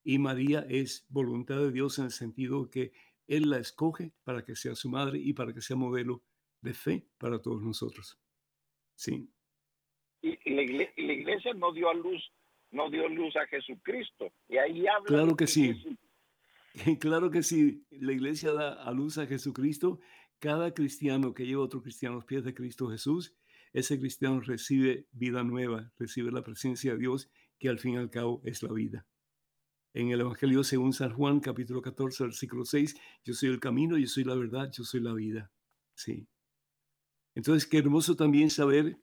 y 0.05 0.19
María 0.19 0.67
es 0.69 1.07
voluntad 1.09 1.57
de 1.57 1.73
Dios 1.73 1.99
en 1.99 2.05
el 2.05 2.11
sentido 2.11 2.71
que 2.71 2.93
Él 3.27 3.49
la 3.49 3.59
escoge 3.59 4.13
para 4.23 4.45
que 4.45 4.55
sea 4.55 4.75
su 4.75 4.91
madre 4.91 5.19
y 5.19 5.33
para 5.33 5.55
que 5.55 5.63
sea 5.63 5.77
modelo 5.77 6.23
de 6.61 6.75
fe 6.75 7.07
para 7.19 7.41
todos 7.41 7.63
nosotros. 7.63 8.21
Sí. 8.95 9.31
Y, 10.21 10.37
la 10.51 10.63
iglesia, 10.63 11.53
no 11.55 11.73
dio 11.73 11.89
a 11.89 11.95
luz, 11.95 12.23
no 12.71 12.91
dio 12.91 13.09
luz 13.09 13.35
a 13.37 13.47
Jesucristo. 13.47 14.31
Y 14.49 14.59
ahí 14.59 14.87
habla. 14.87 15.07
Claro 15.07 15.37
que 15.37 15.47
sí. 15.47 15.75
Claro 17.01 17.31
que 17.31 17.45
sí. 17.45 17.87
La 17.91 18.13
iglesia 18.13 18.53
da 18.53 18.73
a 18.83 18.91
luz 18.91 19.17
a 19.19 19.27
Jesucristo. 19.27 20.01
Cada 20.41 20.75
cristiano 20.75 21.33
que 21.33 21.47
lleva 21.47 21.63
a 21.63 21.67
otro 21.67 21.83
cristiano 21.83 22.15
a 22.15 22.17
los 22.17 22.25
pies 22.25 22.43
de 22.43 22.53
Cristo 22.53 22.91
Jesús, 22.91 23.33
ese 23.73 23.99
cristiano 24.01 24.41
recibe 24.41 25.07
vida 25.13 25.45
nueva, 25.45 25.93
recibe 25.99 26.33
la 26.33 26.43
presencia 26.43 26.93
de 26.93 26.99
Dios, 26.99 27.31
que 27.61 27.69
al 27.69 27.79
fin 27.79 27.95
y 27.95 27.99
al 27.99 28.11
cabo 28.11 28.43
es 28.45 28.63
la 28.65 28.73
vida 28.73 29.07
en 29.95 30.11
el 30.11 30.21
Evangelio 30.21 30.65
según 30.65 30.93
San 30.93 31.13
Juan, 31.13 31.39
capítulo 31.39 31.81
14, 31.81 32.25
versículo 32.25 32.65
6, 32.65 32.97
yo 33.25 33.33
soy 33.33 33.49
el 33.49 33.61
camino, 33.61 33.97
yo 33.97 34.09
soy 34.09 34.25
la 34.25 34.35
verdad, 34.35 34.71
yo 34.73 34.83
soy 34.83 35.01
la 35.01 35.15
vida. 35.15 35.53
Sí. 35.95 36.27
Entonces, 37.37 37.67
qué 37.67 37.79
hermoso 37.79 38.17
también 38.17 38.51
saber 38.51 38.99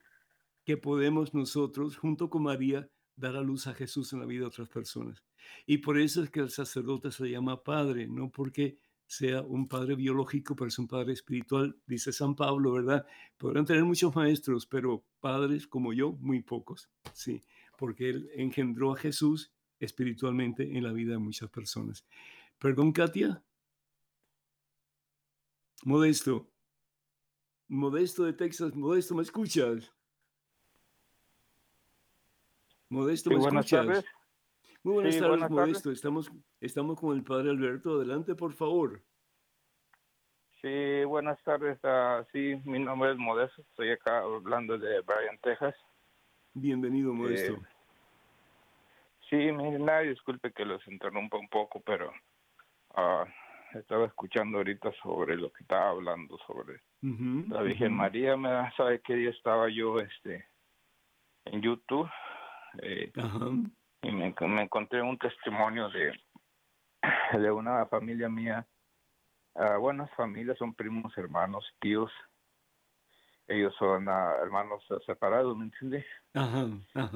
que 0.64 0.76
podemos 0.76 1.32
nosotros, 1.32 1.96
junto 1.96 2.28
con 2.28 2.42
María, 2.42 2.90
dar 3.16 3.36
a 3.36 3.40
luz 3.40 3.66
a 3.66 3.74
Jesús 3.74 4.12
en 4.12 4.20
la 4.20 4.26
vida 4.26 4.40
de 4.40 4.46
otras 4.46 4.68
personas. 4.68 5.24
Y 5.66 5.78
por 5.78 5.98
eso 5.98 6.22
es 6.22 6.30
que 6.30 6.40
el 6.40 6.50
sacerdote 6.50 7.10
se 7.10 7.28
llama 7.28 7.64
padre, 7.64 8.06
no 8.06 8.30
porque 8.30 8.78
sea 9.06 9.40
un 9.40 9.68
padre 9.68 9.94
biológico, 9.94 10.54
pero 10.54 10.68
es 10.68 10.78
un 10.78 10.88
padre 10.88 11.14
espiritual, 11.14 11.74
dice 11.86 12.12
San 12.12 12.34
Pablo, 12.36 12.72
¿verdad? 12.72 13.06
Podrán 13.38 13.64
tener 13.64 13.84
muchos 13.84 14.14
maestros, 14.14 14.66
pero 14.66 15.04
padres 15.20 15.66
como 15.66 15.92
yo, 15.94 16.12
muy 16.12 16.42
pocos, 16.42 16.90
sí, 17.12 17.42
porque 17.76 18.10
él 18.10 18.30
engendró 18.34 18.92
a 18.92 18.96
Jesús 18.96 19.52
espiritualmente 19.84 20.62
en 20.76 20.84
la 20.84 20.92
vida 20.92 21.12
de 21.12 21.18
muchas 21.18 21.50
personas. 21.50 22.04
Perdón, 22.58 22.92
Katia. 22.92 23.42
Modesto. 25.84 26.48
Modesto 27.68 28.24
de 28.24 28.32
Texas. 28.32 28.74
Modesto, 28.74 29.14
¿me 29.14 29.22
escuchas? 29.22 29.92
Modesto, 32.88 33.30
¿me 33.30 33.36
escuchas? 33.38 34.04
Muy 34.84 34.94
buenas 34.94 35.18
tardes, 35.18 35.50
Modesto. 35.50 35.90
Estamos, 35.90 36.30
estamos 36.60 37.00
con 37.00 37.16
el 37.16 37.24
padre 37.24 37.50
Alberto. 37.50 37.96
Adelante, 37.96 38.34
por 38.34 38.52
favor. 38.52 39.02
Sí, 40.60 41.04
buenas 41.04 41.42
tardes. 41.42 41.78
Uh, 41.82 42.24
sí, 42.30 42.60
mi 42.64 42.78
nombre 42.78 43.10
es 43.12 43.16
Modesto. 43.16 43.62
Estoy 43.62 43.90
acá 43.90 44.18
hablando 44.18 44.78
de 44.78 45.00
Bryan, 45.00 45.38
Texas. 45.42 45.74
Bienvenido, 46.52 47.12
Modesto. 47.12 47.54
Eh, 47.54 47.71
Sí, 49.32 49.50
nada, 49.50 50.00
disculpe 50.00 50.52
que 50.52 50.66
los 50.66 50.86
interrumpa 50.86 51.38
un 51.38 51.48
poco, 51.48 51.80
pero 51.80 52.12
uh, 52.90 53.24
estaba 53.78 54.04
escuchando 54.04 54.58
ahorita 54.58 54.92
sobre 55.02 55.38
lo 55.38 55.50
que 55.50 55.62
estaba 55.62 55.88
hablando 55.88 56.36
sobre 56.46 56.82
la 57.00 57.62
Virgen 57.62 57.94
María. 57.94 58.36
Me 58.36 58.70
sabe 58.76 59.00
qué 59.00 59.14
día 59.14 59.30
estaba 59.30 59.70
yo 59.70 60.00
este 60.00 60.46
en 61.46 61.62
YouTube 61.62 62.10
eh, 62.82 63.10
y 64.02 64.12
me, 64.12 64.34
encontré 64.36 65.00
un 65.00 65.16
testimonio 65.16 65.88
de 65.88 66.12
de 67.32 67.50
una 67.50 67.86
familia 67.86 68.28
mía. 68.28 68.66
Uh, 69.54 69.80
buenas 69.80 70.10
familias, 70.14 70.58
son 70.58 70.74
primos, 70.74 71.16
hermanos, 71.16 71.64
tíos 71.80 72.12
ellos 73.52 73.74
son 73.78 74.08
ah, 74.08 74.34
hermanos 74.42 74.82
separados, 75.06 75.56
¿me 75.56 75.64
entiendes? 75.64 76.04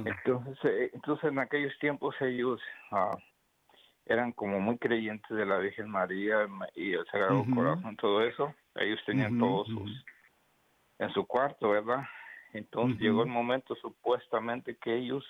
Entonces, 0.05 0.59
eh, 0.65 0.91
entonces 0.93 1.31
en 1.31 1.39
aquellos 1.39 1.77
tiempos 1.79 2.15
ellos 2.21 2.61
uh, 2.93 3.17
eran 4.05 4.33
como 4.33 4.61
muy 4.61 4.79
creyentes 4.79 5.37
de 5.37 5.47
la 5.47 5.59
Virgen 5.59 5.89
María 5.89 6.47
y 6.75 6.93
el 6.93 7.07
Sagrado 7.07 7.45
Corazón, 7.55 7.97
todo 7.97 8.23
eso. 8.23 8.55
Ellos 8.75 9.01
tenían 9.07 9.39
todos 9.39 9.67
sus 9.69 10.05
en 10.99 11.11
su 11.13 11.27
cuarto, 11.27 11.71
¿verdad? 11.71 12.05
Entonces 12.53 12.99
llegó 13.01 13.23
el 13.23 13.29
momento 13.29 13.75
supuestamente 13.77 14.77
que 14.77 14.95
ellos 14.97 15.25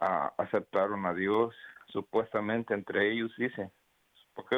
uh, 0.00 0.30
aceptaron 0.38 1.04
a 1.04 1.12
Dios, 1.12 1.54
supuestamente 1.88 2.72
entre 2.72 3.12
ellos 3.12 3.32
dice, 3.36 3.70
porque 4.34 4.56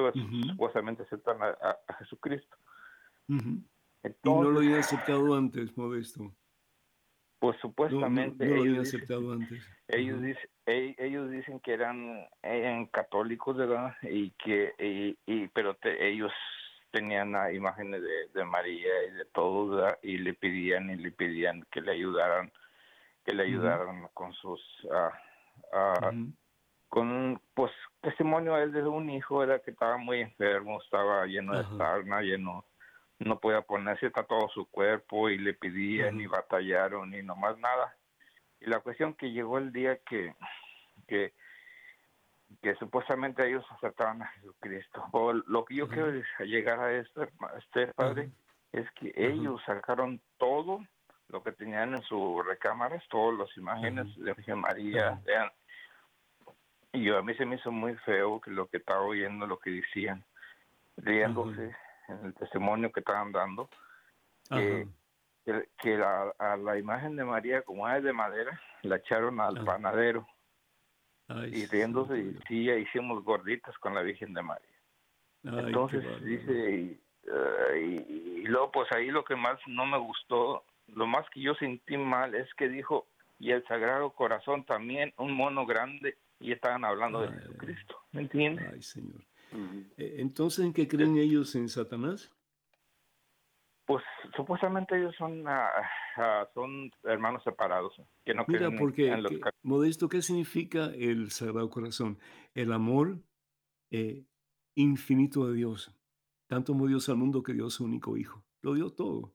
supuestamente 0.48 1.02
aceptan 1.02 1.38
a, 1.42 1.76
Jesucristo 1.98 2.56
y 4.04 4.08
no 4.24 4.42
lo 4.42 4.58
había 4.58 4.80
aceptado 4.80 5.34
antes, 5.34 5.76
Modesto. 5.76 6.32
Pues 7.38 7.56
supuestamente. 7.60 8.46
No, 8.46 8.56
lo 8.56 8.62
había 8.62 8.80
aceptado 8.82 9.32
antes. 9.32 9.64
Ellos, 9.88 10.22
dicen, 10.22 10.48
ellos 10.66 11.30
dicen 11.30 11.60
que 11.60 11.72
eran, 11.72 12.26
eran 12.42 12.86
católicos, 12.86 13.56
¿verdad? 13.56 13.96
Y 14.02 14.30
que, 14.32 15.16
y, 15.26 15.48
pero 15.48 15.76
ellos 15.82 16.32
tenían 16.92 17.34
imágenes 17.52 18.02
de, 18.32 18.44
María 18.44 19.04
y 19.08 19.14
de 19.14 19.24
todo, 19.26 19.96
Y 20.02 20.18
le 20.18 20.34
pedían 20.34 20.90
y 20.90 20.96
le 20.96 21.10
pedían 21.10 21.66
que 21.70 21.80
le 21.80 21.92
ayudaran, 21.92 22.52
que 23.24 23.34
le 23.34 23.42
ayudaran 23.44 24.08
con 24.14 24.32
sus. 24.34 24.60
Uh, 24.84 26.32
con 26.88 27.40
pues 27.54 27.72
testimonio 28.02 28.58
él 28.58 28.70
de 28.70 28.82
un 28.82 29.08
hijo 29.08 29.42
era 29.42 29.60
que 29.60 29.70
estaba 29.70 29.96
muy 29.96 30.20
enfermo 30.20 30.78
estaba 30.82 31.24
lleno 31.24 31.56
de 31.56 31.64
sarna 31.78 32.20
lleno 32.20 32.66
no 33.24 33.38
podía 33.38 33.62
ponerse 33.62 34.10
a 34.14 34.22
todo 34.24 34.48
su 34.48 34.66
cuerpo 34.66 35.28
y 35.28 35.38
le 35.38 35.54
pedían 35.54 36.20
y 36.20 36.26
batallaron 36.26 37.14
y 37.14 37.22
no 37.22 37.36
más 37.36 37.58
nada. 37.58 37.96
Y 38.60 38.66
la 38.66 38.80
cuestión 38.80 39.14
que 39.14 39.30
llegó 39.32 39.58
el 39.58 39.72
día 39.72 39.98
que, 40.08 40.34
que, 41.08 41.32
que 42.60 42.74
supuestamente 42.76 43.46
ellos 43.46 43.64
aceptaban 43.70 44.22
a 44.22 44.26
Jesucristo. 44.28 45.04
O 45.12 45.32
lo 45.32 45.64
que 45.64 45.76
yo 45.76 45.88
quiero 45.88 46.12
llegar 46.40 46.80
a 46.80 46.92
esto, 46.92 47.26
este 47.58 47.88
padre, 47.88 48.30
es 48.72 48.90
que 48.92 49.12
ellos 49.16 49.60
sacaron 49.66 50.20
todo 50.38 50.80
lo 51.28 51.42
que 51.42 51.52
tenían 51.52 51.94
en 51.94 52.02
sus 52.02 52.46
recámaras, 52.46 53.02
todas 53.08 53.38
las 53.38 53.56
imágenes 53.56 54.06
de 54.16 54.32
Virgen 54.34 54.60
María. 54.60 55.20
Y 56.92 57.04
yo, 57.04 57.18
a 57.18 57.22
mí 57.22 57.34
se 57.34 57.46
me 57.46 57.56
hizo 57.56 57.72
muy 57.72 57.94
feo 57.96 58.40
que 58.40 58.50
lo 58.50 58.66
que 58.68 58.76
estaba 58.76 59.00
oyendo, 59.00 59.46
lo 59.46 59.58
que 59.58 59.70
decían, 59.70 60.24
riéndose 60.98 61.74
en 62.08 62.26
el 62.26 62.34
testimonio 62.34 62.92
que 62.92 63.00
estaban 63.00 63.32
dando, 63.32 63.68
que, 64.48 64.86
que, 65.78 65.96
la, 65.96 66.32
a 66.38 66.56
la 66.56 66.78
imagen 66.78 67.16
de 67.16 67.24
María, 67.24 67.62
como 67.62 67.88
es 67.88 68.02
de 68.02 68.12
madera, 68.12 68.60
la 68.82 68.96
echaron 68.96 69.40
al 69.40 69.64
panadero. 69.64 70.26
y 71.50 71.66
riéndose, 71.66 72.18
y 72.18 72.38
sí, 72.46 72.70
hicimos 72.70 73.24
gorditas 73.24 73.76
con 73.78 73.94
la 73.94 74.02
Virgen 74.02 74.34
de 74.34 74.42
María. 74.42 74.68
Entonces 75.44 76.04
dice, 76.24 77.00
eh, 77.24 78.04
y, 78.08 78.12
y, 78.12 78.44
luego 78.44 78.70
pues 78.70 78.92
ahí 78.92 79.10
lo 79.10 79.24
que 79.24 79.34
más 79.34 79.58
no 79.66 79.86
me 79.86 79.98
gustó, 79.98 80.64
lo 80.88 81.06
más 81.06 81.28
que 81.30 81.40
yo 81.40 81.54
sentí 81.54 81.96
mal 81.96 82.34
es 82.34 82.52
que 82.54 82.68
dijo, 82.68 83.06
y 83.38 83.50
el 83.50 83.64
Sagrado 83.66 84.10
Corazón 84.10 84.64
también, 84.64 85.12
un 85.16 85.32
mono 85.32 85.66
grande, 85.66 86.16
y 86.38 86.52
estaban 86.52 86.84
hablando 86.84 87.22
de 87.22 87.32
Jesucristo, 87.32 87.98
¿me 88.12 88.22
entiendes? 88.22 88.68
Ay, 88.72 88.82
Señor. 88.82 89.20
Eh, 89.96 90.16
entonces, 90.18 90.64
¿en 90.64 90.72
qué 90.72 90.88
creen 90.88 91.16
ellos 91.16 91.54
en 91.54 91.68
Satanás? 91.68 92.32
Pues 93.84 94.04
supuestamente 94.36 94.96
ellos 94.96 95.14
son 95.16 95.46
ah, 95.46 95.68
ah, 96.16 96.48
son 96.54 96.90
hermanos 97.02 97.42
separados 97.42 98.00
que 98.24 98.32
no 98.32 98.44
Mira, 98.46 98.70
porque 98.78 99.12
modesto, 99.62 100.08
¿qué 100.08 100.22
significa 100.22 100.86
el 100.94 101.30
Sagrado 101.30 101.68
Corazón? 101.68 102.18
El 102.54 102.72
amor 102.72 103.18
eh, 103.90 104.24
infinito 104.74 105.48
de 105.48 105.54
Dios. 105.54 105.94
Tanto 106.46 106.72
amó 106.72 106.86
Dios 106.86 107.08
al 107.08 107.16
mundo 107.16 107.42
que 107.42 107.54
dio 107.54 107.68
su 107.70 107.84
único 107.84 108.16
Hijo. 108.16 108.44
Lo 108.60 108.74
dio 108.74 108.90
todo. 108.90 109.34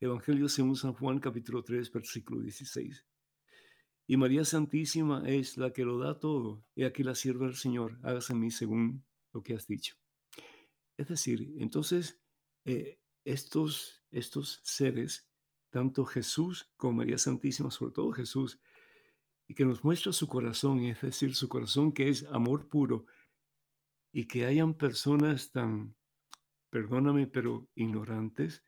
Evangelio 0.00 0.48
según 0.48 0.76
San 0.76 0.92
Juan, 0.92 1.18
capítulo 1.18 1.64
3, 1.64 1.90
versículo 1.92 2.40
16. 2.40 3.04
Y 4.06 4.16
María 4.16 4.44
Santísima 4.44 5.22
es 5.26 5.58
la 5.58 5.72
que 5.72 5.84
lo 5.84 5.98
da 5.98 6.20
todo. 6.20 6.62
Y 6.74 6.84
aquí 6.84 7.02
la 7.02 7.14
sierva 7.14 7.46
del 7.46 7.56
Señor, 7.56 7.98
hágase 8.04 8.32
en 8.32 8.40
mí 8.40 8.50
según 8.50 9.04
lo 9.32 9.42
que 9.42 9.54
has 9.54 9.66
dicho. 9.66 9.94
Es 10.96 11.08
decir, 11.08 11.54
entonces, 11.58 12.20
eh, 12.64 12.98
estos, 13.24 14.04
estos 14.10 14.60
seres, 14.64 15.28
tanto 15.70 16.04
Jesús 16.04 16.72
como 16.76 16.94
María 16.94 17.18
Santísima, 17.18 17.70
sobre 17.70 17.92
todo 17.92 18.12
Jesús, 18.12 18.60
y 19.46 19.54
que 19.54 19.64
nos 19.64 19.84
muestra 19.84 20.12
su 20.12 20.26
corazón, 20.28 20.80
es 20.84 21.00
decir, 21.00 21.34
su 21.34 21.48
corazón 21.48 21.92
que 21.92 22.08
es 22.08 22.24
amor 22.24 22.68
puro, 22.68 23.06
y 24.12 24.26
que 24.26 24.46
hayan 24.46 24.74
personas 24.74 25.50
tan, 25.52 25.94
perdóname, 26.70 27.26
pero 27.26 27.68
ignorantes, 27.74 28.64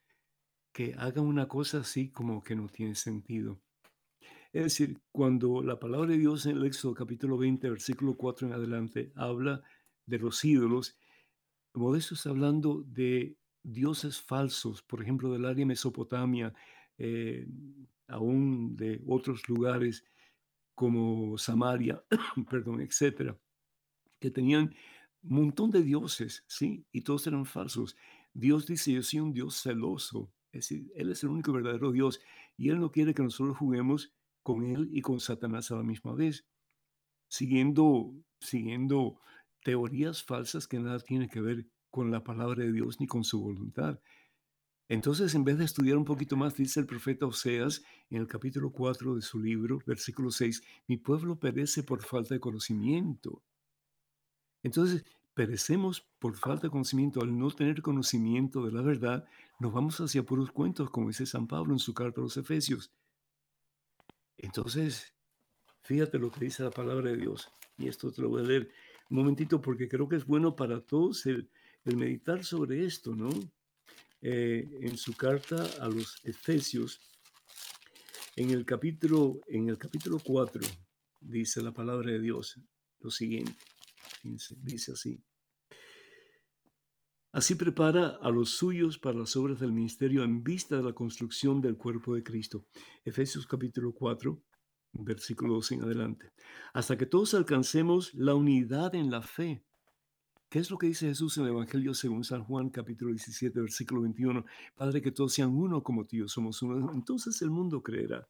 que 0.73 0.95
hagan 0.95 1.27
una 1.27 1.49
cosa 1.49 1.79
así 1.79 2.11
como 2.11 2.43
que 2.43 2.55
no 2.55 2.69
tiene 2.69 2.95
sentido. 2.95 3.61
Es 4.53 4.65
decir, 4.65 5.01
cuando 5.13 5.63
la 5.63 5.79
palabra 5.79 6.11
de 6.11 6.19
Dios 6.19 6.47
en 6.47 6.57
el 6.57 6.65
Éxodo 6.65 6.95
capítulo 6.95 7.39
20, 7.39 7.71
versículo 7.71 8.17
4 8.17 8.49
en 8.49 8.53
adelante, 8.55 9.13
habla 9.15 9.63
de 10.07 10.19
los 10.19 10.45
ídolos, 10.45 10.97
Modesto 11.75 12.15
está 12.15 12.31
hablando 12.31 12.83
de 12.87 13.37
dioses 13.63 14.21
falsos, 14.21 14.83
por 14.83 15.03
ejemplo, 15.03 15.33
del 15.33 15.45
área 15.45 15.67
Mesopotamia, 15.67 16.53
eh, 16.99 17.47
aún 18.09 18.77
de 18.77 19.01
otros 19.07 19.49
lugares 19.49 20.05
como 20.75 21.39
Samaria, 21.39 22.03
perdón, 22.51 22.81
etcétera, 22.81 23.39
que 24.19 24.31
tenían 24.31 24.75
un 25.23 25.37
montón 25.37 25.71
de 25.71 25.83
dioses, 25.83 26.45
¿sí? 26.49 26.85
Y 26.93 27.03
todos 27.03 27.27
eran 27.27 27.45
falsos. 27.45 27.97
Dios 28.33 28.67
dice, 28.67 28.93
yo 28.93 29.03
soy 29.03 29.21
un 29.21 29.33
Dios 29.33 29.61
celoso, 29.63 30.33
Es 30.53 30.69
decir, 30.69 30.91
Él 30.95 31.11
es 31.11 31.23
el 31.23 31.31
único 31.31 31.53
verdadero 31.53 31.93
Dios 31.93 32.21
y 32.57 32.71
Él 32.71 32.81
no 32.81 32.91
quiere 32.91 33.15
que 33.15 33.23
nosotros 33.23 33.57
juguemos 33.57 34.13
con 34.43 34.65
Él 34.65 34.89
y 34.93 35.03
con 35.03 35.21
Satanás 35.21 35.71
a 35.71 35.77
la 35.77 35.83
misma 35.83 36.15
vez, 36.15 36.47
siguiendo, 37.29 38.15
siguiendo 38.41 39.21
teorías 39.63 40.23
falsas 40.23 40.67
que 40.67 40.79
nada 40.79 40.99
tienen 41.01 41.29
que 41.29 41.41
ver 41.41 41.67
con 41.91 42.11
la 42.11 42.23
palabra 42.23 42.65
de 42.65 42.73
Dios 42.73 43.01
ni 43.01 43.07
con 43.07 43.25
su 43.25 43.41
voluntad. 43.41 44.01
Entonces, 44.89 45.35
en 45.35 45.45
vez 45.45 45.57
de 45.59 45.65
estudiar 45.65 45.97
un 45.97 46.05
poquito 46.05 46.37
más, 46.37 46.57
dice 46.57 46.81
el 46.81 46.87
profeta 46.87 47.27
Oseas 47.27 47.83
en 48.11 48.21
el 48.21 48.27
capítulo 48.27 48.73
4 48.73 49.15
de 49.15 49.23
su 49.23 49.39
libro, 49.39 49.79
versículo 49.87 50.33
6, 50.33 50.63
mi 50.89 50.97
pueblo 50.97 51.39
perece 51.39 51.85
por 51.85 52.03
falta 52.03 52.35
de 52.35 52.41
conocimiento. 52.41 53.43
Entonces, 54.65 55.05
perecemos 55.35 56.07
por 56.19 56.37
falta 56.37 56.67
de 56.67 56.71
conocimiento. 56.71 57.21
Al 57.21 57.39
no 57.39 57.51
tener 57.51 57.83
conocimiento 57.83 58.65
de 58.65 58.73
la 58.73 58.83
verdad, 58.83 59.25
nos 59.61 59.73
vamos 59.73 60.01
hacia 60.01 60.25
puros 60.25 60.51
cuentos, 60.51 60.91
como 60.91 61.09
dice 61.09 61.25
San 61.25 61.47
Pablo 61.47 61.73
en 61.73 61.79
su 61.79 61.95
carta 61.95 62.21
a 62.21 62.25
los 62.25 62.37
Efesios. 62.37 62.91
Entonces, 64.39 65.15
fíjate 65.83 66.19
lo 66.19 66.33
que 66.33 66.47
dice 66.47 66.65
la 66.65 66.71
palabra 66.71 67.11
de 67.11 67.17
Dios. 67.17 67.49
Y 67.79 67.89
esto 67.89 68.11
te 68.11 68.23
lo 68.23 68.29
voy 68.29 68.43
a 68.43 68.47
leer 68.47 68.71
un 69.11 69.17
momentito 69.19 69.61
porque 69.61 69.89
creo 69.89 70.09
que 70.09 70.17
es 70.17 70.25
bueno 70.25 70.55
para 70.55 70.81
todos 70.81 71.27
el, 71.27 71.51
meditar 71.85 72.45
sobre 72.45 72.85
esto, 72.85 73.15
¿no? 73.17 73.31
Eh, 74.23 74.69
en 74.83 74.97
su 74.97 75.15
carta 75.15 75.67
a 75.81 75.89
los 75.89 76.21
Efesios, 76.25 77.01
en 78.37 78.51
el 78.51 78.65
capítulo, 78.65 79.41
en 79.49 79.69
el 79.69 79.79
capítulo 79.79 80.19
4, 80.23 80.63
dice 81.21 81.63
la 81.63 81.73
palabra 81.73 82.13
de 82.13 82.21
Dios 82.21 82.61
lo 83.01 83.11
siguiente. 83.11 83.57
dice 84.23 84.93
así. 84.93 85.21
Así 87.33 87.55
prepara 87.55 88.19
a 88.21 88.31
los 88.31 88.51
suyos 88.51 88.99
para 88.99 89.19
las 89.19 89.37
obras 89.37 89.61
del 89.61 89.73
ministerio 89.73 90.25
en 90.25 90.43
vista 90.43 90.77
de 90.77 90.83
la 90.83 90.93
construcción 90.93 91.61
del 91.61 91.77
cuerpo 91.77 92.15
de 92.15 92.23
Cristo. 92.23 92.67
Efesios 93.05 93.47
capítulo 93.47 93.93
4, 93.93 94.43
versículo 94.93 95.55
12 95.55 95.75
en 95.77 95.83
adelante. 95.83 96.33
Hasta 96.73 96.97
que 96.97 97.07
todos 97.07 97.35
alcancemos 97.35 98.15
la 98.15 98.35
unidad 98.35 98.95
en 98.95 99.11
la 99.11 99.23
fe. 99.23 99.65
¿Qué 100.49 100.59
es 100.59 100.71
lo 100.71 100.79
que 100.79 100.89
dice 100.89 101.07
Jesús 101.07 101.39
en 101.39 101.45
el 101.45 101.51
Evangelio 101.51 101.95
según 101.95 102.25
San 102.25 102.43
Juan 102.45 102.71
capítulo 102.71 103.13
17, 103.13 103.61
versículo 103.61 104.03
21? 104.03 104.45
Padre, 104.75 105.01
que 105.01 105.13
todos 105.13 105.33
sean 105.33 105.51
uno 105.51 105.83
como 105.83 106.07
tú 106.07 106.29
somos 106.29 106.61
uno. 106.63 106.93
Entonces 106.93 107.41
el 107.43 107.51
mundo 107.51 107.83
creerá. 107.83 108.29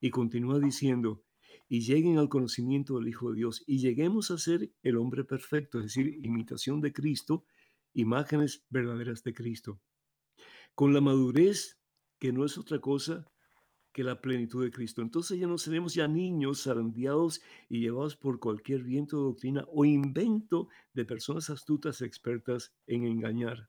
Y 0.00 0.10
continúa 0.10 0.58
diciendo, 0.58 1.22
y 1.68 1.80
lleguen 1.80 2.18
al 2.18 2.28
conocimiento 2.28 2.98
del 2.98 3.08
Hijo 3.08 3.30
de 3.30 3.36
Dios 3.36 3.62
y 3.66 3.78
lleguemos 3.78 4.30
a 4.30 4.38
ser 4.38 4.72
el 4.82 4.96
hombre 4.96 5.24
perfecto, 5.24 5.78
es 5.78 5.84
decir, 5.86 6.18
imitación 6.24 6.80
de 6.80 6.92
Cristo, 6.92 7.44
imágenes 7.92 8.64
verdaderas 8.70 9.22
de 9.22 9.34
Cristo, 9.34 9.80
con 10.74 10.94
la 10.94 11.00
madurez 11.00 11.78
que 12.18 12.32
no 12.32 12.44
es 12.44 12.56
otra 12.58 12.80
cosa 12.80 13.26
que 13.92 14.04
la 14.04 14.20
plenitud 14.20 14.64
de 14.64 14.70
Cristo. 14.70 15.02
Entonces 15.02 15.38
ya 15.38 15.46
no 15.46 15.58
seremos 15.58 15.94
ya 15.94 16.08
niños 16.08 16.64
zarandeados 16.64 17.40
y 17.68 17.80
llevados 17.80 18.16
por 18.16 18.38
cualquier 18.38 18.82
viento 18.82 19.16
de 19.16 19.22
doctrina 19.24 19.64
o 19.72 19.84
invento 19.84 20.68
de 20.94 21.04
personas 21.04 21.50
astutas 21.50 22.02
expertas 22.02 22.74
en 22.86 23.04
engañar. 23.04 23.68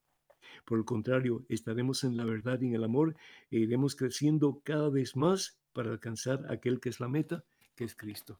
Por 0.66 0.80
el 0.80 0.86
contrario, 0.86 1.46
estaremos 1.50 2.04
en 2.04 2.18
la 2.18 2.26
verdad 2.26 2.62
y 2.62 2.68
en 2.68 2.76
el 2.76 2.84
amor 2.84 3.16
e 3.50 3.60
iremos 3.60 3.96
creciendo 3.96 4.62
cada 4.64 4.90
vez 4.90 5.16
más 5.16 5.60
para 5.74 5.92
alcanzar 5.92 6.46
aquel 6.50 6.80
que 6.80 6.90
es 6.90 7.00
la 7.00 7.08
meta, 7.08 7.44
que 7.76 7.86
es 7.86 7.96
Cristo. 7.96 8.40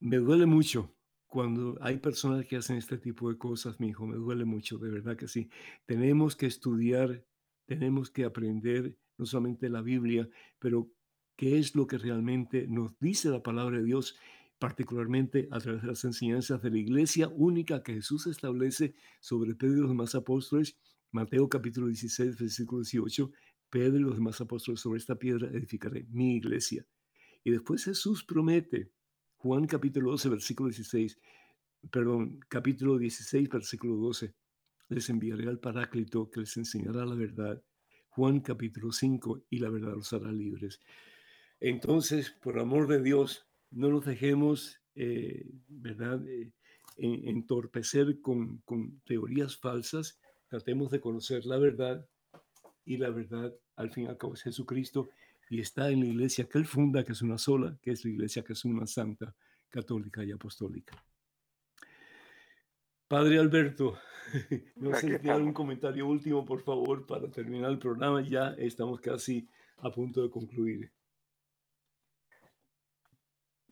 Me 0.00 0.16
duele 0.16 0.46
mucho 0.46 0.94
cuando 1.26 1.78
hay 1.80 1.98
personas 1.98 2.44
que 2.46 2.56
hacen 2.56 2.76
este 2.76 2.98
tipo 2.98 3.30
de 3.30 3.38
cosas, 3.38 3.78
mi 3.78 3.88
hijo, 3.88 4.04
me 4.04 4.16
duele 4.16 4.44
mucho, 4.44 4.78
de 4.78 4.90
verdad 4.90 5.16
que 5.16 5.28
sí. 5.28 5.48
Tenemos 5.86 6.34
que 6.34 6.46
estudiar, 6.46 7.24
tenemos 7.66 8.10
que 8.10 8.24
aprender 8.24 8.96
no 9.20 9.26
solamente 9.26 9.68
la 9.68 9.82
Biblia, 9.82 10.28
pero 10.58 10.90
qué 11.36 11.58
es 11.58 11.76
lo 11.76 11.86
que 11.86 11.98
realmente 11.98 12.66
nos 12.66 12.98
dice 12.98 13.28
la 13.28 13.42
palabra 13.42 13.78
de 13.78 13.84
Dios, 13.84 14.16
particularmente 14.58 15.46
a 15.50 15.60
través 15.60 15.82
de 15.82 15.88
las 15.88 16.04
enseñanzas 16.04 16.62
de 16.62 16.70
la 16.70 16.78
iglesia 16.78 17.28
única 17.28 17.82
que 17.82 17.94
Jesús 17.94 18.26
establece 18.26 18.94
sobre 19.20 19.54
Pedro 19.54 19.76
y 19.76 19.80
los 19.80 19.90
demás 19.90 20.14
apóstoles. 20.14 20.76
Mateo 21.12 21.48
capítulo 21.48 21.88
16, 21.88 22.38
versículo 22.38 22.82
18, 22.82 23.30
Pedro 23.68 23.98
y 23.98 24.02
los 24.02 24.14
demás 24.16 24.40
apóstoles 24.40 24.80
sobre 24.80 24.98
esta 24.98 25.16
piedra 25.16 25.48
edificaré 25.48 26.06
mi 26.10 26.36
iglesia. 26.36 26.86
Y 27.44 27.50
después 27.50 27.84
Jesús 27.84 28.24
promete 28.24 28.90
Juan 29.36 29.66
capítulo 29.66 30.10
12, 30.12 30.28
versículo 30.30 30.68
16, 30.68 31.18
perdón, 31.90 32.40
capítulo 32.48 32.98
16, 32.98 33.48
versículo 33.48 33.96
12, 33.96 34.34
les 34.88 35.08
enviaré 35.08 35.48
al 35.48 35.58
Paráclito 35.58 36.30
que 36.30 36.40
les 36.40 36.56
enseñará 36.56 37.06
la 37.06 37.14
verdad. 37.14 37.62
Juan 38.10 38.40
capítulo 38.40 38.92
5, 38.92 39.44
y 39.50 39.58
la 39.58 39.70
verdad 39.70 39.94
los 39.94 40.12
hará 40.12 40.30
libres. 40.30 40.80
Entonces, 41.60 42.30
por 42.30 42.58
amor 42.58 42.88
de 42.88 43.02
Dios, 43.02 43.46
no 43.70 43.88
nos 43.90 44.04
dejemos, 44.04 44.80
eh, 44.94 45.46
¿verdad?, 45.68 46.26
eh, 46.28 46.52
entorpecer 46.96 48.20
con, 48.20 48.58
con 48.58 49.00
teorías 49.06 49.56
falsas. 49.56 50.18
Tratemos 50.48 50.90
de 50.90 51.00
conocer 51.00 51.46
la 51.46 51.58
verdad 51.58 52.06
y 52.84 52.96
la 52.96 53.10
verdad, 53.10 53.54
al 53.76 53.90
fin 53.90 54.04
y 54.04 54.06
al 54.08 54.18
cabo, 54.18 54.34
es 54.34 54.42
Jesucristo 54.42 55.08
y 55.48 55.60
está 55.60 55.90
en 55.90 56.00
la 56.00 56.06
iglesia 56.06 56.48
que 56.48 56.58
él 56.58 56.66
funda, 56.66 57.04
que 57.04 57.12
es 57.12 57.22
una 57.22 57.38
sola, 57.38 57.78
que 57.82 57.92
es 57.92 58.04
la 58.04 58.10
iglesia 58.10 58.42
que 58.42 58.52
es 58.52 58.64
una 58.64 58.86
santa, 58.86 59.34
católica 59.68 60.24
y 60.24 60.32
apostólica. 60.32 60.94
Padre 63.10 63.40
Alberto, 63.40 63.98
no 64.76 64.94
sé 64.94 65.18
si 65.18 65.28
un 65.30 65.52
comentario 65.52 66.06
último, 66.06 66.44
por 66.44 66.62
favor, 66.62 67.04
para 67.08 67.28
terminar 67.28 67.72
el 67.72 67.78
programa. 67.80 68.20
Ya 68.22 68.54
estamos 68.56 69.00
casi 69.00 69.50
a 69.78 69.90
punto 69.90 70.22
de 70.22 70.30
concluir. 70.30 70.92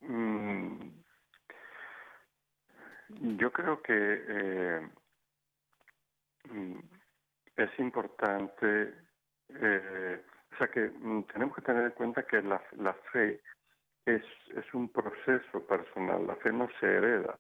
Mm, 0.01 0.91
yo 3.39 3.53
creo 3.53 3.81
que 3.81 4.25
eh, 4.29 4.89
mm, 6.51 6.81
es 7.59 7.79
importante 7.79 8.93
eh, 9.51 10.21
o 10.53 10.57
sea 10.57 10.67
que 10.67 10.89
mm, 10.89 11.23
tenemos 11.33 11.55
que 11.55 11.63
tener 11.63 11.85
en 11.85 11.93
cuenta 11.93 12.25
que 12.25 12.43
la, 12.43 12.61
la 12.77 12.95
fe 13.13 13.41
es, 14.05 14.25
es 14.57 14.75
un 14.75 14.89
proceso 14.89 15.65
personal, 15.65 16.27
la 16.27 16.35
fe 16.35 16.51
no 16.51 16.69
se 16.81 16.87
hereda. 16.87 17.39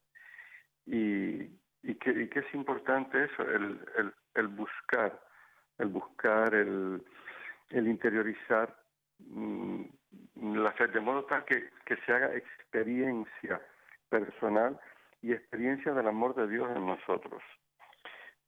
Y, 0.87 1.59
y, 1.83 1.95
que, 1.95 2.11
y 2.11 2.29
que 2.29 2.41
es 2.41 2.55
importante 2.55 3.25
eso, 3.25 3.43
el, 3.43 3.81
el, 3.97 4.15
el 4.35 4.49
buscar, 4.49 5.21
el 5.79 5.89
buscar, 5.89 6.55
el, 6.55 7.03
el 7.71 7.89
interiorizar 7.89 8.75
mm, 9.19 9.85
la 10.55 10.73
fe, 10.73 10.89
de 10.89 11.01
modo 11.01 11.25
tal 11.25 11.45
que, 11.45 11.71
que 11.85 11.97
se 12.05 12.13
haga 12.13 12.35
experiencia 12.35 13.61
personal 14.09 14.79
y 15.23 15.33
experiencia 15.33 15.93
del 15.93 16.09
amor 16.09 16.35
de 16.35 16.49
Dios 16.49 16.69
en 16.75 16.87
nosotros. 16.87 17.43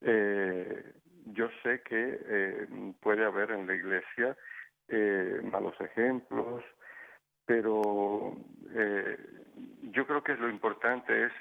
Eh, 0.00 0.94
yo 1.26 1.48
sé 1.62 1.82
que 1.82 2.18
eh, 2.24 2.66
puede 3.00 3.24
haber 3.24 3.50
en 3.50 3.66
la 3.66 3.74
iglesia 3.74 4.36
eh, 4.88 5.40
malos 5.44 5.78
ejemplos, 5.80 6.64
pero 7.44 8.36
eh, 8.74 9.18
yo 9.92 10.06
creo 10.06 10.22
que 10.22 10.34
lo 10.36 10.48
importante 10.48 11.26
es 11.26 11.32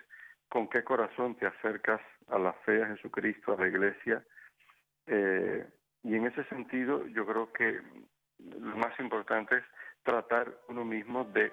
con 0.49 0.67
qué 0.67 0.83
corazón 0.83 1.35
te 1.35 1.45
acercas 1.45 2.01
a 2.27 2.39
la 2.39 2.53
fe, 2.65 2.83
a 2.83 2.87
Jesucristo, 2.87 3.53
a 3.53 3.61
la 3.61 3.67
iglesia. 3.67 4.23
Eh, 5.05 5.65
y 6.03 6.15
en 6.15 6.25
ese 6.25 6.43
sentido, 6.45 7.05
yo 7.07 7.25
creo 7.25 7.51
que 7.53 7.79
lo 8.39 8.75
más 8.77 8.99
importante 8.99 9.57
es 9.57 9.63
tratar 10.03 10.51
uno 10.67 10.83
mismo 10.83 11.23
de, 11.25 11.51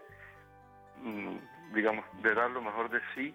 mm, 1.02 1.74
digamos, 1.74 2.04
de 2.22 2.34
dar 2.34 2.50
lo 2.50 2.62
mejor 2.62 2.90
de 2.90 3.00
sí 3.14 3.34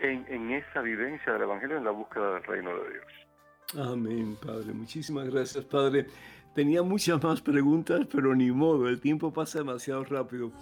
en, 0.00 0.24
en 0.28 0.50
esa 0.52 0.80
vivencia 0.80 1.32
del 1.32 1.42
Evangelio, 1.42 1.76
en 1.76 1.84
la 1.84 1.90
búsqueda 1.90 2.34
del 2.34 2.44
reino 2.44 2.70
de 2.78 2.90
Dios. 2.90 3.88
Amén, 3.90 4.36
Padre. 4.44 4.72
Muchísimas 4.72 5.28
gracias, 5.28 5.64
Padre. 5.64 6.06
Tenía 6.54 6.82
muchas 6.82 7.22
más 7.22 7.40
preguntas, 7.40 8.06
pero 8.12 8.34
ni 8.34 8.50
modo, 8.50 8.88
el 8.88 9.00
tiempo 9.00 9.32
pasa 9.32 9.58
demasiado 9.58 10.04
rápido. 10.04 10.52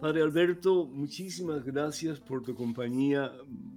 Padre 0.00 0.22
Alberto, 0.22 0.86
muchísimas 0.86 1.64
gracias 1.64 2.20
por 2.20 2.44
tu 2.44 2.54
compañía. 2.54 3.32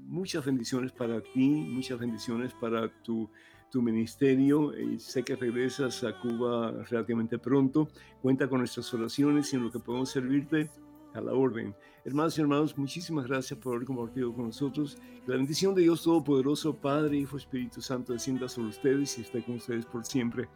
Muchas 0.06 0.46
bendiciones 0.46 0.92
para 0.92 1.20
ti, 1.22 1.50
muchas 1.50 1.98
bendiciones 1.98 2.54
para 2.54 2.90
tu, 3.02 3.28
tu 3.72 3.82
ministerio. 3.82 4.72
Y 4.80 5.00
sé 5.00 5.24
que 5.24 5.36
regresas 5.36 6.04
a 6.04 6.20
Cuba 6.20 6.84
relativamente 6.90 7.40
pronto. 7.40 7.88
Cuenta 8.22 8.48
con 8.48 8.60
nuestras 8.60 8.94
oraciones 8.94 9.52
y 9.52 9.56
en 9.56 9.64
lo 9.64 9.72
que 9.72 9.80
podemos 9.80 10.12
servirte 10.12 10.70
a 11.16 11.22
la 11.22 11.34
orden. 11.34 11.76
Hermanos 12.06 12.38
y 12.38 12.42
hermanos, 12.42 12.78
muchísimas 12.78 13.26
gracias 13.26 13.60
por 13.60 13.76
haber 13.76 13.88
compartido 13.88 14.32
con 14.32 14.46
nosotros. 14.46 15.00
La 15.26 15.38
bendición 15.38 15.74
de 15.74 15.82
Dios 15.82 16.04
Todopoderoso, 16.04 16.76
Padre, 16.76 17.18
Hijo, 17.18 17.38
Espíritu 17.38 17.82
Santo, 17.82 18.14
descienda 18.14 18.48
sobre 18.48 18.70
ustedes 18.70 19.18
y 19.18 19.22
esté 19.22 19.44
con 19.44 19.56
ustedes 19.56 19.88
por 19.88 20.06
siempre. 20.06 20.50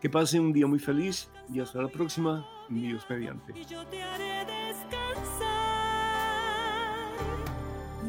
Que 0.00 0.10
pasen 0.10 0.40
un 0.42 0.52
día 0.52 0.66
muy 0.66 0.80
feliz 0.80 1.30
y 1.52 1.60
hasta 1.60 1.80
la 1.80 1.88
próxima, 1.88 2.44
Dios 2.68 3.06
mediante. 3.08 3.54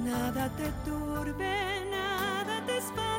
Nada 0.05 0.49
te 0.55 0.71
turbe, 0.85 1.53
nada 1.89 2.63
te 2.67 2.77
espanta. 2.77 3.14